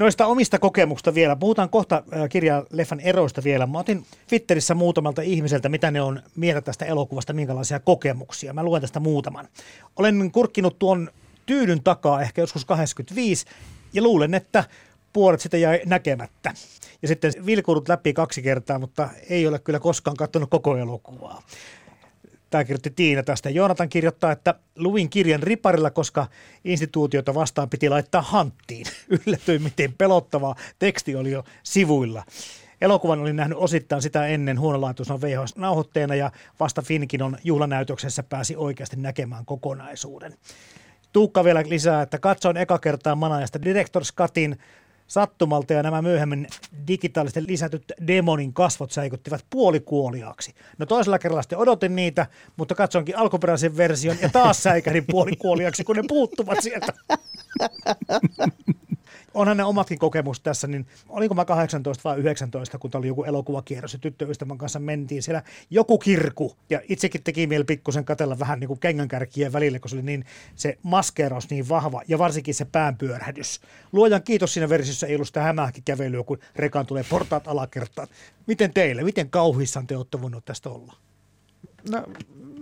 Noista 0.00 0.26
omista 0.26 0.58
kokemuksista 0.58 1.14
vielä. 1.14 1.36
Puhutaan 1.36 1.70
kohta 1.70 1.96
äh, 1.96 2.28
kirjan 2.28 2.66
leffan 2.70 3.00
eroista 3.00 3.44
vielä. 3.44 3.66
Mä 3.66 3.78
otin 3.78 4.06
Twitterissä 4.26 4.74
muutamalta 4.74 5.22
ihmiseltä, 5.22 5.68
mitä 5.68 5.90
ne 5.90 6.00
on 6.00 6.22
mieltä 6.36 6.60
tästä 6.60 6.84
elokuvasta, 6.84 7.32
minkälaisia 7.32 7.80
kokemuksia. 7.80 8.52
Mä 8.52 8.62
luen 8.62 8.80
tästä 8.80 9.00
muutaman. 9.00 9.48
Olen 9.96 10.30
kurkkinut 10.32 10.78
tuon 10.78 11.10
tyydyn 11.46 11.82
takaa 11.82 12.20
ehkä 12.20 12.40
joskus 12.40 12.64
85 12.64 13.46
ja 13.92 14.02
luulen, 14.02 14.34
että 14.34 14.64
puolet 15.12 15.40
sitä 15.40 15.56
jäi 15.56 15.80
näkemättä. 15.86 16.54
Ja 17.02 17.08
sitten 17.08 17.32
vilkurut 17.46 17.88
läpi 17.88 18.12
kaksi 18.12 18.42
kertaa, 18.42 18.78
mutta 18.78 19.08
ei 19.30 19.46
ole 19.46 19.58
kyllä 19.58 19.80
koskaan 19.80 20.16
katsonut 20.16 20.50
koko 20.50 20.76
elokuvaa. 20.76 21.42
Tämä 22.50 22.64
kirjoitti 22.64 22.90
Tiina 22.90 23.22
tästä. 23.22 23.50
Joonatan 23.50 23.88
kirjoittaa, 23.88 24.32
että 24.32 24.54
luin 24.76 25.10
kirjan 25.10 25.42
riparilla, 25.42 25.90
koska 25.90 26.26
instituutiota 26.64 27.34
vastaan 27.34 27.70
piti 27.70 27.88
laittaa 27.88 28.22
hanttiin. 28.22 28.86
Yllätyin, 29.26 29.62
miten 29.62 29.94
pelottavaa 29.98 30.54
teksti 30.78 31.16
oli 31.16 31.30
jo 31.30 31.44
sivuilla. 31.62 32.24
Elokuvan 32.80 33.20
olin 33.20 33.36
nähnyt 33.36 33.58
osittain 33.58 34.02
sitä 34.02 34.26
ennen 34.26 34.60
huonolaatuisena 34.60 35.20
VHS-nauhoitteena 35.20 36.14
ja 36.14 36.30
vasta 36.60 36.82
Finkinon 36.82 37.36
juhlanäytöksessä 37.44 38.22
pääsi 38.22 38.56
oikeasti 38.56 38.96
näkemään 38.96 39.44
kokonaisuuden. 39.44 40.34
Tuukka 41.12 41.44
vielä 41.44 41.62
lisää, 41.66 42.02
että 42.02 42.18
katsoin 42.18 42.56
eka 42.56 42.78
kertaa 42.78 43.14
Manajasta 43.14 43.58
Director's 43.58 44.14
Cutin 44.16 44.58
sattumalta 45.10 45.72
ja 45.72 45.82
nämä 45.82 46.02
myöhemmin 46.02 46.46
digitaalisesti 46.88 47.44
lisätyt 47.46 47.92
demonin 48.06 48.52
kasvot 48.52 48.90
säikuttivat 48.90 49.44
puolikuoliaaksi. 49.50 50.54
No 50.78 50.86
toisella 50.86 51.18
kerralla 51.18 51.42
sitten 51.42 51.58
odotin 51.58 51.96
niitä, 51.96 52.26
mutta 52.56 52.74
katsonkin 52.74 53.18
alkuperäisen 53.18 53.76
version 53.76 54.16
ja 54.22 54.28
taas 54.28 54.62
säikähdin 54.62 55.04
puolikuoliaaksi, 55.10 55.84
kun 55.84 55.96
ne 55.96 56.02
puuttuvat 56.08 56.62
sieltä. 56.62 56.92
Onhan 59.34 59.56
ne 59.56 59.64
omatkin 59.64 59.98
kokemus 59.98 60.40
tässä, 60.40 60.66
niin 60.66 60.86
oliko 61.08 61.34
mä 61.34 61.44
18 61.44 62.08
vai 62.08 62.18
19, 62.18 62.78
kun 62.78 62.90
oli 62.94 63.06
joku 63.06 63.24
elokuvakierros 63.24 63.92
ja 63.92 63.98
tyttöystävän 63.98 64.58
kanssa 64.58 64.78
mentiin 64.78 65.22
siellä 65.22 65.42
joku 65.70 65.98
kirku. 65.98 66.56
Ja 66.70 66.80
itsekin 66.88 67.22
teki 67.22 67.46
mieli 67.46 67.64
pikkusen 67.64 68.04
katella 68.04 68.38
vähän 68.38 68.60
niin 68.60 68.68
kuin 68.68 68.80
kengänkärkien 68.80 69.52
välille, 69.52 69.78
kun 69.78 69.90
se 69.90 69.96
oli 69.96 70.02
niin 70.02 70.24
se 70.56 70.78
maskeeraus 70.82 71.50
niin 71.50 71.68
vahva 71.68 72.02
ja 72.08 72.18
varsinkin 72.18 72.54
se 72.54 72.64
päänpyörähdys. 72.64 73.60
Luojan 73.92 74.22
kiitos 74.22 74.54
siinä 74.54 74.68
versiossa 74.68 75.06
ei 75.06 75.14
ollut 75.14 75.26
sitä 75.26 75.42
hämähäkkikävelyä, 75.42 76.22
kun 76.22 76.38
rekaan 76.56 76.86
tulee 76.86 77.04
portaat 77.10 77.48
alakertaan. 77.48 78.08
Miten 78.46 78.72
teille, 78.72 79.02
miten 79.02 79.30
kauhissaan 79.30 79.86
te 79.86 79.96
olette 79.96 80.22
voinut 80.22 80.44
tästä 80.44 80.70
olla? 80.70 80.96
No, 81.90 82.04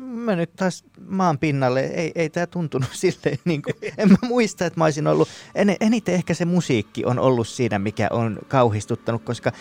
mä 0.09 0.37
nyt 0.37 0.57
taas 0.57 0.85
maan 1.09 1.39
pinnalle. 1.39 1.81
Ei, 1.81 2.13
ei 2.15 2.31
tämä 2.31 2.47
tuntunut 2.47 2.89
silleen, 3.03 3.39
niin 3.45 3.63
kuin, 3.63 3.75
en 3.99 4.09
mä 4.11 4.17
muista, 4.23 4.67
että 4.67 4.81
mä 4.81 4.85
olisin 4.85 5.07
ollut, 5.07 5.29
en, 5.55 5.77
eniten 5.81 6.15
ehkä 6.15 6.35
se 6.35 6.45
musiikki 6.45 7.05
on 7.05 7.19
ollut 7.19 7.49
siinä, 7.49 7.79
mikä 7.79 8.09
on 8.11 8.39
kauhistuttanut, 8.49 9.23
koska 9.25 9.53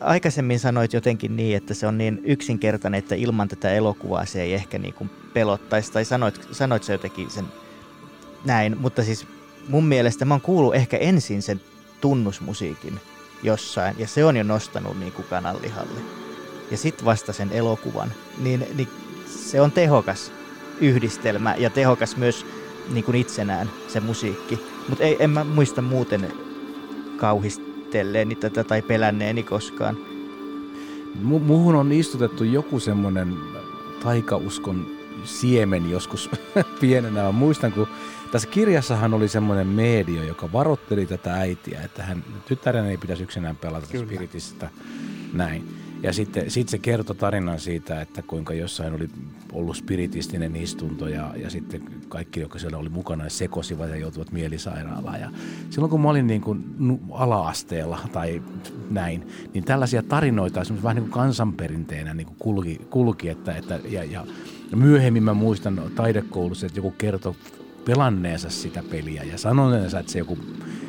aikaisemmin 0.00 0.60
sanoit 0.60 0.92
jotenkin 0.92 1.36
niin, 1.36 1.56
että 1.56 1.74
se 1.74 1.86
on 1.86 1.98
niin 1.98 2.20
yksinkertainen, 2.24 2.98
että 2.98 3.14
ilman 3.14 3.48
tätä 3.48 3.70
elokuvaa 3.70 4.26
se 4.26 4.42
ei 4.42 4.54
ehkä 4.54 4.78
niin 4.78 4.94
kuin 4.94 5.10
pelottaisi, 5.32 5.92
tai 5.92 6.04
sanoit, 6.04 6.48
sanoit 6.52 6.82
sä 6.82 6.92
jotenkin 6.92 7.30
sen 7.30 7.44
näin, 8.44 8.76
mutta 8.80 9.04
siis 9.04 9.26
mun 9.68 9.86
mielestä 9.86 10.24
mä 10.24 10.34
oon 10.34 10.40
kuullut 10.40 10.74
ehkä 10.74 10.96
ensin 10.96 11.42
sen 11.42 11.60
tunnusmusiikin 12.00 13.00
jossain, 13.42 13.94
ja 13.98 14.06
se 14.06 14.24
on 14.24 14.36
jo 14.36 14.42
nostanut 14.42 14.98
niin 14.98 15.12
kuin 15.12 15.26
kananlihalle. 15.30 16.00
Ja 16.70 16.76
sitten 16.76 17.04
vasta 17.04 17.32
sen 17.32 17.52
elokuvan, 17.52 18.12
niin, 18.38 18.66
niin 18.74 18.88
se 19.50 19.60
on 19.60 19.72
tehokas 19.72 20.32
yhdistelmä 20.80 21.54
ja 21.58 21.70
tehokas 21.70 22.16
myös 22.16 22.46
niin 22.92 23.04
kuin 23.04 23.14
itsenään 23.14 23.70
se 23.88 24.00
musiikki. 24.00 24.58
Mutta 24.88 25.04
en 25.04 25.30
mä 25.30 25.44
muista 25.44 25.82
muuten 25.82 26.32
kauhistelleeni 27.16 28.34
tätä 28.34 28.64
tai 28.64 28.82
pelänneeni 28.82 29.42
koskaan. 29.42 29.96
Mu- 31.22 31.38
muuhun 31.38 31.74
on 31.74 31.92
istutettu 31.92 32.44
joku 32.44 32.80
semmoinen 32.80 33.34
taikauskon 34.02 34.86
siemen 35.24 35.90
joskus 35.90 36.30
pienenä. 36.80 37.22
Mä 37.22 37.32
muistan, 37.32 37.72
kun 37.72 37.88
tässä 38.32 38.48
kirjassahan 38.48 39.14
oli 39.14 39.28
semmoinen 39.28 39.66
medio, 39.66 40.22
joka 40.22 40.52
varoitteli 40.52 41.06
tätä 41.06 41.34
äitiä, 41.34 41.80
että 41.84 42.02
hän 42.02 42.24
tyttären 42.48 42.86
ei 42.86 42.96
pitäisi 42.96 43.22
yksinään 43.22 43.56
pelata 43.56 43.86
Kyllä. 43.92 44.04
spiritistä 44.04 44.70
näin. 45.32 45.89
Ja 46.02 46.12
sitten 46.12 46.50
sit 46.50 46.68
se 46.68 46.78
kertoi 46.78 47.16
tarinan 47.16 47.60
siitä, 47.60 48.00
että 48.00 48.22
kuinka 48.22 48.54
jossain 48.54 48.94
oli 48.94 49.08
ollut 49.52 49.76
spiritistinen 49.76 50.56
istunto 50.56 51.08
ja, 51.08 51.34
ja 51.36 51.50
sitten 51.50 51.82
kaikki, 52.08 52.40
jotka 52.40 52.58
siellä 52.58 52.78
oli 52.78 52.88
mukana, 52.88 53.28
sekosivat 53.28 53.88
ja 53.88 53.96
joutuivat 53.96 54.32
mielisairaalaan. 54.32 55.20
Ja 55.20 55.30
silloin 55.70 55.90
kun 55.90 56.00
mä 56.00 56.10
olin 56.10 56.26
niin 56.26 56.40
kuin 56.40 56.64
ala-asteella 57.10 57.98
tai 58.12 58.42
näin, 58.90 59.26
niin 59.54 59.64
tällaisia 59.64 60.02
tarinoita 60.02 60.62
vähän 60.82 60.96
niin 60.96 61.10
kuin 61.10 61.22
kansanperinteenä 61.22 62.14
niin 62.14 62.26
kuin 62.26 62.36
kulki, 62.38 62.80
kulki 62.90 63.28
että, 63.28 63.54
että, 63.54 63.80
ja, 63.88 64.04
ja, 64.04 64.26
ja 64.70 64.76
myöhemmin 64.76 65.22
mä 65.22 65.34
muistan 65.34 65.82
taidekoulussa, 65.94 66.66
että 66.66 66.78
joku 66.78 66.90
kertoi 66.90 67.34
pelanneensa 67.84 68.50
sitä 68.50 68.82
peliä 68.90 69.22
ja 69.22 69.38
sanoneensa, 69.38 69.98
että 69.98 70.12
se 70.12 70.18
joku 70.18 70.38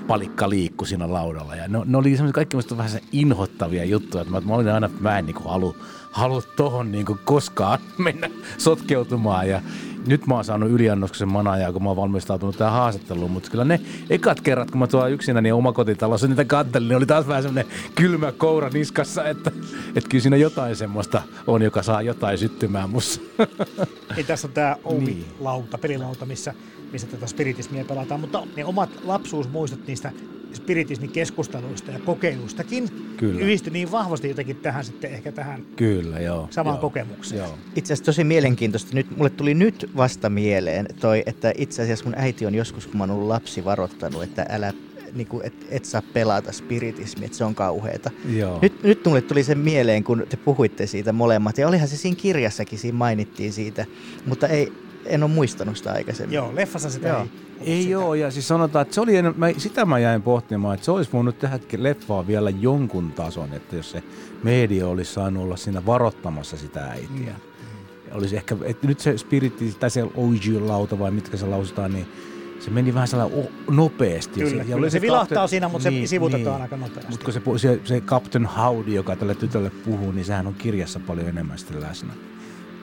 palikka 0.07 0.49
liikkui 0.49 0.87
siinä 0.87 1.13
laudalla. 1.13 1.55
Ja 1.55 1.67
ne, 1.67 1.79
ne 1.85 1.97
oli 1.97 2.15
semmoisia 2.15 2.33
kaikki 2.33 2.55
musta 2.55 2.77
vähän 2.77 2.91
se 2.91 3.01
inhottavia 3.11 3.85
juttuja, 3.85 4.21
että 4.21 4.33
mä, 4.33 4.41
mä 4.41 4.55
olin 4.55 4.69
aina, 4.69 4.85
että 4.85 5.01
mä 5.01 5.19
en 5.19 5.25
niin 5.25 5.43
halu, 5.45 5.75
halu 6.11 6.41
tohon 6.55 6.91
niin 6.91 7.05
koskaan 7.25 7.79
mennä 7.97 8.29
sotkeutumaan. 8.57 9.49
Ja 9.49 9.61
nyt 10.07 10.27
mä 10.27 10.35
oon 10.35 10.45
saanut 10.45 10.69
yliannoksen 10.69 11.31
manajaa, 11.31 11.71
kun 11.71 11.83
mä 11.83 11.89
oon 11.89 11.97
valmistautunut 11.97 12.57
tähän 12.57 12.73
haastatteluun, 12.73 13.31
mutta 13.31 13.51
kyllä 13.51 13.65
ne 13.65 13.81
ekat 14.09 14.41
kerrat, 14.41 14.71
kun 14.71 14.79
mä 14.79 14.87
tuolla 14.87 15.07
yksinäni 15.07 15.51
omakotitalossa 15.51 16.27
niitä 16.27 16.45
kattelin, 16.45 16.87
niin 16.87 16.97
oli 16.97 17.05
taas 17.05 17.27
vähän 17.27 17.43
semmoinen 17.43 17.73
kylmä 17.95 18.31
koura 18.31 18.69
niskassa, 18.69 19.27
että, 19.27 19.51
että 19.95 20.09
kyllä 20.09 20.21
siinä 20.21 20.37
jotain 20.37 20.75
semmoista 20.75 21.21
on, 21.47 21.61
joka 21.61 21.83
saa 21.83 22.01
jotain 22.01 22.37
syttymään 22.37 22.89
mussa. 22.89 23.21
Ei 24.17 24.23
tässä 24.23 24.47
on 24.47 24.53
tämä 24.53 24.75
Niin. 24.89 25.01
Ovi-lauta, 25.03 25.77
pelilauta, 25.77 26.25
missä, 26.25 26.53
missä 26.91 27.07
tätä 27.07 27.27
spiritismiä 27.27 27.85
pelataan, 27.85 28.19
mutta 28.19 28.47
ne 28.55 28.65
omat 28.65 28.89
lapsuusmuistot 29.03 29.87
niistä 29.87 30.11
spiritismikeskusteluista 30.53 31.91
ja 31.91 31.99
kokeiluistakin 31.99 32.89
Kyllä. 33.17 33.39
yhdistyi 33.39 33.73
niin 33.73 33.91
vahvasti 33.91 34.27
jotenkin 34.27 34.55
tähän 34.55 34.85
sitten 34.85 35.11
ehkä 35.11 35.31
tähän 35.31 35.65
Kyllä, 35.75 36.19
joo. 36.19 36.47
samaan 36.51 36.75
joo, 36.75 36.81
kokemukseen. 36.81 37.39
Joo. 37.39 37.57
Itse 37.75 37.93
asiassa 37.93 38.05
tosi 38.05 38.23
mielenkiintoista. 38.23 38.95
Nyt, 38.95 39.17
mulle 39.17 39.29
tuli 39.29 39.53
nyt 39.53 39.91
vasta 39.95 40.29
mieleen 40.29 40.87
toi, 40.99 41.23
että 41.25 41.53
itse 41.57 41.81
asiassa 41.81 42.05
mun 42.05 42.15
äiti 42.17 42.45
on 42.45 42.55
joskus, 42.55 42.87
kun 42.87 42.97
mä 42.97 43.03
oon 43.03 43.11
ollut 43.11 43.27
lapsi, 43.27 43.65
varoittanut, 43.65 44.23
että 44.23 44.45
älä 44.49 44.73
niin 45.13 45.27
kuin, 45.27 45.45
et, 45.45 45.53
et 45.69 45.85
saa 45.85 46.01
pelata 46.13 46.51
spiritismi, 46.51 47.25
että 47.25 47.37
se 47.37 47.43
on 47.43 47.55
kauheata. 47.55 48.11
Joo. 48.35 48.59
Nyt, 48.61 48.83
nyt 48.83 49.05
mulle 49.05 49.21
tuli 49.21 49.43
se 49.43 49.55
mieleen, 49.55 50.03
kun 50.03 50.25
te 50.29 50.37
puhuitte 50.37 50.87
siitä 50.87 51.13
molemmat, 51.13 51.57
ja 51.57 51.67
olihan 51.67 51.87
se 51.87 51.97
siinä 51.97 52.15
kirjassakin, 52.15 52.79
siinä 52.79 52.97
mainittiin 52.97 53.53
siitä, 53.53 53.85
mutta 54.25 54.47
ei, 54.47 54.71
en 55.05 55.23
ole 55.23 55.31
muistanut 55.31 55.77
sitä 55.77 55.91
aikaisemmin. 55.91 56.35
Joo, 56.35 56.55
leffassa 56.55 56.89
sitä 56.89 57.07
Joo. 57.07 57.21
ei. 57.21 57.29
Ei 57.61 57.81
sitä. 57.81 57.91
joo, 57.91 58.13
ja 58.13 58.31
siis 58.31 58.47
sanotaan, 58.47 58.81
että 58.81 58.95
se 58.95 59.01
oli 59.01 59.21
mä, 59.21 59.47
sitä 59.57 59.85
mä 59.85 59.99
jäin 59.99 60.21
pohtimaan, 60.21 60.73
että 60.73 60.85
se 60.85 60.91
olisi 60.91 61.11
voinut 61.13 61.39
tehdä 61.39 61.59
leffaa 61.77 62.27
vielä 62.27 62.49
jonkun 62.49 63.11
tason, 63.11 63.53
että 63.53 63.75
jos 63.75 63.91
se 63.91 64.03
media 64.43 64.87
olisi 64.87 65.13
saanut 65.13 65.43
olla 65.43 65.57
siinä 65.57 65.85
varoittamassa 65.85 66.57
sitä 66.57 66.85
äitiä. 66.85 67.33
Mm. 67.33 68.17
Olisi 68.17 68.35
ehkä, 68.35 68.57
että 68.63 68.87
nyt 68.87 68.99
se 68.99 69.17
spiritti 69.17 69.75
tai 69.79 69.89
se 69.89 70.03
OG-lauta 70.03 70.99
vai 70.99 71.11
mitkä 71.11 71.37
se 71.37 71.45
lausutaan, 71.45 71.93
niin 71.93 72.07
se 72.59 72.71
meni 72.71 72.93
vähän 72.93 73.07
sellainen 73.07 73.47
nopeasti. 73.69 74.39
Kyllä, 74.39 74.49
se, 74.49 74.69
ja 74.69 74.75
kyllä 74.75 74.89
se, 74.89 74.93
se 74.93 75.01
vilahtaa 75.01 75.47
siinä, 75.47 75.67
mutta 75.67 75.89
niin, 75.89 76.07
se 76.07 76.09
sivutetaan 76.09 76.55
niin, 76.55 76.61
aika 76.61 76.77
nopeasti. 76.77 77.11
Mutta 77.11 77.25
kun 77.25 77.33
se, 77.33 77.67
se, 77.67 77.79
se 77.83 78.01
Captain 78.01 78.45
Howdy, 78.45 78.93
joka 78.93 79.15
tälle 79.15 79.35
tytölle 79.35 79.69
puhuu, 79.69 80.11
niin 80.11 80.25
sehän 80.25 80.47
on 80.47 80.53
kirjassa 80.53 80.99
paljon 80.99 81.29
enemmän 81.29 81.57
sitten 81.57 81.81
läsnä. 81.81 82.13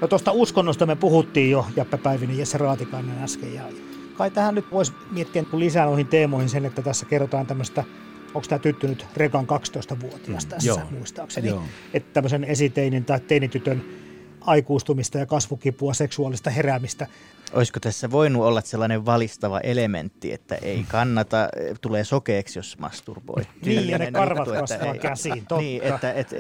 No 0.00 0.08
tuosta 0.08 0.32
uskonnosta 0.32 0.86
me 0.86 0.96
puhuttiin 0.96 1.50
jo 1.50 1.66
Jappe 1.76 1.96
Päivinen 1.96 2.36
ja 2.36 2.40
Jesse 2.40 2.58
Raatikainen 2.58 3.22
äsken. 3.22 3.54
Ja 3.54 3.62
kai 4.16 4.30
tähän 4.30 4.54
nyt 4.54 4.64
voisi 4.70 4.92
miettiä 5.10 5.44
lisää 5.52 5.86
noihin 5.86 6.06
teemoihin 6.06 6.48
sen, 6.48 6.64
että 6.64 6.82
tässä 6.82 7.06
kerrotaan 7.06 7.46
tämmöistä 7.46 7.84
onko 8.34 8.48
tämä 8.48 8.58
tyttö 8.58 8.88
nyt 8.88 9.06
Rekan 9.16 9.46
12-vuotias 9.46 10.44
mm, 10.44 10.48
tässä 10.48 10.68
joo, 10.68 10.80
muistaakseni, 10.90 11.48
joo. 11.48 11.62
että 11.94 12.12
tämmöisen 12.12 12.44
esiteinin 12.44 13.04
tai 13.04 13.20
teinitytön 13.20 13.84
aikuistumista 14.40 15.18
ja 15.18 15.26
kasvukipua, 15.26 15.94
seksuaalista 15.94 16.50
heräämistä. 16.50 17.06
Olisiko 17.52 17.80
tässä 17.80 18.10
voinut 18.10 18.42
olla 18.42 18.60
sellainen 18.60 19.06
valistava 19.06 19.60
elementti, 19.60 20.32
että 20.32 20.54
ei 20.54 20.84
kannata, 20.88 21.48
tulee 21.80 22.04
sokeeksi, 22.04 22.58
jos 22.58 22.78
masturboi. 22.78 23.42
niin, 23.64 23.88
ja 23.88 23.98
ne 23.98 24.12
karvat 24.12 24.48
kasvaa 24.48 24.94
käsiin, 24.94 25.46
totta. 25.46 25.58
Niin, 25.58 25.82
että, 25.82 26.12
että 26.12 26.36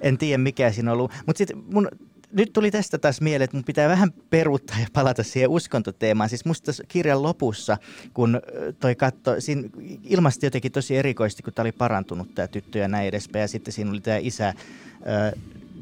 en 0.00 0.18
tiedä 0.18 0.38
mikä 0.38 0.72
siinä 0.72 0.92
on 0.92 0.98
ollut. 0.98 1.12
Mutta 1.26 1.38
sitten 1.38 1.62
mun 1.72 1.88
nyt 2.32 2.52
tuli 2.52 2.70
tästä 2.70 2.98
taas 2.98 3.20
mieleen, 3.20 3.44
että 3.44 3.56
mun 3.56 3.64
pitää 3.64 3.88
vähän 3.88 4.12
peruuttaa 4.30 4.80
ja 4.80 4.86
palata 4.92 5.22
siihen 5.22 5.50
uskontoteemaan. 5.50 6.28
Siis 6.28 6.44
musta 6.44 6.66
tässä 6.66 6.84
kirjan 6.88 7.22
lopussa, 7.22 7.78
kun 8.14 8.40
toi 8.80 8.94
katto, 8.94 9.34
siinä 9.38 9.68
ilmasti 10.04 10.46
jotenkin 10.46 10.72
tosi 10.72 10.96
erikoisesti, 10.96 11.42
kun 11.42 11.52
tämä 11.52 11.64
oli 11.64 11.72
parantunut 11.72 12.34
tämä 12.34 12.48
tyttö 12.48 12.78
ja 12.78 12.88
näin 12.88 13.08
edespäin. 13.08 13.40
Ja 13.40 13.48
sitten 13.48 13.72
siinä 13.72 13.90
oli 13.90 14.00
tämä 14.00 14.16
isä 14.16 14.48
äh, 14.48 14.54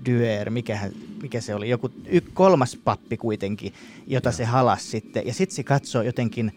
Dyer, 0.04 0.50
mikä, 0.50 0.78
mikä 1.22 1.40
se 1.40 1.54
oli, 1.54 1.68
joku 1.68 1.90
y, 2.06 2.20
kolmas 2.20 2.76
pappi 2.84 3.16
kuitenkin, 3.16 3.74
jota 4.06 4.32
se 4.32 4.44
halas 4.44 4.90
sitten. 4.90 5.26
Ja 5.26 5.34
sitten 5.34 5.56
se 5.56 5.62
katsoo 5.62 6.02
jotenkin, 6.02 6.52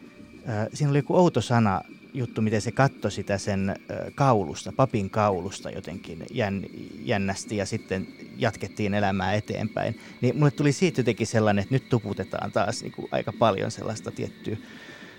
äh, 0.50 0.68
siinä 0.74 0.90
oli 0.90 0.98
joku 0.98 1.16
outo 1.16 1.42
sana, 1.42 1.82
juttu, 2.14 2.42
miten 2.42 2.62
se 2.62 2.72
katsoi 2.72 3.12
sitä 3.12 3.38
sen 3.38 3.76
kaulusta, 4.16 4.74
papin 4.76 5.10
kaulusta 5.10 5.70
jotenkin 5.70 6.26
jän, 6.32 6.66
jännästi 7.04 7.58
ja 7.58 7.66
sitten 7.66 8.08
jatkettiin 8.38 8.94
elämää 8.94 9.34
eteenpäin. 9.34 10.00
Niin 10.22 10.38
mulle 10.38 10.52
tuli 10.52 10.72
siitä 10.72 11.00
jotenkin 11.00 11.28
sellainen, 11.28 11.62
että 11.62 11.76
nyt 11.76 11.90
tuputetaan 11.90 12.52
taas 12.52 12.82
niin 12.82 12.92
kuin 12.92 13.08
aika 13.12 13.34
paljon 13.40 13.72
sellaista 13.72 14.12
tiettyä 14.12 14.58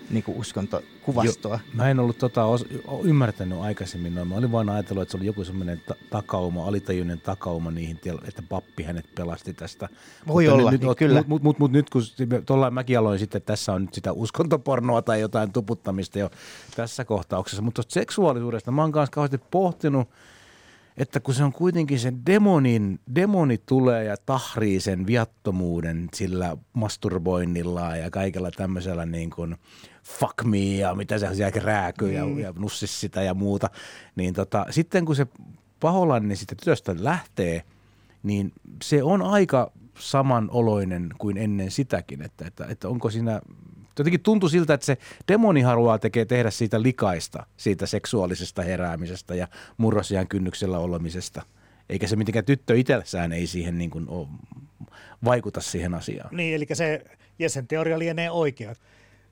niin 0.09 0.23
kuin 0.23 0.37
uskontokuvastoa. 0.37 1.53
Jo, 1.53 1.73
mä 1.73 1.89
en 1.89 1.99
ollut 1.99 2.17
tota 2.17 2.45
os, 2.45 2.65
ymmärtänyt 3.03 3.59
aikaisemmin 3.59 4.15
noin. 4.15 4.27
Mä 4.27 4.35
olin 4.35 4.51
vain 4.51 4.69
ajatellut, 4.69 5.01
että 5.01 5.11
se 5.11 5.17
oli 5.17 5.25
joku 5.25 5.43
semmoinen 5.43 5.81
ta- 5.87 5.95
takauma, 6.09 6.67
alitajuinen 6.67 7.21
takauma 7.21 7.71
niihin, 7.71 7.99
että 8.27 8.41
pappi 8.49 8.83
hänet 8.83 9.15
pelasti 9.15 9.53
tästä. 9.53 9.89
Voi 10.27 10.43
mutta 10.43 10.55
olla, 10.55 10.71
nyt, 10.71 10.81
niin 10.81 10.95
kyllä. 10.95 11.15
Mutta 11.15 11.29
mut, 11.29 11.43
mut, 11.43 11.59
mut, 11.59 11.71
nyt 11.71 11.89
kun 11.89 12.01
tuolla 12.45 12.71
mäkin 12.71 12.99
aloin 12.99 13.19
sitten, 13.19 13.37
että 13.37 13.53
tässä 13.53 13.73
on 13.73 13.81
nyt 13.81 13.93
sitä 13.93 14.11
uskontopornoa 14.11 15.01
tai 15.01 15.21
jotain 15.21 15.51
tuputtamista 15.51 16.19
jo 16.19 16.29
tässä 16.75 17.05
kohtauksessa. 17.05 17.61
Mutta 17.61 17.83
seksuaalisuudesta 17.87 18.71
mä 18.71 18.81
oon 18.81 18.91
kanssa 18.91 19.11
kauheasti 19.11 19.37
pohtinut, 19.51 20.09
että 20.97 21.19
kun 21.19 21.33
se 21.33 21.43
on 21.43 21.53
kuitenkin 21.53 21.99
sen 21.99 22.25
demonin, 22.25 22.99
demoni 23.15 23.57
tulee 23.57 24.03
ja 24.03 24.15
tahrii 24.25 24.79
sen 24.79 25.07
viattomuuden 25.07 26.09
sillä 26.13 26.57
masturboinnilla 26.73 27.95
ja 27.95 28.09
kaikella 28.09 28.51
tämmöisellä 28.51 29.05
niin 29.05 29.29
kuin 29.29 29.55
fuck 30.07 30.43
me 30.43 30.57
ja 30.57 30.95
mitä 30.95 31.19
se 31.19 31.35
siellä 31.35 31.61
rääkyy 31.63 32.11
ja, 32.11 32.25
mm. 32.25 32.39
ja 32.39 32.53
nussis 32.57 33.01
sitä 33.01 33.21
ja 33.21 33.33
muuta, 33.33 33.69
niin 34.15 34.33
tota, 34.33 34.65
sitten 34.69 35.05
kun 35.05 35.15
se 35.15 35.27
paholainen 35.79 36.29
niin 36.29 36.37
sitten 36.37 36.57
työstä 36.63 36.95
lähtee, 36.99 37.63
niin 38.23 38.51
se 38.83 39.03
on 39.03 39.21
aika 39.21 39.71
samanoloinen 39.99 41.09
kuin 41.17 41.37
ennen 41.37 41.71
sitäkin, 41.71 42.21
että, 42.21 42.47
että, 42.47 42.65
että 42.69 42.89
onko 42.89 43.09
siinä 43.09 43.41
Jotenkin 43.99 44.21
tuntui 44.21 44.49
siltä, 44.49 44.73
että 44.73 44.85
se 44.85 44.97
demoni 45.27 45.61
haluaa 45.61 45.99
tekee, 45.99 46.25
tehdä 46.25 46.51
siitä 46.51 46.81
likaista, 46.81 47.45
siitä 47.57 47.85
seksuaalisesta 47.85 48.61
heräämisestä 48.61 49.35
ja 49.35 49.47
murrosian 49.77 50.27
kynnyksellä 50.27 50.79
olemisesta. 50.79 51.41
Eikä 51.89 52.07
se 52.07 52.15
mitenkään 52.15 52.45
tyttö 52.45 52.75
itsessään 52.75 53.31
ei 53.31 53.47
siihen 53.47 53.77
niin 53.77 53.89
kuin 53.89 54.09
ole, 54.09 54.27
vaikuta 55.25 55.61
siihen 55.61 55.93
asiaan. 55.93 56.35
Niin, 56.35 56.55
eli 56.55 56.67
se 56.73 57.03
Jessen 57.39 57.67
teoria 57.67 57.99
lienee 57.99 58.31
oikea. 58.31 58.75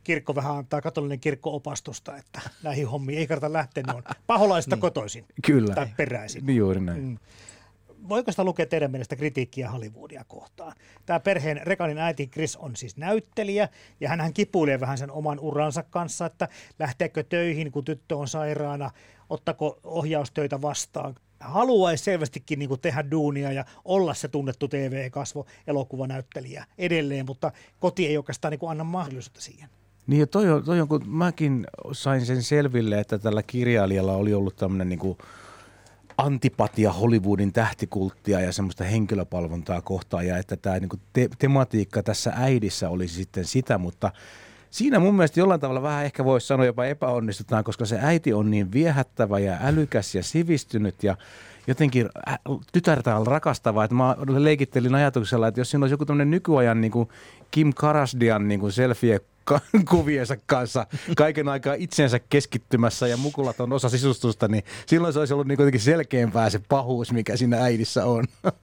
Kirkko 0.04 0.36
vähän 0.36 0.58
antaa 0.58 0.82
katolinen 0.82 1.20
kirkko 1.20 1.56
opastusta, 1.56 2.18
että 2.18 2.42
näihin 2.64 2.88
hommiin 2.88 3.20
ei 3.20 3.28
kannata 3.28 3.54
lähteä, 3.54 3.84
ne 3.88 3.94
on 3.94 4.04
paholaista 4.28 4.76
niin. 4.76 4.82
kotoisin 4.82 5.26
Kyllä. 5.46 5.76
tai 5.76 5.88
peräisin. 5.98 6.46
Niin 6.46 6.58
juuri 6.58 6.82
näin. 6.82 7.04
Mm 7.04 7.18
voiko 8.10 8.32
sitä 8.32 8.44
lukea 8.44 8.66
teidän 8.66 8.92
mielestä 8.92 9.16
kritiikkiä 9.16 9.70
Hollywoodia 9.70 10.24
kohtaan? 10.28 10.74
Tämä 11.06 11.20
perheen 11.20 11.62
Rekanin 11.64 11.98
äiti 11.98 12.28
Chris 12.28 12.56
on 12.56 12.76
siis 12.76 12.98
näyttelijä 12.98 13.70
ja 14.00 14.10
hän 14.10 14.34
kipuilee 14.34 14.80
vähän 14.80 14.98
sen 14.98 15.12
oman 15.12 15.40
uransa 15.40 15.84
kanssa, 15.84 16.26
että 16.26 16.48
lähteekö 16.80 17.24
töihin, 17.24 17.72
kun 17.72 17.86
tyttö 17.86 18.18
on 18.18 18.28
sairaana, 18.28 18.92
ottako 19.30 19.80
ohjaustöitä 19.84 20.62
vastaan. 20.62 21.16
Haluaisi 21.40 22.04
selvästikin 22.04 22.60
niin 22.60 22.80
tehdä 22.82 23.12
duunia 23.12 23.52
ja 23.52 23.66
olla 23.86 24.14
se 24.14 24.28
tunnettu 24.28 24.68
TV-kasvo, 24.68 25.46
elokuvanäyttelijä 25.68 26.66
edelleen, 26.78 27.26
mutta 27.26 27.52
koti 27.80 28.08
ei 28.08 28.18
oikeastaan 28.18 28.52
niin 28.52 28.70
anna 28.70 28.84
mahdollisuutta 28.84 29.42
siihen. 29.42 29.70
Niin 30.08 30.20
ja 30.20 30.28
toi 30.28 30.50
on, 30.50 30.64
toi 30.64 30.82
on, 30.82 30.88
kun 30.88 31.02
mäkin 31.06 31.68
sain 31.92 32.26
sen 32.26 32.44
selville, 32.44 33.00
että 33.00 33.18
tällä 33.18 33.44
kirjailijalla 33.44 34.14
oli 34.14 34.34
ollut 34.34 34.56
tämmöinen 34.56 34.90
niin 34.90 35.00
kuin– 35.00 35.18
antipatia 36.18 36.92
Hollywoodin 36.92 37.54
tähtikulttia 37.54 38.40
ja 38.40 38.52
semmoista 38.52 38.84
henkilöpalvontaa 38.84 39.82
kohtaan 39.82 40.28
ja 40.28 40.38
että 40.38 40.58
tämä 40.58 40.80
niin 40.80 40.90
te- 41.14 41.30
tematiikka 41.40 42.04
tässä 42.04 42.34
äidissä 42.36 42.90
olisi 42.90 43.16
sitten 43.16 43.46
sitä, 43.46 43.78
mutta 43.78 44.12
siinä 44.70 45.00
mun 45.00 45.16
mielestä 45.16 45.40
jollain 45.40 45.60
tavalla 45.60 45.82
vähän 45.82 46.06
ehkä 46.06 46.26
voisi 46.26 46.48
sanoa 46.48 46.66
jopa 46.66 46.86
epäonnistutaan, 46.86 47.64
koska 47.64 47.86
se 47.86 48.00
äiti 48.02 48.34
on 48.34 48.52
niin 48.52 48.72
viehättävä 48.72 49.40
ja 49.40 49.58
älykäs 49.62 50.16
ja 50.16 50.24
sivistynyt 50.24 51.04
ja 51.04 51.18
jotenkin 51.68 52.10
tytärtä 52.72 53.18
on 53.18 53.28
rakastava, 53.28 53.84
että 53.84 53.96
mä 53.96 54.16
leikittelin 54.28 54.96
ajatuksella, 54.96 55.48
että 55.48 55.62
jos 55.62 55.72
siinä 55.72 55.84
olisi 55.84 55.94
joku 55.94 56.06
tämmöinen 56.06 56.32
nykyajan 56.32 56.82
niin 56.82 56.92
kuin 56.92 57.10
Kim 57.52 57.74
Karasdian 57.76 58.48
niin 58.48 58.60
kuin 58.60 58.72
selfie 58.72 59.20
kuviensa 59.90 60.38
kanssa 60.46 60.88
kaiken 61.18 61.50
aikaa 61.50 61.74
itsensä 61.74 62.20
keskittymässä 62.20 63.08
ja 63.08 63.18
mukulat 63.18 63.60
on 63.60 63.74
osa 63.74 63.90
sisustusta, 63.90 64.48
niin 64.48 64.64
silloin 64.86 65.14
se 65.14 65.20
olisi 65.20 65.34
ollut 65.34 65.48
niin 65.48 65.58
kuitenkin 65.58 65.82
selkeämpää 65.82 66.50
se 66.50 66.62
pahuus, 66.70 67.12
mikä 67.12 67.38
siinä 67.38 67.64
äidissä 67.64 68.06
on. 68.06 68.26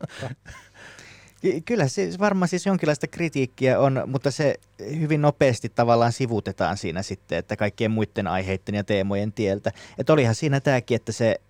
Kyllä 1.64 1.88
siis 1.88 2.18
varmaan 2.18 2.48
siis 2.48 2.66
jonkinlaista 2.66 3.06
kritiikkiä 3.06 3.80
on, 3.80 4.02
mutta 4.06 4.30
se 4.30 4.54
hyvin 5.00 5.22
nopeasti 5.22 5.68
tavallaan 5.68 6.12
sivutetaan 6.12 6.76
siinä 6.76 7.02
sitten, 7.02 7.38
että 7.38 7.56
kaikkien 7.56 7.90
muiden 7.90 8.26
aiheiden 8.26 8.74
ja 8.74 8.84
teemojen 8.84 9.32
tieltä. 9.32 9.72
Että 9.98 10.12
olihan 10.12 10.34
siinä 10.34 10.60
tämäkin, 10.60 10.94
että 10.94 11.12
se 11.12 11.40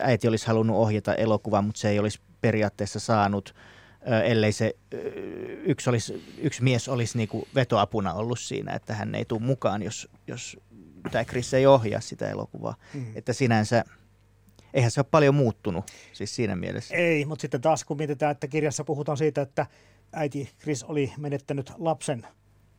äiti 0.00 0.28
olisi 0.28 0.46
halunnut 0.46 0.76
ohjata 0.76 1.14
elokuvan, 1.14 1.64
mutta 1.64 1.80
se 1.80 1.88
ei 1.88 1.98
olisi 1.98 2.20
periaatteessa 2.40 3.00
saanut– 3.00 3.54
ellei 4.24 4.52
se 4.52 4.76
yksi, 5.64 5.90
olisi, 5.90 6.24
yksi 6.38 6.62
mies 6.62 6.88
olisi 6.88 7.18
niin 7.18 7.28
kuin 7.28 7.48
vetoapuna 7.54 8.14
ollut 8.14 8.40
siinä, 8.40 8.72
että 8.72 8.94
hän 8.94 9.14
ei 9.14 9.24
tule 9.24 9.40
mukaan, 9.40 9.82
jos, 9.82 10.08
jos 10.26 10.56
tämä 11.10 11.24
Chris 11.24 11.54
ei 11.54 11.66
ohjaa 11.66 12.00
sitä 12.00 12.28
elokuvaa. 12.28 12.74
Mm. 12.94 13.06
Että 13.14 13.32
sinänsä, 13.32 13.84
eihän 14.74 14.90
se 14.90 15.00
ole 15.00 15.06
paljon 15.10 15.34
muuttunut 15.34 15.84
siis 16.12 16.36
siinä 16.36 16.56
mielessä. 16.56 16.94
Ei, 16.94 17.24
mutta 17.24 17.42
sitten 17.42 17.60
taas 17.60 17.84
kun 17.84 17.96
mietitään, 17.96 18.32
että 18.32 18.48
kirjassa 18.48 18.84
puhutaan 18.84 19.18
siitä, 19.18 19.42
että 19.42 19.66
äiti 20.12 20.50
Chris 20.60 20.84
oli 20.84 21.12
menettänyt 21.18 21.72
lapsen, 21.78 22.26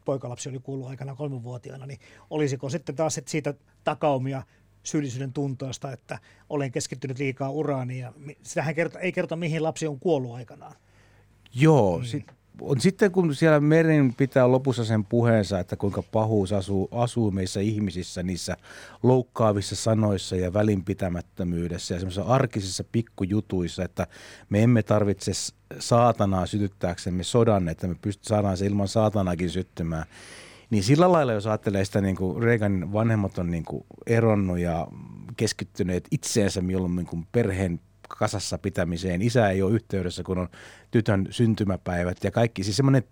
poikalapsi 0.06 0.50
oli 0.50 0.60
kuullut 0.60 0.88
aikana 0.88 1.16
kolmenvuotiaana, 1.16 1.86
niin 1.86 2.00
olisiko 2.30 2.70
sitten 2.70 2.96
taas 2.96 3.20
siitä 3.26 3.54
takaumia 3.84 4.44
syyllisyyden 4.84 5.34
tuntoista, 5.34 5.92
että 5.92 6.20
olen 6.50 6.72
keskittynyt 6.72 7.20
liikaa 7.20 7.50
uraani 7.50 8.00
ja 8.00 8.14
sitähän 8.42 8.76
kerta, 8.76 9.00
ei 9.00 9.12
kerta 9.12 9.36
mihin 9.36 9.64
lapsi 9.64 9.88
on 9.88 10.00
kuollut 10.00 10.36
aikanaan. 10.36 10.76
Joo, 11.56 11.98
mm. 11.98 12.06
sit, 12.06 12.26
on 12.62 12.82
sitten 12.82 13.12
kun 13.12 13.36
siellä 13.36 13.60
Merin 13.60 14.14
pitää 14.14 14.52
lopussa 14.52 14.86
sen 14.86 15.06
puheensa, 15.06 15.60
että 15.60 15.76
kuinka 15.76 16.04
pahuus 16.12 16.54
asuu, 16.54 16.90
asuu 16.92 17.32
meissä 17.32 17.60
ihmisissä 17.60 18.24
niissä 18.24 18.58
loukkaavissa 19.04 19.76
sanoissa 19.76 20.36
ja 20.36 20.54
välinpitämättömyydessä 20.54 21.94
ja 21.94 22.00
semmoisissa 22.00 22.34
arkisissa 22.34 22.84
pikkujutuissa, 22.92 23.84
että 23.84 24.08
me 24.50 24.64
emme 24.64 24.84
tarvitse 24.84 25.32
saatanaa 25.80 26.46
sytyttääksemme 26.46 27.24
sodan, 27.24 27.70
että 27.70 27.88
me 27.88 27.96
pystyt 28.02 28.26
saadaan 28.26 28.58
se 28.58 28.66
ilman 28.66 28.88
saatanaakin 28.88 29.50
syttymään. 29.50 30.06
Niin 30.70 30.84
sillä 30.84 31.12
lailla, 31.12 31.34
jos 31.34 31.48
ajattelee 31.48 31.86
sitä, 31.86 32.02
niin 32.02 32.16
kuin 32.16 32.44
Reaganin 32.44 32.94
vanhemmat 32.94 33.38
on 33.38 33.52
niin 33.52 33.66
kuin 33.66 33.84
eronnut 34.08 34.60
ja 34.60 34.88
keskittyneet 35.38 36.08
itseensä 36.12 36.62
mieluummin 36.62 37.06
kuin 37.06 37.28
perheen 37.32 37.80
kasassa 38.18 38.58
pitämiseen. 38.58 39.22
Isä 39.22 39.50
ei 39.50 39.62
ole 39.62 39.74
yhteydessä, 39.74 40.24
kun 40.24 40.38
on 40.38 40.50
tytön 40.92 41.28
syntymäpäivät 41.30 42.24
ja 42.24 42.32
kaikki. 42.32 42.64
Siis 42.64 42.78
semmoinen 42.78 43.04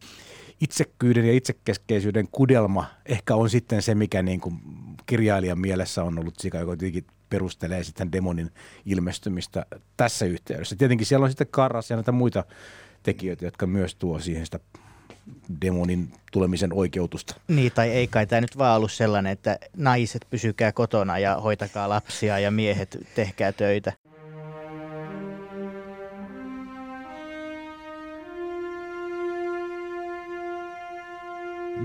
itsekkyyden 0.61 1.25
ja 1.25 1.33
itsekeskeisyyden 1.33 2.27
kudelma 2.31 2.85
ehkä 3.05 3.35
on 3.35 3.49
sitten 3.49 3.81
se, 3.81 3.95
mikä 3.95 4.21
niin 4.21 4.41
kuin 4.41 4.59
kirjailijan 5.05 5.59
mielessä 5.59 6.03
on 6.03 6.19
ollut 6.19 6.39
sika, 6.39 6.57
joka 6.57 6.77
tietenkin 6.77 7.05
perustelee 7.29 7.83
sitten 7.83 8.11
demonin 8.11 8.51
ilmestymistä 8.85 9.65
tässä 9.97 10.25
yhteydessä. 10.25 10.75
Tietenkin 10.75 11.07
siellä 11.07 11.23
on 11.23 11.29
sitten 11.29 11.47
Karras 11.51 11.89
ja 11.89 11.95
näitä 11.95 12.11
muita 12.11 12.43
tekijöitä, 13.03 13.45
jotka 13.45 13.67
myös 13.67 13.95
tuo 13.95 14.19
siihen 14.19 14.45
sitä 14.45 14.59
demonin 15.61 16.11
tulemisen 16.31 16.73
oikeutusta. 16.73 17.35
Niin, 17.47 17.71
tai 17.71 17.89
ei 17.89 18.07
kai 18.07 18.27
tämä 18.27 18.41
nyt 18.41 18.57
vaan 18.57 18.77
ollut 18.77 18.91
sellainen, 18.91 19.31
että 19.31 19.59
naiset 19.77 20.25
pysykää 20.29 20.71
kotona 20.71 21.19
ja 21.19 21.35
hoitakaa 21.35 21.89
lapsia 21.89 22.39
ja 22.39 22.51
miehet 22.51 22.97
tehkää 23.15 23.51
töitä. 23.51 23.93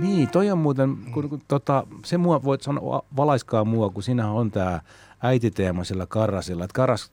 Niin, 0.00 0.28
toi 0.28 0.50
on 0.50 0.58
muuten, 0.58 0.96
kun, 1.12 1.28
kun 1.28 1.40
tota, 1.48 1.86
se 2.04 2.18
mua 2.18 2.42
voit 2.42 2.62
sanoa, 2.62 3.04
valaiskaa 3.16 3.64
mua, 3.64 3.90
kun 3.90 4.02
siinä 4.02 4.30
on 4.30 4.50
tämä 4.50 4.80
äititeema 5.22 5.84
sillä 5.84 6.06
Karrasilla. 6.06 6.64
Että 6.64 6.74
Karras 6.74 7.12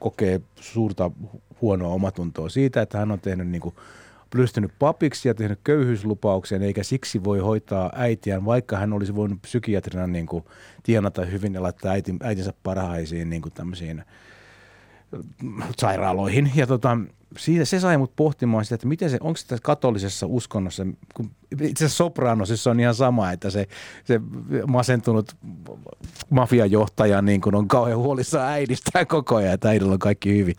kokee 0.00 0.40
suurta 0.60 1.10
huonoa 1.60 1.88
omatuntoa 1.88 2.48
siitä, 2.48 2.82
että 2.82 2.98
hän 2.98 3.10
on 3.10 3.20
tehnyt 3.20 3.48
niin 3.48 3.60
kuin, 3.60 3.74
pystynyt 4.30 4.72
papiksi 4.78 5.28
ja 5.28 5.34
tehnyt 5.34 5.60
köyhyyslupauksen, 5.64 6.62
eikä 6.62 6.82
siksi 6.82 7.24
voi 7.24 7.38
hoitaa 7.38 7.92
äitiään, 7.94 8.44
vaikka 8.44 8.76
hän 8.76 8.92
olisi 8.92 9.16
voinut 9.16 9.42
psykiatrina 9.42 10.06
niin 10.06 10.26
kuin, 10.26 10.44
tienata 10.82 11.24
hyvin 11.24 11.54
ja 11.54 11.62
laittaa 11.62 11.92
äiti, 11.92 12.14
äitinsä 12.22 12.52
parhaisiin 12.62 13.30
niin 13.30 13.42
kuin 13.42 13.52
tämmöisiin 13.52 14.04
sairaaloihin. 15.78 16.52
Ja 16.54 16.66
tota, 16.66 16.98
siitä 17.38 17.64
se 17.64 17.80
sai 17.80 17.98
mut 17.98 18.16
pohtimaan 18.16 18.64
sitä, 18.64 18.74
että 18.74 18.86
miten 18.86 19.10
se, 19.10 19.18
onko 19.20 19.38
tässä 19.48 19.62
katolisessa 19.62 20.26
uskonnossa, 20.26 20.86
kun 21.14 21.30
itse 21.60 21.84
asiassa 21.84 21.96
Sopranosissa 21.96 22.70
on 22.70 22.80
ihan 22.80 22.94
sama, 22.94 23.32
että 23.32 23.50
se, 23.50 23.66
se 24.04 24.20
masentunut 24.66 25.36
mafiajohtaja 26.30 27.22
niin 27.22 27.40
kun 27.40 27.54
on 27.54 27.68
kauhean 27.68 27.98
huolissaan 27.98 28.52
äidistään 28.52 29.06
koko 29.06 29.36
ajan, 29.36 29.54
että 29.54 29.68
äidillä 29.68 29.92
on 29.92 29.98
kaikki 29.98 30.38
hyvin. 30.38 30.54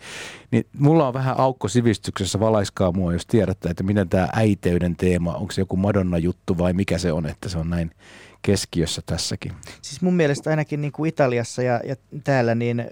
Niin 0.51 0.65
mulla 0.79 1.07
on 1.07 1.13
vähän 1.13 1.39
aukko 1.39 1.67
sivistyksessä, 1.67 2.39
valaiskaa 2.39 2.91
mua, 2.91 3.13
jos 3.13 3.25
tiedätte, 3.25 3.69
että 3.69 3.83
miten 3.83 4.09
tämä 4.09 4.27
äiteyden 4.33 4.95
teema, 4.95 5.33
onko 5.33 5.51
se 5.51 5.61
joku 5.61 5.77
Madonna-juttu 5.77 6.57
vai 6.57 6.73
mikä 6.73 6.97
se 6.97 7.11
on, 7.11 7.25
että 7.25 7.49
se 7.49 7.57
on 7.57 7.69
näin 7.69 7.91
keskiössä 8.47 9.01
tässäkin. 9.05 9.51
Siis 9.81 10.01
mun 10.01 10.13
mielestä 10.13 10.49
ainakin 10.49 10.81
niin 10.81 10.91
kuin 10.91 11.09
Italiassa 11.09 11.61
ja, 11.61 11.81
ja 11.85 11.95
täällä 12.23 12.55
niin 12.55 12.85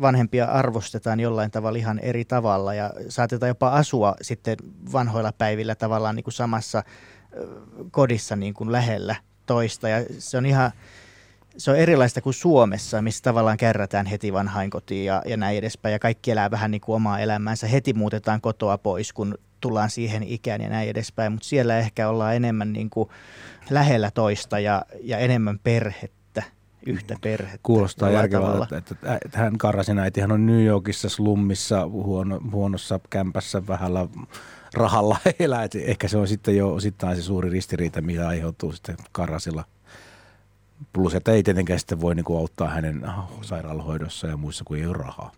vanhempia 0.00 0.44
arvostetaan 0.44 1.20
jollain 1.20 1.50
tavalla 1.50 1.78
ihan 1.78 1.98
eri 1.98 2.24
tavalla 2.24 2.74
ja 2.74 2.90
saatetaan 3.08 3.48
jopa 3.48 3.68
asua 3.68 4.14
sitten 4.22 4.56
vanhoilla 4.92 5.32
päivillä 5.32 5.74
tavallaan 5.74 6.16
niin 6.16 6.24
kuin 6.24 6.34
samassa 6.34 6.82
kodissa 7.90 8.36
niin 8.36 8.54
kuin 8.54 8.72
lähellä 8.72 9.16
toista 9.46 9.88
ja 9.88 10.04
se 10.18 10.38
on 10.38 10.46
ihan 10.46 10.72
se 11.56 11.70
on 11.70 11.76
erilaista 11.76 12.20
kuin 12.20 12.34
Suomessa, 12.34 13.02
missä 13.02 13.22
tavallaan 13.22 13.56
kärrätään 13.56 14.06
heti 14.06 14.32
vanhainkotiin 14.32 15.04
ja, 15.04 15.22
ja 15.26 15.36
näin 15.36 15.58
edespäin. 15.58 15.92
Ja 15.92 15.98
kaikki 15.98 16.30
elää 16.30 16.50
vähän 16.50 16.70
niin 16.70 16.80
kuin 16.80 16.96
omaa 16.96 17.18
elämäänsä. 17.18 17.66
Heti 17.66 17.92
muutetaan 17.94 18.40
kotoa 18.40 18.78
pois, 18.78 19.12
kun 19.12 19.38
tullaan 19.60 19.90
siihen 19.90 20.22
ikään 20.22 20.60
ja 20.60 20.68
näin 20.68 20.88
edespäin. 20.88 21.32
Mutta 21.32 21.48
siellä 21.48 21.78
ehkä 21.78 22.08
ollaan 22.08 22.36
enemmän 22.36 22.72
niin 22.72 22.90
kuin 22.90 23.08
lähellä 23.70 24.10
toista 24.10 24.58
ja, 24.58 24.82
ja 25.02 25.18
enemmän 25.18 25.58
perhettä 25.58 26.16
yhtä 26.86 27.16
perhettä. 27.20 27.58
Kuulostaa 27.62 28.10
järkevältä, 28.10 28.76
että, 28.76 28.94
että 29.24 29.38
hän 29.38 29.58
Karasin 29.58 29.98
äitihän 29.98 30.32
on 30.32 30.46
New 30.46 30.64
Yorkissa 30.64 31.08
slummissa 31.08 31.88
huono, 31.88 32.40
huonossa 32.52 33.00
kämpässä 33.10 33.66
vähällä 33.66 34.08
rahalla 34.74 35.16
elää. 35.40 35.64
Että 35.64 35.78
ehkä 35.78 36.08
se 36.08 36.18
on 36.18 36.28
sitten 36.28 36.56
jo 36.56 36.74
osittain 36.74 37.16
se 37.16 37.22
suuri 37.22 37.50
ristiriita, 37.50 38.00
mitä 38.00 38.28
aiheutuu 38.28 38.72
sitten 38.72 38.96
Karasilla. 39.12 39.64
Plus, 40.92 41.14
että 41.14 41.32
ei 41.32 41.42
tietenkään 41.42 41.78
sitten 41.78 42.00
voi 42.00 42.14
niin 42.14 42.24
kuin 42.24 42.38
auttaa 42.38 42.68
hänen 42.68 43.06
sairaalahoidossa 43.42 44.26
ja 44.26 44.36
muissa, 44.36 44.64
kuin 44.64 44.80
ei 44.80 44.86
ole 44.86 44.96
rahaa. 44.96 45.32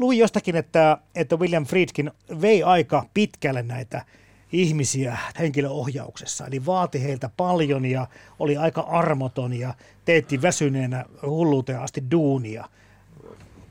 Luin 0.00 0.18
jostakin, 0.18 0.56
että, 0.56 0.98
että 1.14 1.36
William 1.36 1.64
Friedkin 1.64 2.10
vei 2.40 2.62
aika 2.62 3.06
pitkälle 3.14 3.62
näitä 3.62 4.04
ihmisiä 4.52 5.18
henkilöohjauksessa. 5.38 6.46
Eli 6.46 6.66
vaati 6.66 7.02
heiltä 7.02 7.30
paljon 7.36 7.84
ja 7.84 8.06
oli 8.38 8.56
aika 8.56 8.80
armoton 8.80 9.52
ja 9.52 9.74
teetti 10.04 10.42
väsyneenä 10.42 11.04
hulluuteen 11.26 11.80
asti 11.80 12.04
duunia. 12.10 12.64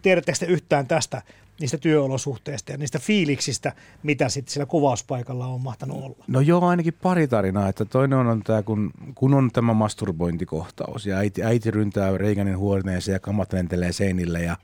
Tiedättekö 0.02 0.40
te 0.40 0.46
yhtään 0.46 0.88
tästä 0.88 1.22
niistä 1.60 1.78
työolosuhteista 1.78 2.72
ja 2.72 2.78
niistä 2.78 3.00
fiiliksistä, 3.00 3.74
mitä 4.04 4.30
sitten 4.30 4.54
siellä 4.54 4.66
kuvauspaikalla 4.66 5.48
on 5.48 5.62
mahtanut 5.62 6.04
olla? 6.04 6.26
No 6.28 6.40
joo, 6.40 6.68
ainakin 6.68 6.94
pari 7.02 7.28
tarinaa. 7.28 7.70
Että 7.70 7.86
toinen 7.86 8.20
on, 8.20 8.42
tämä, 8.44 8.64
kun, 8.64 8.92
kun 9.16 9.34
on 9.34 9.50
tämä 9.54 9.74
masturbointikohtaus 9.74 11.06
ja 11.06 11.18
äiti, 11.18 11.44
äiti 11.44 11.72
ryntää 11.72 12.18
Reiganin 12.18 12.58
huoneeseen 12.58 13.14
ja 13.14 13.20
kamat 13.20 13.54
lentelee 13.54 13.92
seinille 13.92 14.40
ja 14.40 14.58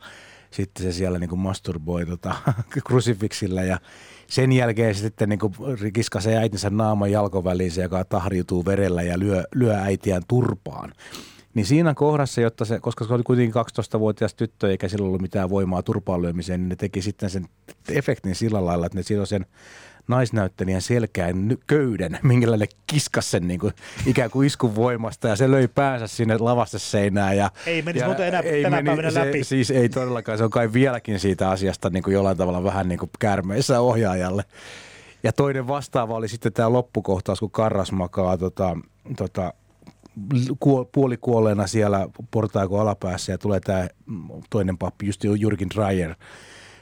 sitten 0.56 0.84
se 0.84 0.92
siellä 0.92 1.20
niin 1.20 1.30
kuin 1.30 1.40
masturboi 1.40 2.06
tota, 2.06 2.36
krusifiksillä 2.88 3.64
ja 3.64 3.80
sen 4.28 4.52
jälkeen 4.52 4.96
sitten 4.96 5.30
niin 5.30 5.40
kiskasee 5.94 6.38
äitinsä 6.38 6.70
naaman 6.70 7.12
jalkoväliin, 7.12 7.72
joka 7.82 8.06
tahriutuu 8.06 8.66
verellä 8.66 9.02
ja 9.02 9.20
lyö, 9.20 9.44
lyö 9.56 9.76
äitiään 9.76 10.22
turpaan. 10.28 10.94
Niin 11.54 11.66
siinä 11.66 11.94
kohdassa, 11.94 12.42
jotta 12.42 12.66
se, 12.66 12.80
koska 12.80 13.06
se 13.06 13.14
oli 13.14 13.24
kuitenkin 13.24 13.62
12-vuotias 13.62 14.34
tyttö 14.34 14.72
eikä 14.72 14.88
sillä 14.88 15.08
ollut 15.08 15.22
mitään 15.22 15.50
voimaa 15.50 15.84
turpaan 15.84 16.22
lyömiseen, 16.22 16.60
niin 16.60 16.70
ne 16.70 16.76
teki 16.76 17.02
sitten 17.02 17.30
sen 17.30 17.46
efektin 17.90 18.36
sillä 18.36 18.66
lailla, 18.66 18.86
että 18.86 18.98
ne 18.98 19.04
silloin 19.04 19.28
sen 19.28 19.46
naisnäyttelijän 20.08 20.82
selkään 20.82 21.58
köyden, 21.68 22.20
minkä 22.24 22.58
ne 22.58 22.68
kiskas 22.88 23.32
sen 23.32 23.48
niin 23.48 23.60
kuin, 23.60 23.74
ikään 24.06 24.32
kuin 24.32 24.48
iskun 24.48 24.76
voimasta 24.76 25.28
ja 25.28 25.36
se 25.36 25.52
löi 25.52 25.68
päänsä 25.68 26.08
sinne 26.08 26.38
lavasteseinään. 26.38 27.38
Ja, 27.38 27.52
ei 27.66 27.82
menisi 27.82 28.04
ja, 28.04 28.08
muuten 28.08 28.28
enää 28.28 28.42
ei 28.42 28.64
tänä 28.64 28.76
meni, 28.76 28.86
päivänä 28.86 29.12
se, 29.12 29.20
läpi. 29.20 29.44
Siis 29.44 29.72
ei 29.72 29.90
todellakaan, 29.90 30.38
se 30.38 30.44
on 30.44 30.50
kai 30.50 30.74
vieläkin 30.74 31.20
siitä 31.20 31.50
asiasta 31.50 31.90
niin 31.90 32.04
kuin 32.04 32.14
jollain 32.14 32.38
tavalla 32.38 32.64
vähän 32.64 32.90
niin 32.90 33.00
kuin 33.00 33.10
käärmeissä 33.20 33.80
ohjaajalle. 33.80 34.44
Ja 35.24 35.34
toinen 35.34 35.68
vastaava 35.68 36.16
oli 36.16 36.28
sitten 36.28 36.54
tämä 36.54 36.74
loppukohtaus, 36.74 37.40
kun 37.40 37.52
Karras 37.52 37.92
makaa 37.92 38.38
tota, 38.38 38.78
tota, 39.18 39.54
puolikuolleena 40.92 41.68
siellä 41.68 42.08
portaako 42.32 42.80
alapäässä 42.80 43.32
ja 43.32 43.38
tulee 43.38 43.60
tämä 43.60 43.88
toinen 44.50 44.78
pappi, 44.78 45.06
just 45.06 45.24
Jurgen 45.24 45.70
Dreyer, 45.76 46.16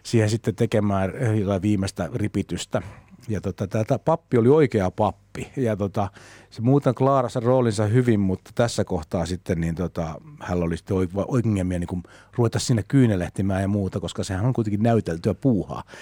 siihen 0.03 0.29
sitten 0.29 0.55
tekemään 0.55 1.13
jotain 1.39 1.61
viimeistä 1.61 2.09
ripitystä 2.15 2.81
ja 3.29 3.41
tota, 3.41 3.67
tämä 3.67 3.99
pappi 3.99 4.37
oli 4.37 4.49
oikea 4.49 4.91
pappi 4.91 5.51
ja 5.57 5.75
tota, 5.75 6.09
se 6.49 6.61
muuten 6.61 6.95
klaarassa 6.95 7.39
roolinsa 7.39 7.85
hyvin, 7.85 8.19
mutta 8.19 8.51
tässä 8.55 8.83
kohtaa 8.83 9.25
sitten 9.25 9.61
niin 9.61 9.75
tota, 9.75 10.15
hän 10.39 10.63
oli 10.63 10.77
sitten 10.77 10.97
ongelmia 11.27 11.79
niin 11.79 12.03
ruveta 12.35 12.59
sinne 12.59 12.83
kyynelehtimään 12.87 13.61
ja 13.61 13.67
muuta, 13.67 13.99
koska 13.99 14.23
sehän 14.23 14.45
on 14.45 14.53
kuitenkin 14.53 14.83
näyteltyä 14.83 15.33
puuhaa. 15.33 15.83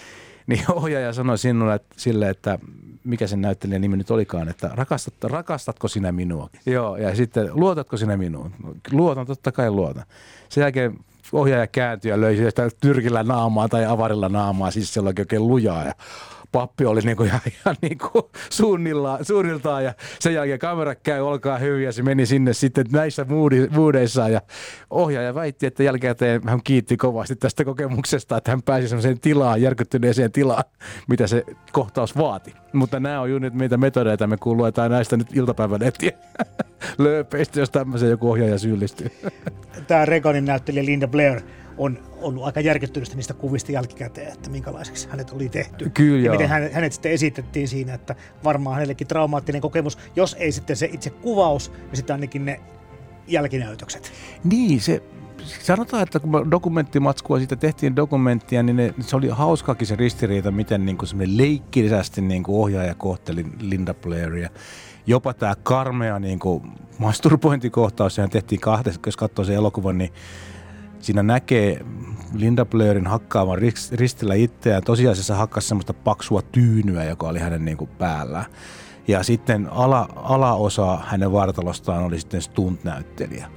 Niin 0.47 0.63
ohjaaja 0.71 1.13
sanoi 1.13 1.37
sinulle 1.37 1.75
että, 1.75 1.95
sille, 1.97 2.29
että 2.29 2.59
mikä 3.03 3.27
sen 3.27 3.41
näyttelijän 3.41 3.81
nimi 3.81 3.97
nyt 3.97 4.11
olikaan, 4.11 4.49
että 4.49 4.69
rakastat, 4.73 5.23
rakastatko 5.23 5.87
sinä 5.87 6.11
minua? 6.11 6.49
Joo, 6.65 6.97
ja 6.97 7.15
sitten 7.15 7.49
luotatko 7.53 7.97
sinä 7.97 8.17
minuun? 8.17 8.51
Luotan, 8.91 9.27
totta 9.27 9.51
kai 9.51 9.71
luotan. 9.71 10.03
Sen 10.49 10.61
jälkeen 10.61 10.99
ohjaaja 11.31 11.67
kääntyi 11.67 12.11
ja 12.11 12.21
löi 12.21 12.37
sitä 12.37 12.69
tyrkillä 12.81 13.23
naamaa 13.23 13.69
tai 13.69 13.85
avarilla 13.85 14.29
naamaa, 14.29 14.71
siis 14.71 14.93
se 14.93 14.99
oli 14.99 15.13
oikein 15.19 15.47
lujaa. 15.47 15.85
Ja 15.85 15.93
pappi 16.51 16.85
oli 16.85 17.01
niin 17.01 17.17
kuin 17.17 17.27
ihan, 17.27 17.41
ihan 17.45 17.75
niin 17.81 17.97
kuin 17.97 18.23
suunniltaan 19.23 19.83
ja 19.83 19.93
sen 20.19 20.33
jälkeen 20.33 20.59
kamera 20.59 20.95
käy, 20.95 21.21
olkaa 21.21 21.57
hyvin 21.57 21.83
ja 21.83 21.91
se 21.91 22.03
meni 22.03 22.25
sinne 22.25 22.53
sitten 22.53 22.85
näissä 22.91 23.25
muudeissa 23.71 24.29
ja 24.29 24.41
ohjaaja 24.89 25.35
väitti, 25.35 25.65
että 25.65 25.83
jälkikäteen 25.83 26.41
hän 26.45 26.59
kiitti 26.63 26.97
kovasti 26.97 27.35
tästä 27.35 27.65
kokemuksesta, 27.65 28.37
että 28.37 28.51
hän 28.51 28.61
pääsi 28.61 28.87
sellaiseen 28.87 29.19
tilaan, 29.19 29.61
järkyttyneeseen 29.61 30.31
tilaan, 30.31 30.63
mitä 31.07 31.27
se 31.27 31.43
kohtaus 31.71 32.17
vaati. 32.17 32.53
Mutta 32.73 32.99
nämä 32.99 33.21
on 33.21 33.29
juuri 33.29 33.43
nyt 33.43 33.53
meitä 33.53 33.77
metodeita, 33.77 34.27
me 34.27 34.37
kuuluetaan 34.37 34.91
näistä 34.91 35.17
nyt 35.17 35.37
iltapäivän 35.37 35.83
etiä 35.83 36.11
lööpeistä, 36.97 37.59
jos 37.59 37.69
tämmöisen 37.69 38.09
joku 38.09 38.31
ohjaaja 38.31 38.57
syyllistyy. 38.57 39.11
Tämä 39.87 40.05
Reganin 40.05 40.45
näyttelijä 40.45 40.85
Linda 40.85 41.07
Blair 41.07 41.41
on 41.81 41.99
ollut 42.21 42.43
aika 42.43 42.59
järkyttynyt 42.59 43.15
niistä 43.15 43.33
kuvista 43.33 43.71
jälkikäteen, 43.71 44.33
että 44.33 44.49
minkälaiseksi 44.49 45.07
hänet 45.09 45.31
oli 45.31 45.49
tehty. 45.49 45.89
Kyllä, 45.89 46.25
ja 46.25 46.31
miten 46.31 46.49
hänet 46.49 46.93
sitten 46.93 47.11
esitettiin 47.11 47.67
siinä, 47.67 47.93
että 47.93 48.15
varmaan 48.43 48.75
hänellekin 48.75 49.07
traumaattinen 49.07 49.61
kokemus, 49.61 49.97
jos 50.15 50.35
ei 50.39 50.51
sitten 50.51 50.75
se 50.75 50.89
itse 50.93 51.09
kuvaus, 51.09 51.71
niin 51.71 51.95
sitten 51.95 52.13
ainakin 52.13 52.45
ne 52.45 52.61
jälkinäytökset. 53.27 54.11
Niin, 54.43 54.81
se, 54.81 55.03
sanotaan, 55.61 56.03
että 56.03 56.19
kun 56.19 56.51
dokumenttimatskua 56.51 57.37
siitä 57.37 57.55
tehtiin 57.55 57.95
dokumenttia, 57.95 58.63
niin 58.63 58.75
ne, 58.75 58.93
se 58.99 59.15
oli 59.15 59.27
hauskakin 59.27 59.87
se 59.87 59.95
ristiriita, 59.95 60.51
miten 60.51 60.85
niin 60.85 60.97
kuin 60.97 61.37
leikkisesti 61.37 62.21
niin 62.21 62.43
kuin 62.43 62.55
ohjaaja 62.55 62.95
kohteli 62.95 63.45
Linda 63.59 63.93
Blairia. 63.93 64.49
Jopa 65.07 65.33
tämä 65.33 65.55
karmea 65.63 66.19
niin 66.19 66.39
kuin 66.39 66.63
masturbointikohtaus, 66.97 68.15
sehän 68.15 68.29
tehtiin 68.29 68.61
kahdessa, 68.61 69.01
jos 69.05 69.17
katsoo 69.17 69.45
sen 69.45 69.55
elokuvan, 69.55 69.97
niin 69.97 70.13
Siinä 71.01 71.23
näkee 71.23 71.85
Linda 72.33 72.65
Blairin 72.65 73.07
hakkaavan 73.07 73.59
ristillä 73.91 74.33
itseään. 74.33 74.83
Tosiasiassa 74.83 75.35
hakkasi 75.35 75.67
semmoista 75.67 75.93
paksua 75.93 76.41
tyynyä, 76.41 77.03
joka 77.03 77.27
oli 77.27 77.39
hänen 77.39 77.65
niin 77.65 77.77
kuin 77.77 77.89
päällään. 77.97 78.45
Ja 79.07 79.23
sitten 79.23 79.67
ala, 79.71 80.09
alaosa 80.15 80.97
hänen 81.05 81.31
vartalostaan 81.31 82.03
oli 82.03 82.19
sitten 82.19 82.41
stunt-näyttelijä. 82.41 83.47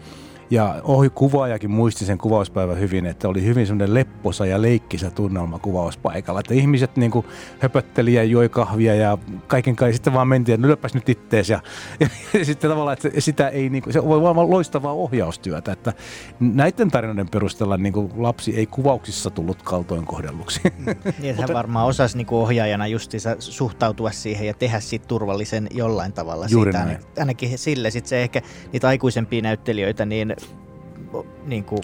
Ja 0.50 0.80
ohi 0.84 1.10
kuvaajakin 1.10 1.70
muisti 1.70 2.04
sen 2.04 2.18
kuvauspäivän 2.18 2.80
hyvin, 2.80 3.06
että 3.06 3.28
oli 3.28 3.44
hyvin 3.44 3.66
semmoinen 3.66 3.94
lepposa 3.94 4.46
ja 4.46 4.62
leikkisä 4.62 5.10
tunnelma 5.10 5.58
kuvauspaikalla. 5.58 6.40
Että 6.40 6.54
ihmiset 6.54 6.96
niin 6.96 7.10
kuin 7.10 7.26
höpötteli 7.58 8.14
ja 8.14 8.24
joi 8.24 8.48
kahvia 8.48 8.94
ja 8.94 9.18
kaiken 9.46 9.76
kaiken. 9.76 9.94
Sitten 9.94 10.12
vaan 10.12 10.28
mentiin, 10.28 10.54
että 10.54 10.66
lyöpäs 10.66 10.94
nyt 10.94 11.08
ittees. 11.08 11.50
Ja, 11.50 11.60
ja, 12.00 12.08
ja, 12.34 12.44
sitten 12.44 12.70
tavallaan, 12.70 12.92
että 12.92 13.20
sitä 13.20 13.48
ei, 13.48 13.68
niin 13.68 13.82
kuin, 13.82 13.92
se 13.92 14.04
voi 14.04 14.22
vaan 14.22 14.50
loistavaa 14.50 14.92
ohjaustyötä. 14.92 15.72
Että 15.72 15.92
näiden 16.40 16.90
tarinoiden 16.90 17.28
perusteella 17.28 17.76
niin 17.76 17.92
kuin 17.92 18.10
lapsi 18.16 18.56
ei 18.56 18.66
kuvauksissa 18.66 19.30
tullut 19.30 19.62
kaltoin 19.62 20.06
kohdelluksi. 20.06 20.60
Niin, 21.18 21.36
hän 21.36 21.48
varmaan 21.54 21.86
osasi 21.86 22.16
niin 22.16 22.26
kuin 22.26 22.40
ohjaajana 22.40 22.86
justiinsa 22.86 23.36
suhtautua 23.38 24.10
siihen 24.10 24.46
ja 24.46 24.54
tehdä 24.54 24.80
siitä 24.80 25.06
turvallisen 25.06 25.68
jollain 25.70 26.12
tavalla. 26.12 26.46
Juuri 26.50 26.72
siitä, 26.72 26.86
näin. 26.86 26.98
Ainakin 27.18 27.58
sille 27.58 27.90
sitten 27.90 28.08
se 28.08 28.22
ehkä 28.22 28.42
niitä 28.72 28.88
aikuisempia 28.88 29.42
näyttelijöitä 29.42 30.06
niin, 30.06 30.33
niin 31.46 31.64
kuin 31.64 31.82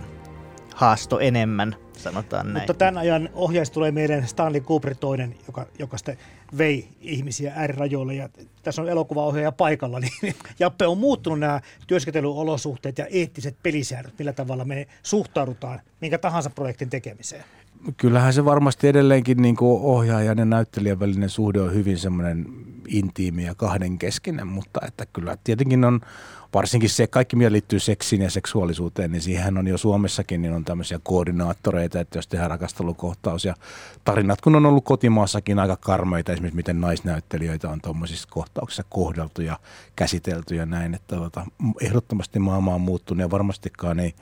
haasto 0.75 1.19
enemmän, 1.19 1.77
sanotaan 1.97 2.47
näin. 2.47 2.59
Mutta 2.59 2.75
tämän 2.75 2.99
ajan 2.99 3.29
ohjaajista 3.33 3.75
tulee 3.75 3.93
meidän 3.93 4.27
Stanley 4.29 4.61
Kubrick 4.61 5.01
toinen, 5.01 5.35
joka, 5.47 5.67
joka 5.79 5.97
sitten 5.97 6.17
vei 6.59 6.89
ihmisiä 7.01 7.53
äärirajoille. 7.57 8.15
Ja 8.15 8.29
tässä 8.63 8.83
on 8.83 8.89
elokuvaohjaaja 8.89 9.53
paikalla, 9.53 10.01
niin 10.01 10.13
Jappe 10.59 10.87
on 10.87 10.99
muuttunut 10.99 11.39
nämä 11.39 11.61
työskentelyolosuhteet 11.87 12.99
ja 12.99 13.07
eettiset 13.07 13.57
pelisäännöt, 13.63 14.15
millä 14.19 14.33
tavalla 14.33 14.65
me 14.65 14.87
suhtaudutaan 15.03 15.81
minkä 16.01 16.19
tahansa 16.19 16.51
projektin 16.51 16.91
tekemiseen. 16.91 17.45
Kyllähän 17.97 18.33
se 18.33 18.45
varmasti 18.45 18.89
edelleenkin 18.89 19.43
niin 19.43 19.57
kuin 19.57 19.83
ohjaajan 19.83 20.39
ja 20.39 20.45
näyttelijän 20.45 21.01
välinen 21.01 21.29
suhde 21.29 21.61
on 21.61 21.75
hyvin 21.75 21.99
semmoinen 21.99 22.47
intiimi 22.89 23.45
ja 23.45 23.55
kahdenkeskinen, 23.55 24.47
mutta 24.47 24.81
että 24.87 25.07
kyllä 25.07 25.37
tietenkin 25.45 25.85
on 25.85 26.01
varsinkin 26.55 26.91
se, 26.91 27.07
kaikki 27.07 27.37
mitä 27.37 27.53
liittyy 27.53 27.81
seksiin 27.81 28.23
ja 28.23 28.31
seksuaalisuuteen, 28.31 29.13
niin 29.13 29.23
siihen 29.23 29.59
on 29.59 29.67
jo 29.67 29.79
Suomessakin 29.79 30.43
niin 30.43 30.55
on 30.55 30.65
tämmöisiä 30.65 31.01
koordinaattoreita, 31.03 32.01
että 32.01 32.19
jos 32.19 32.29
tehdään 32.29 32.51
rakastelukohtaus 32.51 33.45
ja 33.45 33.55
tarinat, 34.05 34.41
kun 34.41 34.57
on 34.57 34.67
ollut 34.67 34.85
kotimaassakin 34.85 35.59
aika 35.59 35.77
karmeita, 35.77 36.33
esimerkiksi 36.33 36.57
miten 36.57 36.81
naisnäyttelijöitä 36.81 37.71
on 37.71 37.81
tuommoisissa 37.81 38.29
kohtauksissa 38.31 38.85
kohdeltu 38.89 39.43
ja 39.43 39.59
käsitelty 39.97 40.55
ja 40.55 40.67
näin, 40.67 40.95
että 40.95 41.17
tota, 41.17 41.47
ehdottomasti 41.81 42.39
maailma 42.39 42.75
on 42.75 42.81
muuttunut 42.81 43.21
ja 43.21 43.31
varmastikaan 43.31 44.01
ei 44.01 44.15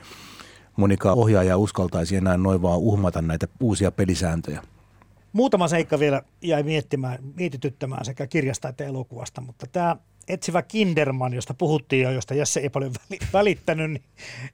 monikaan 0.79 1.17
ohjaaja 1.17 1.57
uskaltaisi 1.57 2.15
enää 2.15 2.37
noin 2.37 2.61
vaan 2.61 2.79
uhmata 2.79 3.21
näitä 3.21 3.47
uusia 3.59 3.91
pelisääntöjä. 3.91 4.61
Muutama 5.33 5.67
seikka 5.67 5.99
vielä 5.99 6.21
jäi 6.41 6.63
miettimään, 6.63 7.19
mietityttämään 7.35 8.05
sekä 8.05 8.27
kirjasta 8.27 8.69
että 8.69 8.85
elokuvasta, 8.85 9.41
mutta 9.41 9.67
tämä 9.71 9.95
etsivä 10.27 10.61
Kinderman, 10.61 11.33
josta 11.33 11.53
puhuttiin 11.53 12.03
ja 12.03 12.11
josta 12.11 12.33
Jesse 12.33 12.59
ei 12.59 12.69
paljon 12.69 12.91
välittänyt, 13.33 13.91
niin, 13.91 14.03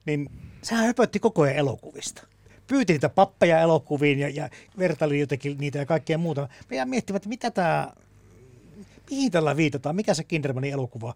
niin 0.06 0.30
sehän 0.62 0.86
höpötti 0.86 1.18
koko 1.18 1.42
ajan 1.42 1.56
elokuvista. 1.56 2.26
Pyyti 2.66 2.92
niitä 2.92 3.08
pappeja 3.08 3.60
elokuviin 3.60 4.18
ja, 4.18 4.28
ja 4.28 4.48
vertaili 4.78 5.20
jotenkin 5.20 5.58
niitä 5.58 5.78
ja 5.78 5.86
kaikkea 5.86 6.18
muuta. 6.18 6.48
Me 6.70 6.76
jää 6.76 6.86
miettimään, 6.86 7.16
että 7.16 7.28
mitä 7.28 7.50
tämä, 7.50 7.92
mihin 9.10 9.30
tällä 9.30 9.56
viitataan, 9.56 9.96
mikä 9.96 10.14
se 10.14 10.24
Kindermanin 10.24 10.72
elokuva 10.72 11.14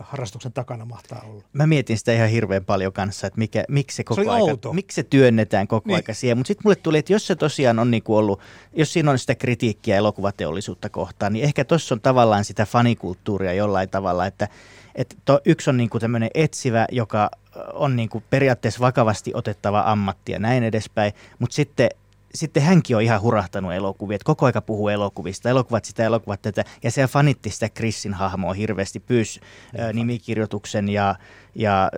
harrastuksen 0.00 0.52
takana 0.52 0.84
mahtaa 0.84 1.22
olla. 1.30 1.44
Mä 1.52 1.66
mietin 1.66 1.98
sitä 1.98 2.12
ihan 2.12 2.28
hirveän 2.28 2.64
paljon 2.64 2.92
kanssa, 2.92 3.26
että 3.26 3.38
mikä, 3.38 3.64
miksi, 3.68 3.96
se 3.96 4.04
koko 4.04 4.22
se 4.22 4.30
aika, 4.30 4.44
outo. 4.44 4.72
miksi 4.72 4.94
se 4.94 5.02
työnnetään 5.02 5.68
koko 5.68 5.88
Niin. 5.88 5.96
aika 5.96 6.14
siihen. 6.14 6.38
Mutta 6.38 6.48
sitten 6.48 6.62
mulle 6.64 6.76
tuli, 6.76 6.98
että 6.98 7.12
jos 7.12 7.26
se 7.26 7.36
tosiaan 7.36 7.78
on 7.78 7.90
niinku 7.90 8.16
ollut, 8.16 8.40
jos 8.72 8.92
siinä 8.92 9.10
on 9.10 9.18
sitä 9.18 9.34
kritiikkiä 9.34 9.96
elokuvateollisuutta 9.96 10.88
kohtaan, 10.88 11.32
niin 11.32 11.44
ehkä 11.44 11.64
tuossa 11.64 11.94
on 11.94 12.00
tavallaan 12.00 12.44
sitä 12.44 12.66
fanikulttuuria 12.66 13.52
jollain 13.52 13.88
tavalla, 13.88 14.26
että 14.26 14.48
että 14.94 15.16
to, 15.24 15.40
yksi 15.44 15.70
on 15.70 15.76
niinku 15.76 15.98
tämmöinen 15.98 16.30
etsivä, 16.34 16.86
joka 16.92 17.30
on 17.74 17.96
niinku 17.96 18.22
periaatteessa 18.30 18.80
vakavasti 18.80 19.30
otettava 19.34 19.82
ammatti 19.86 20.32
ja 20.32 20.38
näin 20.38 20.62
edespäin, 20.62 21.12
mutta 21.38 21.54
sitten 21.54 21.88
sitten 22.34 22.62
hänkin 22.62 22.96
on 22.96 23.02
ihan 23.02 23.20
hurahtanut 23.20 23.72
elokuvia, 23.72 24.14
että 24.14 24.24
koko 24.24 24.46
aika 24.46 24.60
puhuu 24.60 24.88
elokuvista, 24.88 25.50
elokuvat 25.50 25.84
sitä, 25.84 26.04
elokuvat 26.04 26.42
tätä, 26.42 26.64
ja 26.82 26.90
se 26.90 27.06
fanitti 27.06 27.50
sitä 27.50 27.68
Chrisin 27.68 28.14
hahmoa 28.14 28.52
hirveästi, 28.52 29.00
pyysi 29.00 29.40
ä, 29.80 29.92
nimikirjoituksen 29.92 30.88
ja, 30.88 31.14
ja, 31.54 31.90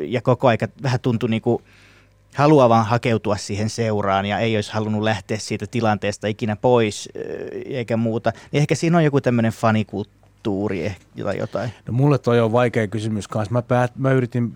ja 0.00 0.22
koko 0.22 0.48
aika 0.48 0.68
vähän 0.82 1.00
tuntui 1.00 1.30
niin 1.30 1.42
kuin 1.42 1.62
haluavan 2.34 2.86
hakeutua 2.86 3.36
siihen 3.36 3.70
seuraan 3.70 4.26
ja 4.26 4.38
ei 4.38 4.56
olisi 4.56 4.72
halunnut 4.72 5.02
lähteä 5.02 5.38
siitä 5.38 5.66
tilanteesta 5.66 6.26
ikinä 6.26 6.56
pois 6.56 7.08
eikä 7.64 7.96
muuta. 7.96 8.32
Niin 8.52 8.60
ehkä 8.60 8.74
siinä 8.74 8.98
on 8.98 9.04
joku 9.04 9.20
tämmöinen 9.20 9.52
fanikulttuuri 9.52 10.96
tai 11.24 11.38
jotain. 11.38 11.70
No 11.86 11.92
mulle 11.92 12.18
toi 12.18 12.40
on 12.40 12.52
vaikea 12.52 12.86
kysymys 12.86 13.28
kanssa. 13.28 13.52
Mä, 13.52 13.62
päät, 13.62 13.96
mä 13.96 14.12
yritin 14.12 14.54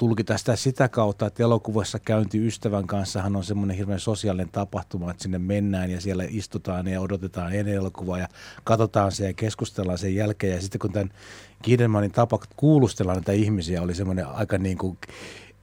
tulkita 0.00 0.38
sitä 0.38 0.56
sitä 0.56 0.88
kautta, 0.88 1.26
että 1.26 1.42
elokuvassa 1.42 1.98
käynti 1.98 2.46
ystävän 2.46 2.86
kanssa 2.86 3.22
on 3.24 3.44
semmoinen 3.44 3.76
hirveän 3.76 4.00
sosiaalinen 4.00 4.48
tapahtuma, 4.52 5.10
että 5.10 5.22
sinne 5.22 5.38
mennään 5.38 5.90
ja 5.90 6.00
siellä 6.00 6.24
istutaan 6.28 6.88
ja 6.88 7.00
odotetaan 7.00 7.54
ennen 7.54 7.74
elokuvaa 7.74 8.18
ja 8.18 8.28
katsotaan 8.64 9.12
se 9.12 9.26
ja 9.26 9.32
keskustellaan 9.32 9.98
sen 9.98 10.14
jälkeen. 10.14 10.54
Ja 10.54 10.60
sitten 10.62 10.78
kun 10.78 10.92
tämän 10.92 11.10
Kiedermanin 11.62 12.12
tapa 12.12 12.38
kuulustella 12.56 13.14
näitä 13.14 13.32
ihmisiä 13.32 13.82
oli 13.82 13.94
semmoinen 13.94 14.26
aika 14.26 14.58
niin 14.58 14.78
kuin 14.78 14.98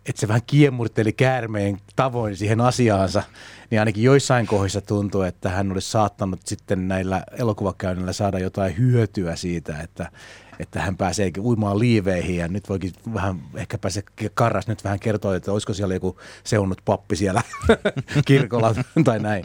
että 0.08 0.20
se 0.20 0.28
vähän 0.28 0.42
kiemurteli 0.48 1.14
käärmeen 1.14 1.78
tavoin 1.96 2.36
siihen 2.36 2.62
asiaansa, 2.62 3.24
niin 3.72 3.80
ainakin 3.80 4.04
joissain 4.04 4.48
kohdissa 4.48 4.82
tuntuu, 4.82 5.22
että 5.22 5.50
hän 5.50 5.72
olisi 5.72 5.92
saattanut 5.92 6.40
sitten 6.46 6.88
näillä 6.88 7.24
elokuvakäynnillä 7.38 8.14
saada 8.14 8.40
jotain 8.40 8.78
hyötyä 8.78 9.36
siitä, 9.36 9.82
että, 9.82 10.12
että 10.60 10.82
hän 10.82 10.98
pääsee 10.98 11.32
uimaan 11.40 11.80
liiveihin 11.80 12.38
ja 12.38 12.48
nyt 12.48 12.70
voikin 12.70 12.92
vähän, 13.14 13.42
ehkäpä 13.56 13.90
se 13.90 14.04
Karras 14.34 14.68
nyt 14.68 14.84
vähän 14.84 15.00
kertoo, 15.00 15.34
että 15.34 15.52
olisiko 15.52 15.74
siellä 15.74 15.94
joku 15.94 16.20
seunut 16.44 16.82
pappi 16.86 17.16
siellä 17.16 17.42
kirkolla 18.26 18.76
tai 19.04 19.20
näin, 19.20 19.44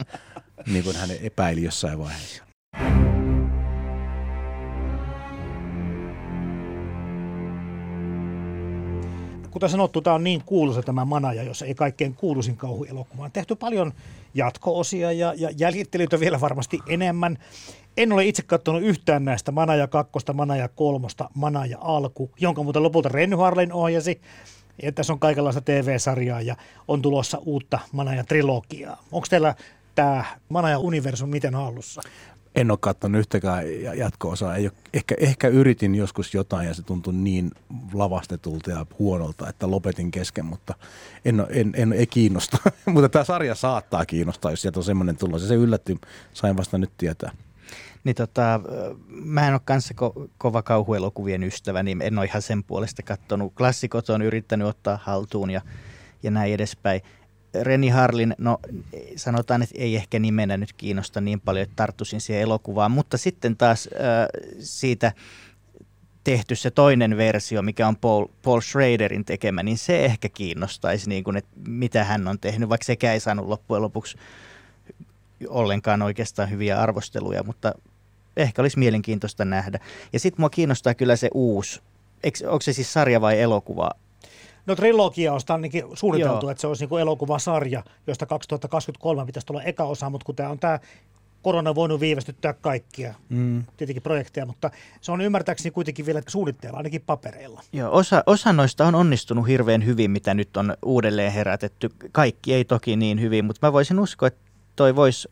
niin 0.67 0.83
kuin 0.83 0.95
hän 0.95 1.09
epäili 1.23 1.63
jossain 1.63 1.99
vaiheessa. 1.99 2.43
Kuten 9.53 9.69
sanottu, 9.69 10.01
tämä 10.01 10.13
on 10.13 10.23
niin 10.23 10.43
kuuluisa 10.45 10.81
tämä 10.81 11.05
Manaja, 11.05 11.43
jos 11.43 11.61
ei 11.61 11.75
kaikkein 11.75 12.13
kuuluisin 12.13 12.57
kauhuelokuva. 12.57 13.23
On 13.23 13.31
tehty 13.31 13.55
paljon 13.55 13.93
jatko-osia 14.33 15.11
ja, 15.11 15.33
ja 15.37 15.49
jäljittelyitä 15.57 16.19
vielä 16.19 16.41
varmasti 16.41 16.79
enemmän. 16.87 17.37
En 17.97 18.13
ole 18.13 18.25
itse 18.25 18.41
katsonut 18.41 18.81
yhtään 18.81 19.25
näistä 19.25 19.51
Manaja 19.51 19.87
2, 19.87 20.11
Manaja 20.33 20.67
3, 20.67 21.07
Manaja 21.33 21.77
Alku, 21.81 22.31
jonka 22.39 22.63
muuten 22.63 22.83
lopulta 22.83 23.09
Renny 23.09 23.35
Harlin 23.35 23.73
ohjasi. 23.73 24.21
Ja 24.83 24.91
tässä 24.91 25.13
on 25.13 25.19
kaikenlaista 25.19 25.61
TV-sarjaa 25.61 26.41
ja 26.41 26.55
on 26.87 27.01
tulossa 27.01 27.37
uutta 27.37 27.79
Manaja-trilogiaa. 27.91 29.03
Onko 29.11 29.27
teillä 29.29 29.55
tämä 29.95 30.25
Manaja-universum 30.49 31.29
miten 31.29 31.55
hallussa? 31.55 32.01
En 32.55 32.71
ole 32.71 32.77
katsonut 32.81 33.19
yhtäkään 33.19 33.81
ja- 33.81 33.93
jatko-osaa. 33.93 34.55
Ei 34.55 34.65
ole, 34.65 34.73
ehkä, 34.93 35.15
ehkä 35.19 35.47
yritin 35.47 35.95
joskus 35.95 36.33
jotain 36.33 36.67
ja 36.67 36.73
se 36.73 36.81
tuntui 36.81 37.13
niin 37.13 37.51
lavastetulta 37.93 38.71
ja 38.71 38.85
huonolta, 38.99 39.49
että 39.49 39.71
lopetin 39.71 40.11
kesken, 40.11 40.45
mutta 40.45 40.73
en, 41.25 41.39
ole- 41.39 41.47
en, 41.51 41.73
en, 41.75 41.93
ei 41.93 42.07
kiinnosta. 42.07 42.57
mutta 42.93 43.09
tämä 43.09 43.25
sarja 43.25 43.55
saattaa 43.55 44.05
kiinnostaa, 44.05 44.51
jos 44.51 44.61
sieltä 44.61 44.79
on 44.79 44.83
semmoinen 44.83 45.17
tulos. 45.17 45.47
Se 45.47 45.55
yllätti, 45.55 46.01
sain 46.33 46.57
vasta 46.57 46.77
nyt 46.77 46.91
tietää. 46.97 47.31
Niin 48.03 48.15
tota, 48.15 48.59
mä 49.07 49.47
en 49.47 49.53
ole 49.53 49.61
kanssa 49.65 49.93
ko- 50.01 50.29
kova 50.37 50.61
kauhuelokuvien 50.61 51.43
ystävä, 51.43 51.83
niin 51.83 52.01
en 52.01 52.17
ole 52.17 52.25
ihan 52.25 52.41
sen 52.41 52.63
puolesta 52.63 53.03
katsonut. 53.03 53.53
Klassikot 53.53 54.09
on 54.09 54.21
yrittänyt 54.21 54.67
ottaa 54.67 54.99
haltuun 55.03 55.49
ja, 55.49 55.61
ja 56.23 56.31
näin 56.31 56.53
edespäin. 56.53 57.01
Reni 57.61 57.89
Harlin, 57.89 58.35
no 58.37 58.59
sanotaan, 59.15 59.61
että 59.61 59.75
ei 59.77 59.95
ehkä 59.95 60.19
nimenä 60.19 60.57
nyt 60.57 60.73
kiinnosta 60.73 61.21
niin 61.21 61.41
paljon, 61.41 61.63
että 61.63 61.75
tarttuisin 61.75 62.21
siihen 62.21 62.43
elokuvaan, 62.43 62.91
mutta 62.91 63.17
sitten 63.17 63.57
taas 63.57 63.89
äh, 63.93 64.27
siitä 64.59 65.11
tehty 66.23 66.55
se 66.55 66.71
toinen 66.71 67.17
versio, 67.17 67.61
mikä 67.61 67.87
on 67.87 67.95
Paul, 67.95 68.25
Paul 68.43 68.61
Schraderin 68.61 69.25
tekemä, 69.25 69.63
niin 69.63 69.77
se 69.77 70.05
ehkä 70.05 70.29
kiinnostaisi, 70.29 71.09
niin 71.09 71.23
kuin, 71.23 71.37
että 71.37 71.51
mitä 71.67 72.03
hän 72.03 72.27
on 72.27 72.39
tehnyt, 72.39 72.69
vaikka 72.69 72.85
sekä 72.85 73.13
ei 73.13 73.19
saanut 73.19 73.47
loppujen 73.47 73.81
lopuksi 73.81 74.17
ollenkaan 75.49 76.01
oikeastaan 76.01 76.49
hyviä 76.49 76.81
arvosteluja, 76.81 77.43
mutta 77.43 77.73
ehkä 78.37 78.61
olisi 78.61 78.79
mielenkiintoista 78.79 79.45
nähdä. 79.45 79.79
Ja 80.13 80.19
sitten 80.19 80.41
mua 80.41 80.49
kiinnostaa 80.49 80.93
kyllä 80.93 81.15
se 81.15 81.29
uusi, 81.33 81.81
onko 82.45 82.61
se 82.61 82.73
siis 82.73 82.93
sarja 82.93 83.21
vai 83.21 83.41
elokuva? 83.41 83.91
No 84.65 84.75
trilogia 84.75 85.33
on 85.33 85.39
sitä 85.39 85.53
ainakin 85.53 85.83
suunniteltu, 85.93 86.45
Joo. 86.45 86.51
että 86.51 86.61
se 86.61 86.67
olisi 86.67 86.85
niin 86.85 86.99
elokuvasarja, 87.01 87.83
josta 88.07 88.25
2023 88.25 89.25
pitäisi 89.25 89.45
tulla 89.45 89.63
eka 89.63 89.83
osa, 89.83 90.09
mutta 90.09 90.25
kun 90.25 90.35
tämä 90.35 90.49
on 90.49 90.59
tämä 90.59 90.79
korona 91.41 91.75
voinut 91.75 91.99
viivästyttää 91.99 92.53
kaikkia, 92.53 93.13
Mm. 93.29 93.63
tietenkin 93.77 94.03
projekteja, 94.03 94.45
mutta 94.45 94.71
se 95.01 95.11
on 95.11 95.21
ymmärtääkseni 95.21 95.71
kuitenkin 95.71 96.05
vielä 96.05 96.21
suunnitteilla, 96.27 96.77
ainakin 96.77 97.01
papereilla. 97.05 97.61
Joo, 97.73 97.89
osa, 97.97 98.23
osa 98.25 98.53
noista 98.53 98.85
on 98.87 98.95
onnistunut 98.95 99.47
hirveän 99.47 99.85
hyvin, 99.85 100.11
mitä 100.11 100.33
nyt 100.33 100.57
on 100.57 100.73
uudelleen 100.85 101.31
herätetty. 101.31 101.89
Kaikki 102.11 102.53
ei 102.53 102.65
toki 102.65 102.95
niin 102.95 103.21
hyvin, 103.21 103.45
mutta 103.45 103.67
mä 103.67 103.73
voisin 103.73 103.99
uskoa, 103.99 104.27
että 104.27 104.39
toi 104.75 104.95
voisi 104.95 105.29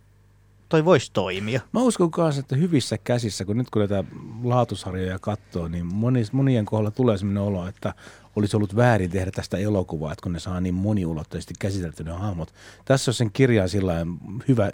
toi 0.70 0.86
voisi 0.86 1.12
toimia. 1.14 1.62
Mä 1.72 1.82
uskon 1.82 2.12
kanssa, 2.12 2.40
että 2.40 2.56
hyvissä 2.56 2.98
käsissä, 2.98 3.46
kun 3.46 3.58
nyt 3.58 3.70
kun 3.70 3.80
näitä 3.80 4.04
laatusarjoja 4.44 5.20
katsoo, 5.20 5.68
niin 5.68 5.86
monien 6.32 6.66
kohdalla 6.66 6.92
tulee 6.92 7.18
sellainen 7.18 7.44
olo, 7.44 7.68
että 7.68 7.94
olisi 8.36 8.58
ollut 8.58 8.76
väärin 8.76 9.10
tehdä 9.10 9.32
tästä 9.32 9.58
elokuvaa, 9.58 10.12
että 10.12 10.24
kun 10.24 10.34
ne 10.34 10.40
saa 10.40 10.62
niin 10.62 10.74
moniulotteisesti 10.74 11.54
käsitelty 11.60 12.04
ne 12.04 12.12
hahmot. 12.12 12.54
Tässä 12.86 13.12
on 13.12 13.16
sen 13.16 13.32
kirjan 13.32 13.70
sillä 13.70 14.06
hyvä, 14.48 14.72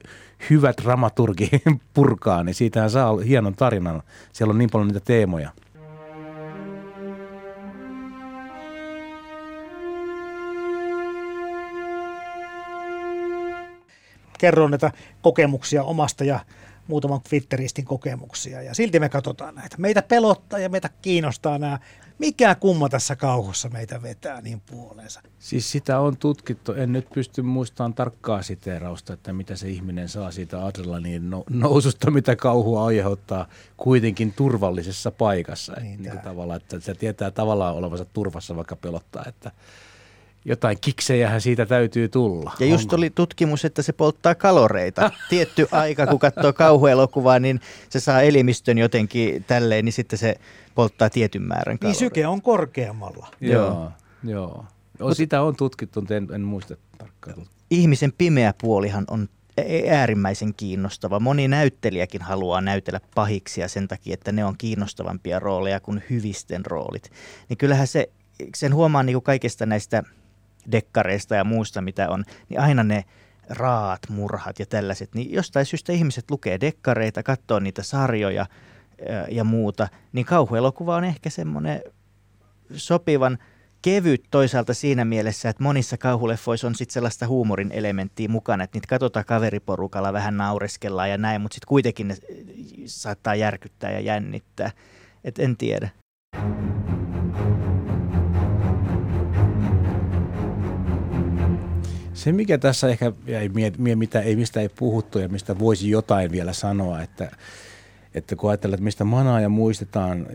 hyvä 0.49 0.73
dramaturgi 0.81 1.49
purkaa, 1.93 2.43
niin 2.43 2.55
siitähän 2.55 2.89
saa 2.89 3.17
hienon 3.17 3.55
tarinan. 3.55 4.03
Siellä 4.33 4.51
on 4.51 4.57
niin 4.57 4.69
paljon 4.69 4.87
niitä 4.87 4.99
teemoja. 4.99 5.51
Kerron 14.39 14.71
näitä 14.71 14.91
kokemuksia 15.21 15.83
omasta 15.83 16.23
ja 16.23 16.39
muutaman 16.87 17.21
Twitteristin 17.29 17.85
kokemuksia 17.85 18.61
ja 18.61 18.75
silti 18.75 18.99
me 18.99 19.09
katsotaan 19.09 19.55
näitä. 19.55 19.75
Meitä 19.79 20.01
pelottaa 20.01 20.59
ja 20.59 20.69
meitä 20.69 20.89
kiinnostaa 21.01 21.57
nämä. 21.57 21.79
Mikä 22.19 22.55
kumma 22.55 22.89
tässä 22.89 23.15
kauhussa 23.15 23.69
meitä 23.69 24.01
vetää 24.01 24.41
niin 24.41 24.61
puoleensa? 24.71 25.21
Siis 25.39 25.71
sitä 25.71 25.99
on 25.99 26.17
tutkittu. 26.17 26.73
En 26.73 26.93
nyt 26.93 27.09
pysty 27.13 27.41
muistamaan 27.41 27.93
tarkkaa 27.93 28.41
siteerausta, 28.41 29.13
että 29.13 29.33
mitä 29.33 29.55
se 29.55 29.69
ihminen 29.69 30.09
saa 30.09 30.31
siitä 30.31 30.65
adrenaliinin 30.65 31.29
noususta, 31.49 32.11
mitä 32.11 32.35
kauhua 32.35 32.85
aiheuttaa 32.85 33.47
kuitenkin 33.77 34.33
turvallisessa 34.33 35.11
paikassa. 35.11 35.73
Niin, 35.81 36.01
niin 36.01 36.11
kuin 36.11 36.21
tavallaan, 36.21 36.61
että 36.61 36.79
se 36.79 36.93
tietää 36.93 37.31
tavallaan 37.31 37.75
olevansa 37.75 38.05
turvassa, 38.05 38.55
vaikka 38.55 38.75
pelottaa, 38.75 39.23
että 39.27 39.51
jotain 40.45 40.77
kiksejähän 40.81 41.41
siitä 41.41 41.65
täytyy 41.65 42.09
tulla. 42.09 42.51
Ja 42.59 42.65
just 42.65 42.83
Onko? 42.83 42.95
oli 42.95 43.09
tutkimus, 43.09 43.65
että 43.65 43.81
se 43.81 43.93
polttaa 43.93 44.35
kaloreita. 44.35 45.11
Tietty 45.29 45.67
aika, 45.71 46.07
kun 46.07 46.19
katsoo 46.19 46.53
kauhuelokuvaa, 46.53 47.39
niin 47.39 47.59
se 47.89 47.99
saa 47.99 48.21
elimistön 48.21 48.77
jotenkin 48.77 49.43
tälleen, 49.43 49.85
niin 49.85 49.93
sitten 49.93 50.19
se 50.19 50.35
polttaa 50.77 51.09
tietyn 51.09 51.41
määrän 51.41 51.79
kaloreita. 51.79 51.87
Niin 51.87 52.09
syke 52.09 52.27
on 52.27 52.41
korkeammalla. 52.41 53.27
Joo, 53.41 53.91
joo. 54.23 54.65
joo. 54.99 55.13
Sitä 55.13 55.41
on 55.41 55.55
tutkittu, 55.55 56.01
mutta 56.01 56.15
en, 56.15 56.27
en 56.33 56.41
muista 56.41 56.75
tarkkaan. 56.97 57.47
Ihmisen 57.69 58.13
pimeä 58.17 58.53
puolihan 58.61 59.05
on 59.09 59.29
äärimmäisen 59.91 60.53
kiinnostava. 60.53 61.19
Moni 61.19 61.47
näyttelijäkin 61.47 62.21
haluaa 62.21 62.61
näytellä 62.61 62.99
pahiksia 63.15 63.67
sen 63.67 63.87
takia, 63.87 64.13
että 64.13 64.31
ne 64.31 64.45
on 64.45 64.55
kiinnostavampia 64.57 65.39
rooleja 65.39 65.79
kuin 65.79 66.03
hyvisten 66.09 66.65
roolit. 66.65 67.11
Niin 67.49 67.57
kyllähän 67.57 67.87
se, 67.87 68.09
sen 68.55 68.75
huomaa 68.75 69.03
niin 69.03 69.13
kuin 69.13 69.23
kaikista 69.23 69.65
näistä 69.65 70.03
dekkareista 70.71 71.35
ja 71.35 71.43
muusta, 71.43 71.81
mitä 71.81 72.09
on, 72.09 72.23
niin 72.49 72.59
aina 72.59 72.83
ne 72.83 73.05
raat, 73.49 74.01
murhat 74.09 74.59
ja 74.59 74.65
tällaiset, 74.65 75.15
niin 75.15 75.33
jostain 75.33 75.65
syystä 75.65 75.93
ihmiset 75.93 76.31
lukee 76.31 76.59
dekkareita, 76.59 77.23
katsoo 77.23 77.59
niitä 77.59 77.83
sarjoja 77.83 78.45
ja 79.31 79.43
muuta, 79.43 79.87
niin 80.13 80.25
kauhuelokuva 80.25 80.95
on 80.95 81.03
ehkä 81.03 81.29
semmoinen 81.29 81.81
sopivan 82.75 83.37
kevyt 83.81 84.23
toisaalta 84.31 84.73
siinä 84.73 85.05
mielessä, 85.05 85.49
että 85.49 85.63
monissa 85.63 85.97
kauhuleffoissa 85.97 86.67
on 86.67 86.75
sitten 86.75 86.93
sellaista 86.93 87.27
huumorin 87.27 87.71
elementtiä 87.71 88.29
mukana, 88.29 88.63
että 88.63 88.75
niitä 88.77 88.87
katsotaan 88.87 89.25
kaveriporukalla, 89.25 90.13
vähän 90.13 90.37
naureskellaan 90.37 91.09
ja 91.09 91.17
näin, 91.17 91.41
mutta 91.41 91.55
sitten 91.55 91.67
kuitenkin 91.67 92.07
ne 92.07 92.15
saattaa 92.85 93.35
järkyttää 93.35 93.91
ja 93.91 93.99
jännittää. 93.99 94.71
Et 95.23 95.39
en 95.39 95.57
tiedä. 95.57 95.89
Se, 102.13 102.31
mikä 102.31 102.57
tässä 102.57 102.87
ehkä 102.87 103.11
jäi 103.27 103.49
mitä 103.95 104.21
ei, 104.21 104.35
mistä 104.35 104.61
ei 104.61 104.69
puhuttu 104.69 105.19
ja 105.19 105.29
mistä 105.29 105.59
voisi 105.59 105.89
jotain 105.89 106.31
vielä 106.31 106.53
sanoa, 106.53 107.01
että, 107.01 107.31
että 108.17 108.35
kun 108.35 108.49
ajatellaan, 108.49 108.75
että 108.75 108.83
mistä 108.83 109.03
manaa 109.03 109.49
muistetaan 109.49 110.27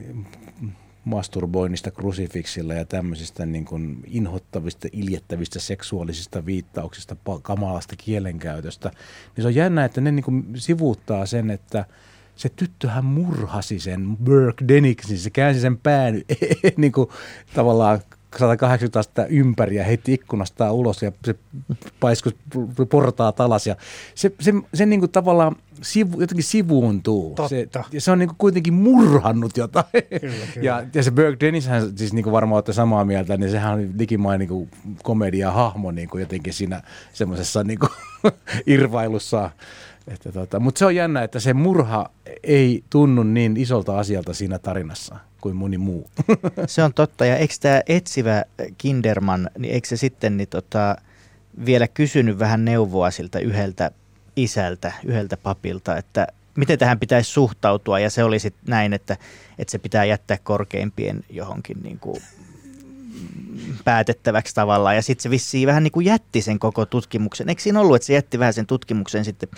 masturboinnista 1.05 1.91
krusifiksilla 1.91 2.75
ja 2.75 2.85
tämmöisistä 2.85 3.47
niin 3.47 3.65
kuin 3.65 4.01
inhottavista, 4.07 4.89
iljettävistä 4.93 5.61
seksuaalisista 5.61 6.47
viittauksista, 6.47 7.17
kamalasta 7.43 7.97
kielenkäytöstä, 7.97 8.91
niin 9.37 9.43
se 9.43 9.47
on 9.47 9.55
jännä, 9.55 9.85
että 9.85 10.01
ne 10.01 10.13
niin 10.13 10.25
kuin 10.25 10.45
sivuuttaa 10.55 11.27
sen, 11.27 11.51
että 11.51 11.85
se 12.37 12.49
tyttöhän 12.49 13.05
murhasi 13.05 13.81
sen 13.81 14.17
Burke 14.17 14.69
Denixin, 14.69 15.19
se 15.19 15.31
käänsi 15.31 15.61
sen 15.61 15.79
pään 15.79 16.15
niin 16.77 16.93
kuin 16.93 17.09
tavallaan 17.55 18.01
180 18.39 19.01
astetta 19.01 19.27
ympäri 19.27 19.77
ja 19.77 19.85
heitti 19.85 20.13
ikkunasta 20.13 20.73
ulos 20.73 21.03
ja 21.03 21.13
se 21.25 21.35
paiskus 22.01 22.35
portaa 22.91 23.33
alas. 23.39 23.67
Ja 23.67 23.77
se, 24.15 24.33
se, 24.41 24.53
se 24.75 24.87
niin 24.87 25.01
kuin 25.01 25.13
tavallaan 25.13 25.57
sivu, 25.83 26.21
jotenkin 26.21 26.45
sivuuntuu. 26.45 27.37
Se, 27.49 27.69
ja 27.93 28.01
se 28.01 28.11
on 28.11 28.19
niin 28.19 28.29
kuin 28.29 28.39
kuitenkin 28.39 28.75
murhannut 28.75 29.57
jotain. 29.57 29.85
Kyllä, 29.93 30.47
kyllä. 30.55 30.67
Ja, 30.67 30.85
ja 30.95 31.03
se 31.03 31.11
Burke 31.11 31.47
Dennis, 31.47 31.67
hän 31.67 31.99
siis 31.99 32.13
niin 32.13 32.23
kuin 32.23 32.33
varmaan 32.33 32.57
olette 32.57 32.73
samaa 32.73 33.05
mieltä, 33.05 33.37
niin 33.37 33.51
sehän 33.51 33.73
on 33.75 33.91
likimain 33.99 34.39
niin 34.39 34.49
kuin 34.49 34.71
komedia-hahmo 35.03 35.91
niin 35.91 36.09
kuin 36.09 36.21
jotenkin 36.21 36.53
siinä 36.53 36.83
semmoisessa 37.13 37.65
niin 37.65 37.79
irvailussa. 38.67 39.51
Että 40.09 40.33
tota, 40.33 40.61
mutta 40.61 40.79
se 40.79 40.87
on 40.87 40.95
jännä, 40.95 41.23
että 41.23 41.41
se 41.41 41.55
murha 41.55 42.11
ei 42.43 42.85
tunnu 42.91 43.23
niin 43.23 43.57
isolta 43.57 43.99
asialta 43.99 44.35
siinä 44.35 44.59
tarinassa 44.59 45.17
kuin 45.41 45.57
moni 45.57 45.79
muu. 45.79 46.11
Se 46.67 46.83
on 46.83 46.95
totta. 46.95 47.27
Ja 47.27 47.37
eikö 47.37 47.55
tämä 47.61 47.81
etsivä 47.87 48.45
Kinderman, 48.79 49.51
niin 49.59 49.75
eikö 49.75 49.89
se 49.89 49.97
sitten 49.97 50.37
niin 50.37 50.49
tota, 50.49 50.97
vielä 51.67 51.89
kysynyt 51.89 52.39
vähän 52.39 52.65
neuvoa 52.65 53.11
siltä 53.11 53.39
yhdeltä 53.39 53.91
isältä, 54.37 54.93
yhdeltä 55.05 55.37
papilta, 55.37 55.97
että 55.97 56.27
miten 56.57 56.79
tähän 56.79 57.01
pitäisi 57.01 57.31
suhtautua. 57.31 57.99
Ja 57.99 58.11
se 58.11 58.25
oli 58.25 58.39
sitten 58.39 58.65
näin, 58.67 58.93
että, 58.93 59.17
että 59.59 59.73
se 59.73 59.79
pitää 59.79 60.05
jättää 60.05 60.39
korkeimpien 60.43 61.25
johonkin 61.31 61.83
niin 61.83 61.99
kuin 61.99 62.23
päätettäväksi 63.85 64.55
tavallaan. 64.55 64.97
Ja 64.97 65.03
sitten 65.03 65.23
se 65.23 65.31
vissiin 65.31 65.67
vähän 65.67 65.83
niin 65.83 65.93
kuin 65.93 66.07
jätti 66.07 66.43
sen 66.43 66.59
koko 66.59 66.87
tutkimuksen. 66.87 67.49
Eikö 67.49 67.63
siinä 67.63 67.81
ollut, 67.81 67.97
että 67.97 68.07
se 68.07 68.15
jätti 68.15 68.39
vähän 68.39 68.55
sen 68.55 68.67
tutkimuksen 68.67 69.25
sitten 69.25 69.49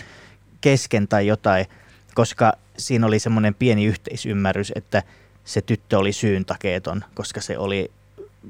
kesken 0.61 1.07
tai 1.07 1.27
jotain, 1.27 1.65
koska 2.13 2.53
siinä 2.77 3.07
oli 3.07 3.19
semmoinen 3.19 3.55
pieni 3.55 3.85
yhteisymmärrys, 3.85 4.71
että– 4.75 5.03
se 5.45 5.61
tyttö 5.61 5.97
oli 5.97 6.13
syyntakeeton, 6.13 7.03
koska 7.15 7.41
se 7.41 7.57
oli 7.57 7.91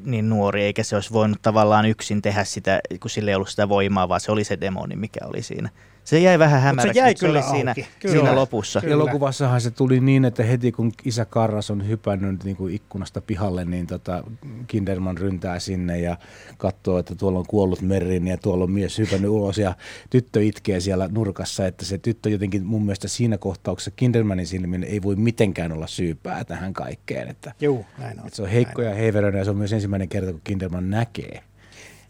niin 0.06 0.30
nuori, 0.30 0.64
eikä 0.64 0.84
se 0.84 0.96
olisi 0.96 1.14
voinut 1.14 1.42
tavallaan 1.42 1.86
yksin 1.86 2.22
tehdä 2.22 2.44
sitä, 2.44 2.80
kun 3.00 3.10
sillä 3.10 3.32
ei 3.32 3.36
ollut 3.36 3.50
sitä 3.50 3.70
voimaa, 3.70 4.10
vaan 4.10 4.22
se 4.22 4.32
oli 4.32 4.44
se 4.44 4.62
demoni, 4.62 4.96
mikä 4.96 5.20
oli 5.26 5.42
siinä. 5.42 5.70
Se 6.06 6.20
jäi 6.20 6.40
vähän 6.40 6.62
hämäräksi, 6.62 6.94
se, 6.94 7.00
jäi 7.00 7.16
kyllä 7.16 7.42
se 7.42 7.48
oli 7.48 7.56
siinä, 7.56 7.76
kyllä. 8.00 8.16
siinä 8.16 8.36
lopussa. 8.36 8.82
Kyllä. 8.82 8.94
Elokuvassahan 8.94 9.62
se 9.62 9.72
tuli 9.72 10.00
niin, 10.00 10.26
että 10.26 10.44
heti 10.44 10.72
kun 10.72 10.92
isä 11.06 11.26
Karras 11.26 11.72
on 11.72 11.88
hypännyt 11.88 12.44
niin 12.44 12.56
kuin 12.56 12.74
ikkunasta 12.74 13.22
pihalle, 13.22 13.66
niin 13.66 13.88
tota 13.88 14.24
Kinderman 14.68 15.18
ryntää 15.18 15.60
sinne 15.60 16.00
ja 16.00 16.18
katsoo, 16.58 16.98
että 16.98 17.16
tuolla 17.16 17.40
on 17.40 17.46
kuollut 17.48 17.82
Merrin 17.82 18.28
ja 18.28 18.38
tuolla 18.38 18.64
on 18.64 18.72
mies 18.72 18.98
hypännyt 18.98 19.30
ulos 19.30 19.58
ja 19.58 19.76
tyttö 20.10 20.44
itkee 20.44 20.80
siellä 20.80 21.10
nurkassa, 21.12 21.68
että 21.68 21.86
se 21.86 21.98
tyttö 21.98 22.30
jotenkin 22.30 22.66
mun 22.66 22.86
mielestä 22.86 23.08
siinä 23.08 23.38
kohtauksessa 23.38 23.92
Kindermanin 23.92 24.48
silmin 24.48 24.84
ei 24.84 25.02
voi 25.02 25.16
mitenkään 25.16 25.72
olla 25.72 25.88
syypää 25.88 26.44
tähän 26.44 26.74
kaikkeen. 26.74 27.28
Että, 27.28 27.54
Joo, 27.62 27.86
näin 27.98 28.20
on. 28.20 28.26
Että 28.26 28.36
se 28.36 28.42
on 28.42 28.50
heikko 28.50 28.82
näin 28.82 28.92
ja 28.92 28.98
heiveröinen 28.98 29.40
ja 29.40 29.46
se 29.46 29.52
on 29.52 29.58
myös 29.58 29.74
ensimmäinen 29.74 30.10
kerta, 30.10 30.32
kun 30.32 30.42
Kinderman 30.44 30.90
näkee 30.90 31.44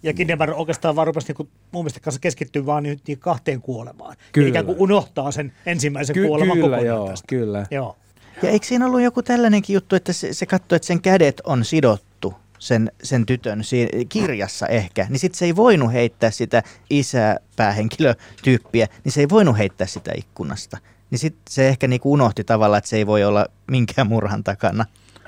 ja 0.06 0.14
Kinderberg 0.14 0.58
oikeastaan 0.60 0.96
vaan 0.96 1.08
rupesi 1.08 1.34
niin 1.34 1.50
mun 1.72 1.84
mielestä 1.84 2.00
kanssa 2.00 2.22
keskittyä 2.22 2.66
vaan 2.66 2.84
nyt 2.84 3.00
niin 3.08 3.20
kahteen 3.20 3.62
kuolemaan. 3.62 4.16
Kyllä. 4.32 4.50
Ikään 4.50 4.66
kuin 4.66 4.78
unohtaa 4.80 5.32
sen 5.32 5.54
ensimmäisen 5.66 6.14
Ky- 6.14 6.28
kuoleman 6.28 6.58
kyllä, 6.58 6.80
joo, 6.80 7.08
tästä. 7.08 7.28
Kyllä, 7.28 7.66
joo. 7.72 7.98
Ja 8.44 8.50
eikö 8.50 8.66
siinä 8.66 8.86
ollut 8.86 9.02
joku 9.02 9.24
tällainenkin 9.24 9.74
juttu, 9.74 9.96
että 9.96 10.14
se, 10.14 10.34
se 10.34 10.46
katsoi, 10.46 10.76
että 10.76 10.86
sen 10.86 11.02
kädet 11.02 11.42
on 11.46 11.66
sidottu 11.66 12.34
sen, 12.60 12.92
sen 13.04 13.26
tytön 13.26 13.64
si- 13.64 13.90
kirjassa 14.10 14.68
ehkä, 14.68 15.06
niin 15.10 15.20
sitten 15.20 15.38
se 15.38 15.46
ei 15.46 15.56
voinut 15.56 15.94
heittää 15.94 16.32
sitä 16.32 16.64
isäpäähenkilötyyppiä, 16.90 18.88
niin 19.04 19.12
se 19.12 19.20
ei 19.20 19.30
voinut 19.30 19.58
heittää 19.58 19.88
sitä 19.88 20.12
ikkunasta. 20.18 20.78
Niin 21.12 21.20
sitten 21.20 21.42
se 21.50 21.68
ehkä 21.68 21.88
niinku 21.88 22.14
unohti 22.14 22.44
tavallaan, 22.44 22.78
että 22.78 22.90
se 22.90 22.98
ei 22.98 23.08
voi 23.08 23.24
olla 23.24 23.46
minkään 23.72 24.08
murhan 24.08 24.44
takana. 24.44 24.86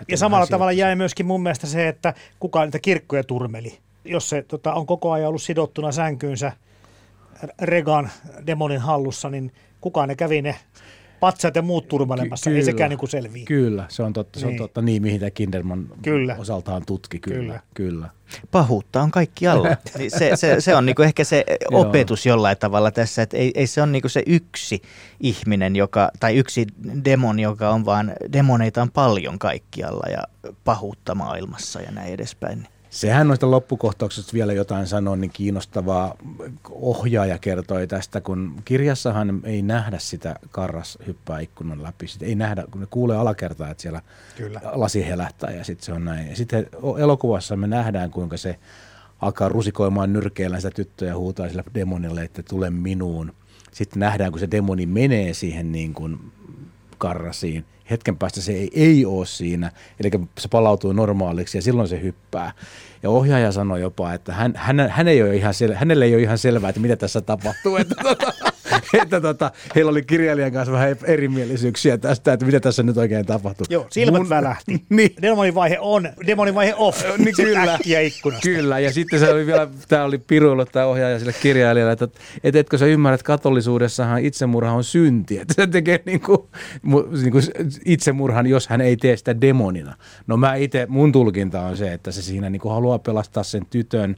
Ja 0.07 0.17
samalla 0.17 0.47
tavalla 0.47 0.71
jäi 0.71 0.95
myöskin 0.95 1.25
mun 1.25 1.43
mielestä 1.43 1.67
se, 1.67 1.87
että 1.87 2.13
kuka 2.39 2.65
niitä 2.65 2.79
kirkkoja 2.79 3.23
turmeli 3.23 3.79
jos 4.07 4.29
se 4.29 4.41
tota, 4.41 4.73
on 4.73 4.85
koko 4.85 5.11
ajan 5.11 5.27
ollut 5.27 5.41
sidottuna 5.41 5.91
sänkyynsä 5.91 6.51
Regan 7.61 8.09
demonin 8.47 8.79
hallussa, 8.79 9.29
niin 9.29 9.51
kukaan 9.81 10.09
ne 10.09 10.15
kävi 10.15 10.41
ne 10.41 10.55
patsat 11.19 11.55
ja 11.55 11.61
muut 11.61 11.87
turmelemassa, 11.87 12.43
Ky- 12.43 12.49
kyllä, 12.49 12.59
ei 12.59 12.65
sekään 12.65 12.89
niin 12.89 13.09
selviä. 13.09 13.45
Kyllä, 13.45 13.85
se 13.89 14.03
on 14.03 14.13
totta, 14.13 14.39
se 14.39 14.45
niin. 14.45 14.53
on 14.53 14.57
totta. 14.57 14.81
Niin, 14.81 15.01
mihin 15.01 15.19
tämä 15.19 15.31
Kinderman 15.31 15.87
kyllä. 16.01 16.35
osaltaan 16.39 16.83
tutki, 16.85 17.19
kyllä. 17.19 17.39
kyllä. 17.39 17.59
kyllä. 17.73 18.09
Pahuutta 18.51 19.01
on 19.01 19.11
kaikki 19.11 19.47
alla. 19.47 19.67
Niin 19.97 20.11
se, 20.11 20.31
se, 20.35 20.61
se 20.61 20.75
on 20.75 20.85
niinku 20.85 21.01
ehkä 21.01 21.23
se 21.23 21.45
opetus 21.71 22.25
jollain 22.25 22.57
tavalla 22.57 22.91
tässä, 22.91 23.21
että 23.21 23.37
ei, 23.37 23.51
ei 23.55 23.67
se 23.67 23.81
ole 23.81 23.91
niinku 23.91 24.09
se 24.09 24.23
yksi 24.25 24.81
ihminen, 25.19 25.75
joka, 25.75 26.11
tai 26.19 26.35
yksi 26.35 26.67
demon, 27.05 27.39
joka 27.39 27.69
on 27.69 27.85
vaan, 27.85 28.13
demoneita 28.33 28.81
on 28.81 28.91
paljon 28.91 29.39
kaikkialla 29.39 30.09
ja 30.09 30.23
pahuutta 30.63 31.15
maailmassa 31.15 31.81
ja 31.81 31.91
näin 31.91 32.13
edespäin 32.13 32.67
sehän 32.97 33.27
noista 33.27 33.51
loppukohtauksista 33.51 34.33
vielä 34.33 34.53
jotain 34.53 34.87
sanoa, 34.87 35.15
niin 35.15 35.31
kiinnostavaa 35.31 36.15
ohjaaja 36.71 37.37
kertoi 37.37 37.87
tästä, 37.87 38.21
kun 38.21 38.61
kirjassahan 38.65 39.41
ei 39.43 39.61
nähdä 39.61 39.99
sitä 39.99 40.35
karras 40.51 40.97
hyppää 41.07 41.39
ikkunan 41.39 41.83
läpi. 41.83 42.07
Sitten 42.07 42.29
ei 42.29 42.35
nähdä, 42.35 42.63
kun 42.71 42.81
ne 42.81 42.87
kuulee 42.89 43.17
alakertaa, 43.17 43.69
että 43.69 43.81
siellä 43.81 44.01
Kyllä. 44.37 44.61
lasi 44.63 45.05
helähtää 45.07 45.51
ja 45.51 45.63
sitten 45.63 45.85
se 45.85 45.93
on 45.93 46.05
näin. 46.05 46.29
Ja 46.29 46.35
sitten 46.35 46.69
elokuvassa 46.99 47.55
me 47.55 47.67
nähdään, 47.67 48.11
kuinka 48.11 48.37
se 48.37 48.59
alkaa 49.21 49.49
rusikoimaan 49.49 50.13
nyrkeillä 50.13 50.59
sitä 50.59 50.71
tyttöä 50.71 51.07
ja 51.07 51.17
huutaa 51.17 51.47
sille 51.47 51.63
demonille, 51.73 52.23
että 52.23 52.43
tule 52.43 52.69
minuun. 52.69 53.33
Sitten 53.71 53.99
nähdään, 53.99 54.31
kun 54.31 54.39
se 54.39 54.51
demoni 54.51 54.85
menee 54.85 55.33
siihen 55.33 55.71
niin 55.71 55.93
kuin 55.93 56.19
karrasiin. 56.97 57.65
Hetken 57.91 58.17
päästä 58.17 58.41
se 58.41 58.51
ei, 58.51 58.69
ei 58.73 59.05
ole 59.05 59.25
siinä, 59.25 59.71
eli 59.99 60.09
se 60.37 60.47
palautuu 60.47 60.93
normaaliksi 60.93 61.57
ja 61.57 61.61
silloin 61.61 61.87
se 61.87 62.01
hyppää. 62.01 62.51
Ja 63.03 63.09
ohjaaja 63.09 63.51
sanoi 63.51 63.81
jopa, 63.81 64.13
että 64.13 64.33
hän, 64.33 64.53
hän, 64.55 64.89
hän 64.89 65.07
ei 65.07 65.21
ole 65.23 65.35
ihan 65.35 65.53
sel, 65.53 65.73
hänelle 65.73 66.05
ei 66.05 66.13
ole 66.15 66.21
ihan 66.21 66.37
selvää, 66.37 66.69
että 66.69 66.81
mitä 66.81 66.95
tässä 66.95 67.21
tapahtuu. 67.21 67.75
Että, 67.87 67.95
tota, 68.03 68.33
että 69.03 69.21
tota, 69.21 69.51
heillä 69.75 69.91
oli 69.91 70.03
kirjailijan 70.03 70.51
kanssa 70.51 70.71
vähän 70.71 70.95
erimielisyyksiä 71.03 71.97
tästä, 71.97 72.33
että 72.33 72.45
mitä 72.45 72.59
tässä 72.59 72.83
nyt 72.83 72.97
oikein 72.97 73.25
tapahtuu. 73.25 73.65
Joo, 73.69 73.87
silmät 73.89 74.21
Mun, 74.21 74.29
välähti. 74.29 74.85
niin. 74.89 75.15
Demonin 75.21 75.55
vaihe 75.55 75.77
on, 75.79 76.09
demonin 76.27 76.55
vaihe 76.55 76.73
off. 76.77 77.03
niin 77.17 77.35
kyllä. 77.35 77.73
Äkkiä 77.73 77.99
ikkunasta. 77.99 78.43
Kyllä, 78.43 78.79
ja 78.79 78.93
sitten 78.93 79.19
se 79.19 79.29
oli 79.29 79.45
vielä, 79.45 79.67
tämä 79.87 80.03
oli 80.03 80.17
piruilla 80.17 80.65
tämä 80.65 80.85
ohjaaja 80.85 81.19
sille 81.19 81.33
kirjailijalle, 81.41 81.91
että, 81.91 82.07
että 82.43 82.59
etkö 82.59 82.77
sä 82.77 82.85
ymmärrä, 82.85 83.15
että 83.15 83.25
katolisuudessahan 83.25 84.25
itsemurha 84.25 84.71
on 84.71 84.83
synti. 84.83 85.39
Että 85.39 85.53
se 85.53 85.67
tekee 85.67 85.99
niin 86.05 86.21
kuin, 86.21 86.37
niin 87.21 87.31
kuin 87.31 87.43
itsemurhan, 87.85 88.47
jos 88.47 88.67
hän 88.67 88.81
ei 88.81 88.97
tee 88.97 89.17
sitä 89.17 89.41
demonina. 89.41 89.95
No 90.27 90.37
mä 90.37 90.55
itse, 90.55 90.85
mun 90.89 91.11
tulkinta 91.11 91.61
on 91.61 91.77
se, 91.77 91.93
että 91.93 92.11
se 92.11 92.21
siinä 92.21 92.49
niin 92.49 92.59
kuin 92.59 92.73
haluaa 92.73 92.99
pelastaa 92.99 93.43
sen 93.43 93.65
tytön 93.65 94.15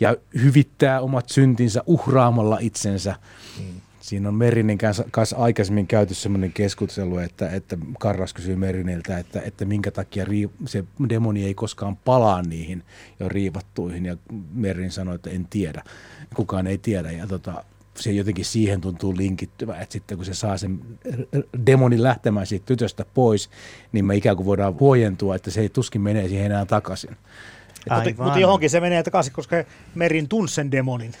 ja 0.00 0.16
hyvittää 0.42 1.00
omat 1.00 1.28
syntinsä 1.28 1.82
uhraamalla 1.86 2.58
itsensä. 2.60 3.14
Hmm 3.58 3.85
Siinä 4.06 4.28
on 4.28 4.34
Merinin 4.34 4.78
kanssa, 4.78 5.04
kanssa 5.10 5.36
aikaisemmin 5.36 5.86
käyty 5.86 6.14
sellainen 6.14 6.52
keskustelu, 6.52 7.18
että, 7.18 7.50
että 7.50 7.78
Karras 7.98 8.34
kysyy 8.34 8.56
Meriniltä, 8.56 9.18
että, 9.18 9.40
että 9.40 9.64
minkä 9.64 9.90
takia 9.90 10.24
rii, 10.24 10.50
se 10.64 10.84
demoni 11.08 11.44
ei 11.44 11.54
koskaan 11.54 11.96
palaa 11.96 12.42
niihin 12.42 12.82
jo 13.20 13.28
riivattuihin. 13.28 14.06
Ja 14.06 14.16
Merin 14.54 14.90
sanoi, 14.90 15.14
että 15.14 15.30
en 15.30 15.46
tiedä. 15.50 15.82
Kukaan 16.34 16.66
ei 16.66 16.78
tiedä. 16.78 17.10
Ja 17.10 17.26
tota, 17.26 17.64
se 17.94 18.12
jotenkin 18.12 18.44
siihen 18.44 18.80
tuntuu 18.80 19.16
linkittyvä, 19.16 19.80
että 19.80 19.92
sitten 19.92 20.16
kun 20.16 20.24
se 20.24 20.34
saa 20.34 20.58
sen 20.58 20.80
demonin 21.66 22.02
lähtemään 22.02 22.46
siitä 22.46 22.66
tytöstä 22.66 23.04
pois, 23.14 23.50
niin 23.92 24.04
me 24.04 24.16
ikään 24.16 24.36
kuin 24.36 24.46
voidaan 24.46 24.80
huojentua, 24.80 25.36
että 25.36 25.50
se 25.50 25.60
ei 25.60 25.68
tuskin 25.68 26.00
menee 26.00 26.28
siihen 26.28 26.46
enää 26.46 26.66
takaisin. 26.66 27.16
Mutta, 27.90 28.22
mutta 28.24 28.38
johonkin 28.38 28.70
se 28.70 28.80
menee 28.80 29.02
takaisin, 29.02 29.32
koska 29.32 29.56
Merin 29.94 30.28
tunsi 30.28 30.54
sen 30.54 30.70
demonin. 30.70 31.12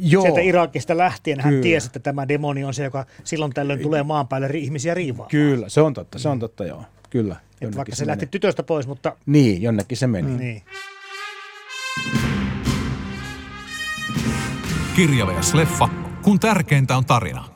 Joo. 0.00 0.22
Sieltä 0.22 0.40
Irakista 0.40 0.96
lähtien 0.96 1.40
hän 1.40 1.52
Kyllä. 1.52 1.62
tiesi, 1.62 1.86
että 1.86 1.98
tämä 1.98 2.28
demoni 2.28 2.64
on 2.64 2.74
se, 2.74 2.84
joka 2.84 3.06
silloin 3.24 3.52
tällöin 3.52 3.80
tulee 3.80 4.02
maan 4.02 4.28
päälle 4.28 4.50
ihmisiä 4.54 4.94
riivaamaan. 4.94 5.30
Kyllä, 5.30 5.68
se 5.68 5.80
on 5.80 5.94
totta, 5.94 6.18
se 6.18 6.28
on 6.28 6.38
totta, 6.38 6.64
joo. 6.64 6.84
Kyllä. 7.10 7.36
Et 7.60 7.76
vaikka 7.76 7.94
se, 7.94 7.98
se 7.98 8.06
lähti 8.06 8.26
tytöstä 8.26 8.62
pois, 8.62 8.86
mutta... 8.86 9.16
Niin, 9.26 9.62
jonnekin 9.62 9.98
se 9.98 10.06
meni. 10.06 10.36
Niin. 10.36 10.62
Kirja 14.96 15.26
leffa, 15.54 15.88
kun 16.22 16.40
tärkeintä 16.40 16.96
on 16.96 17.04
tarina. 17.04 17.53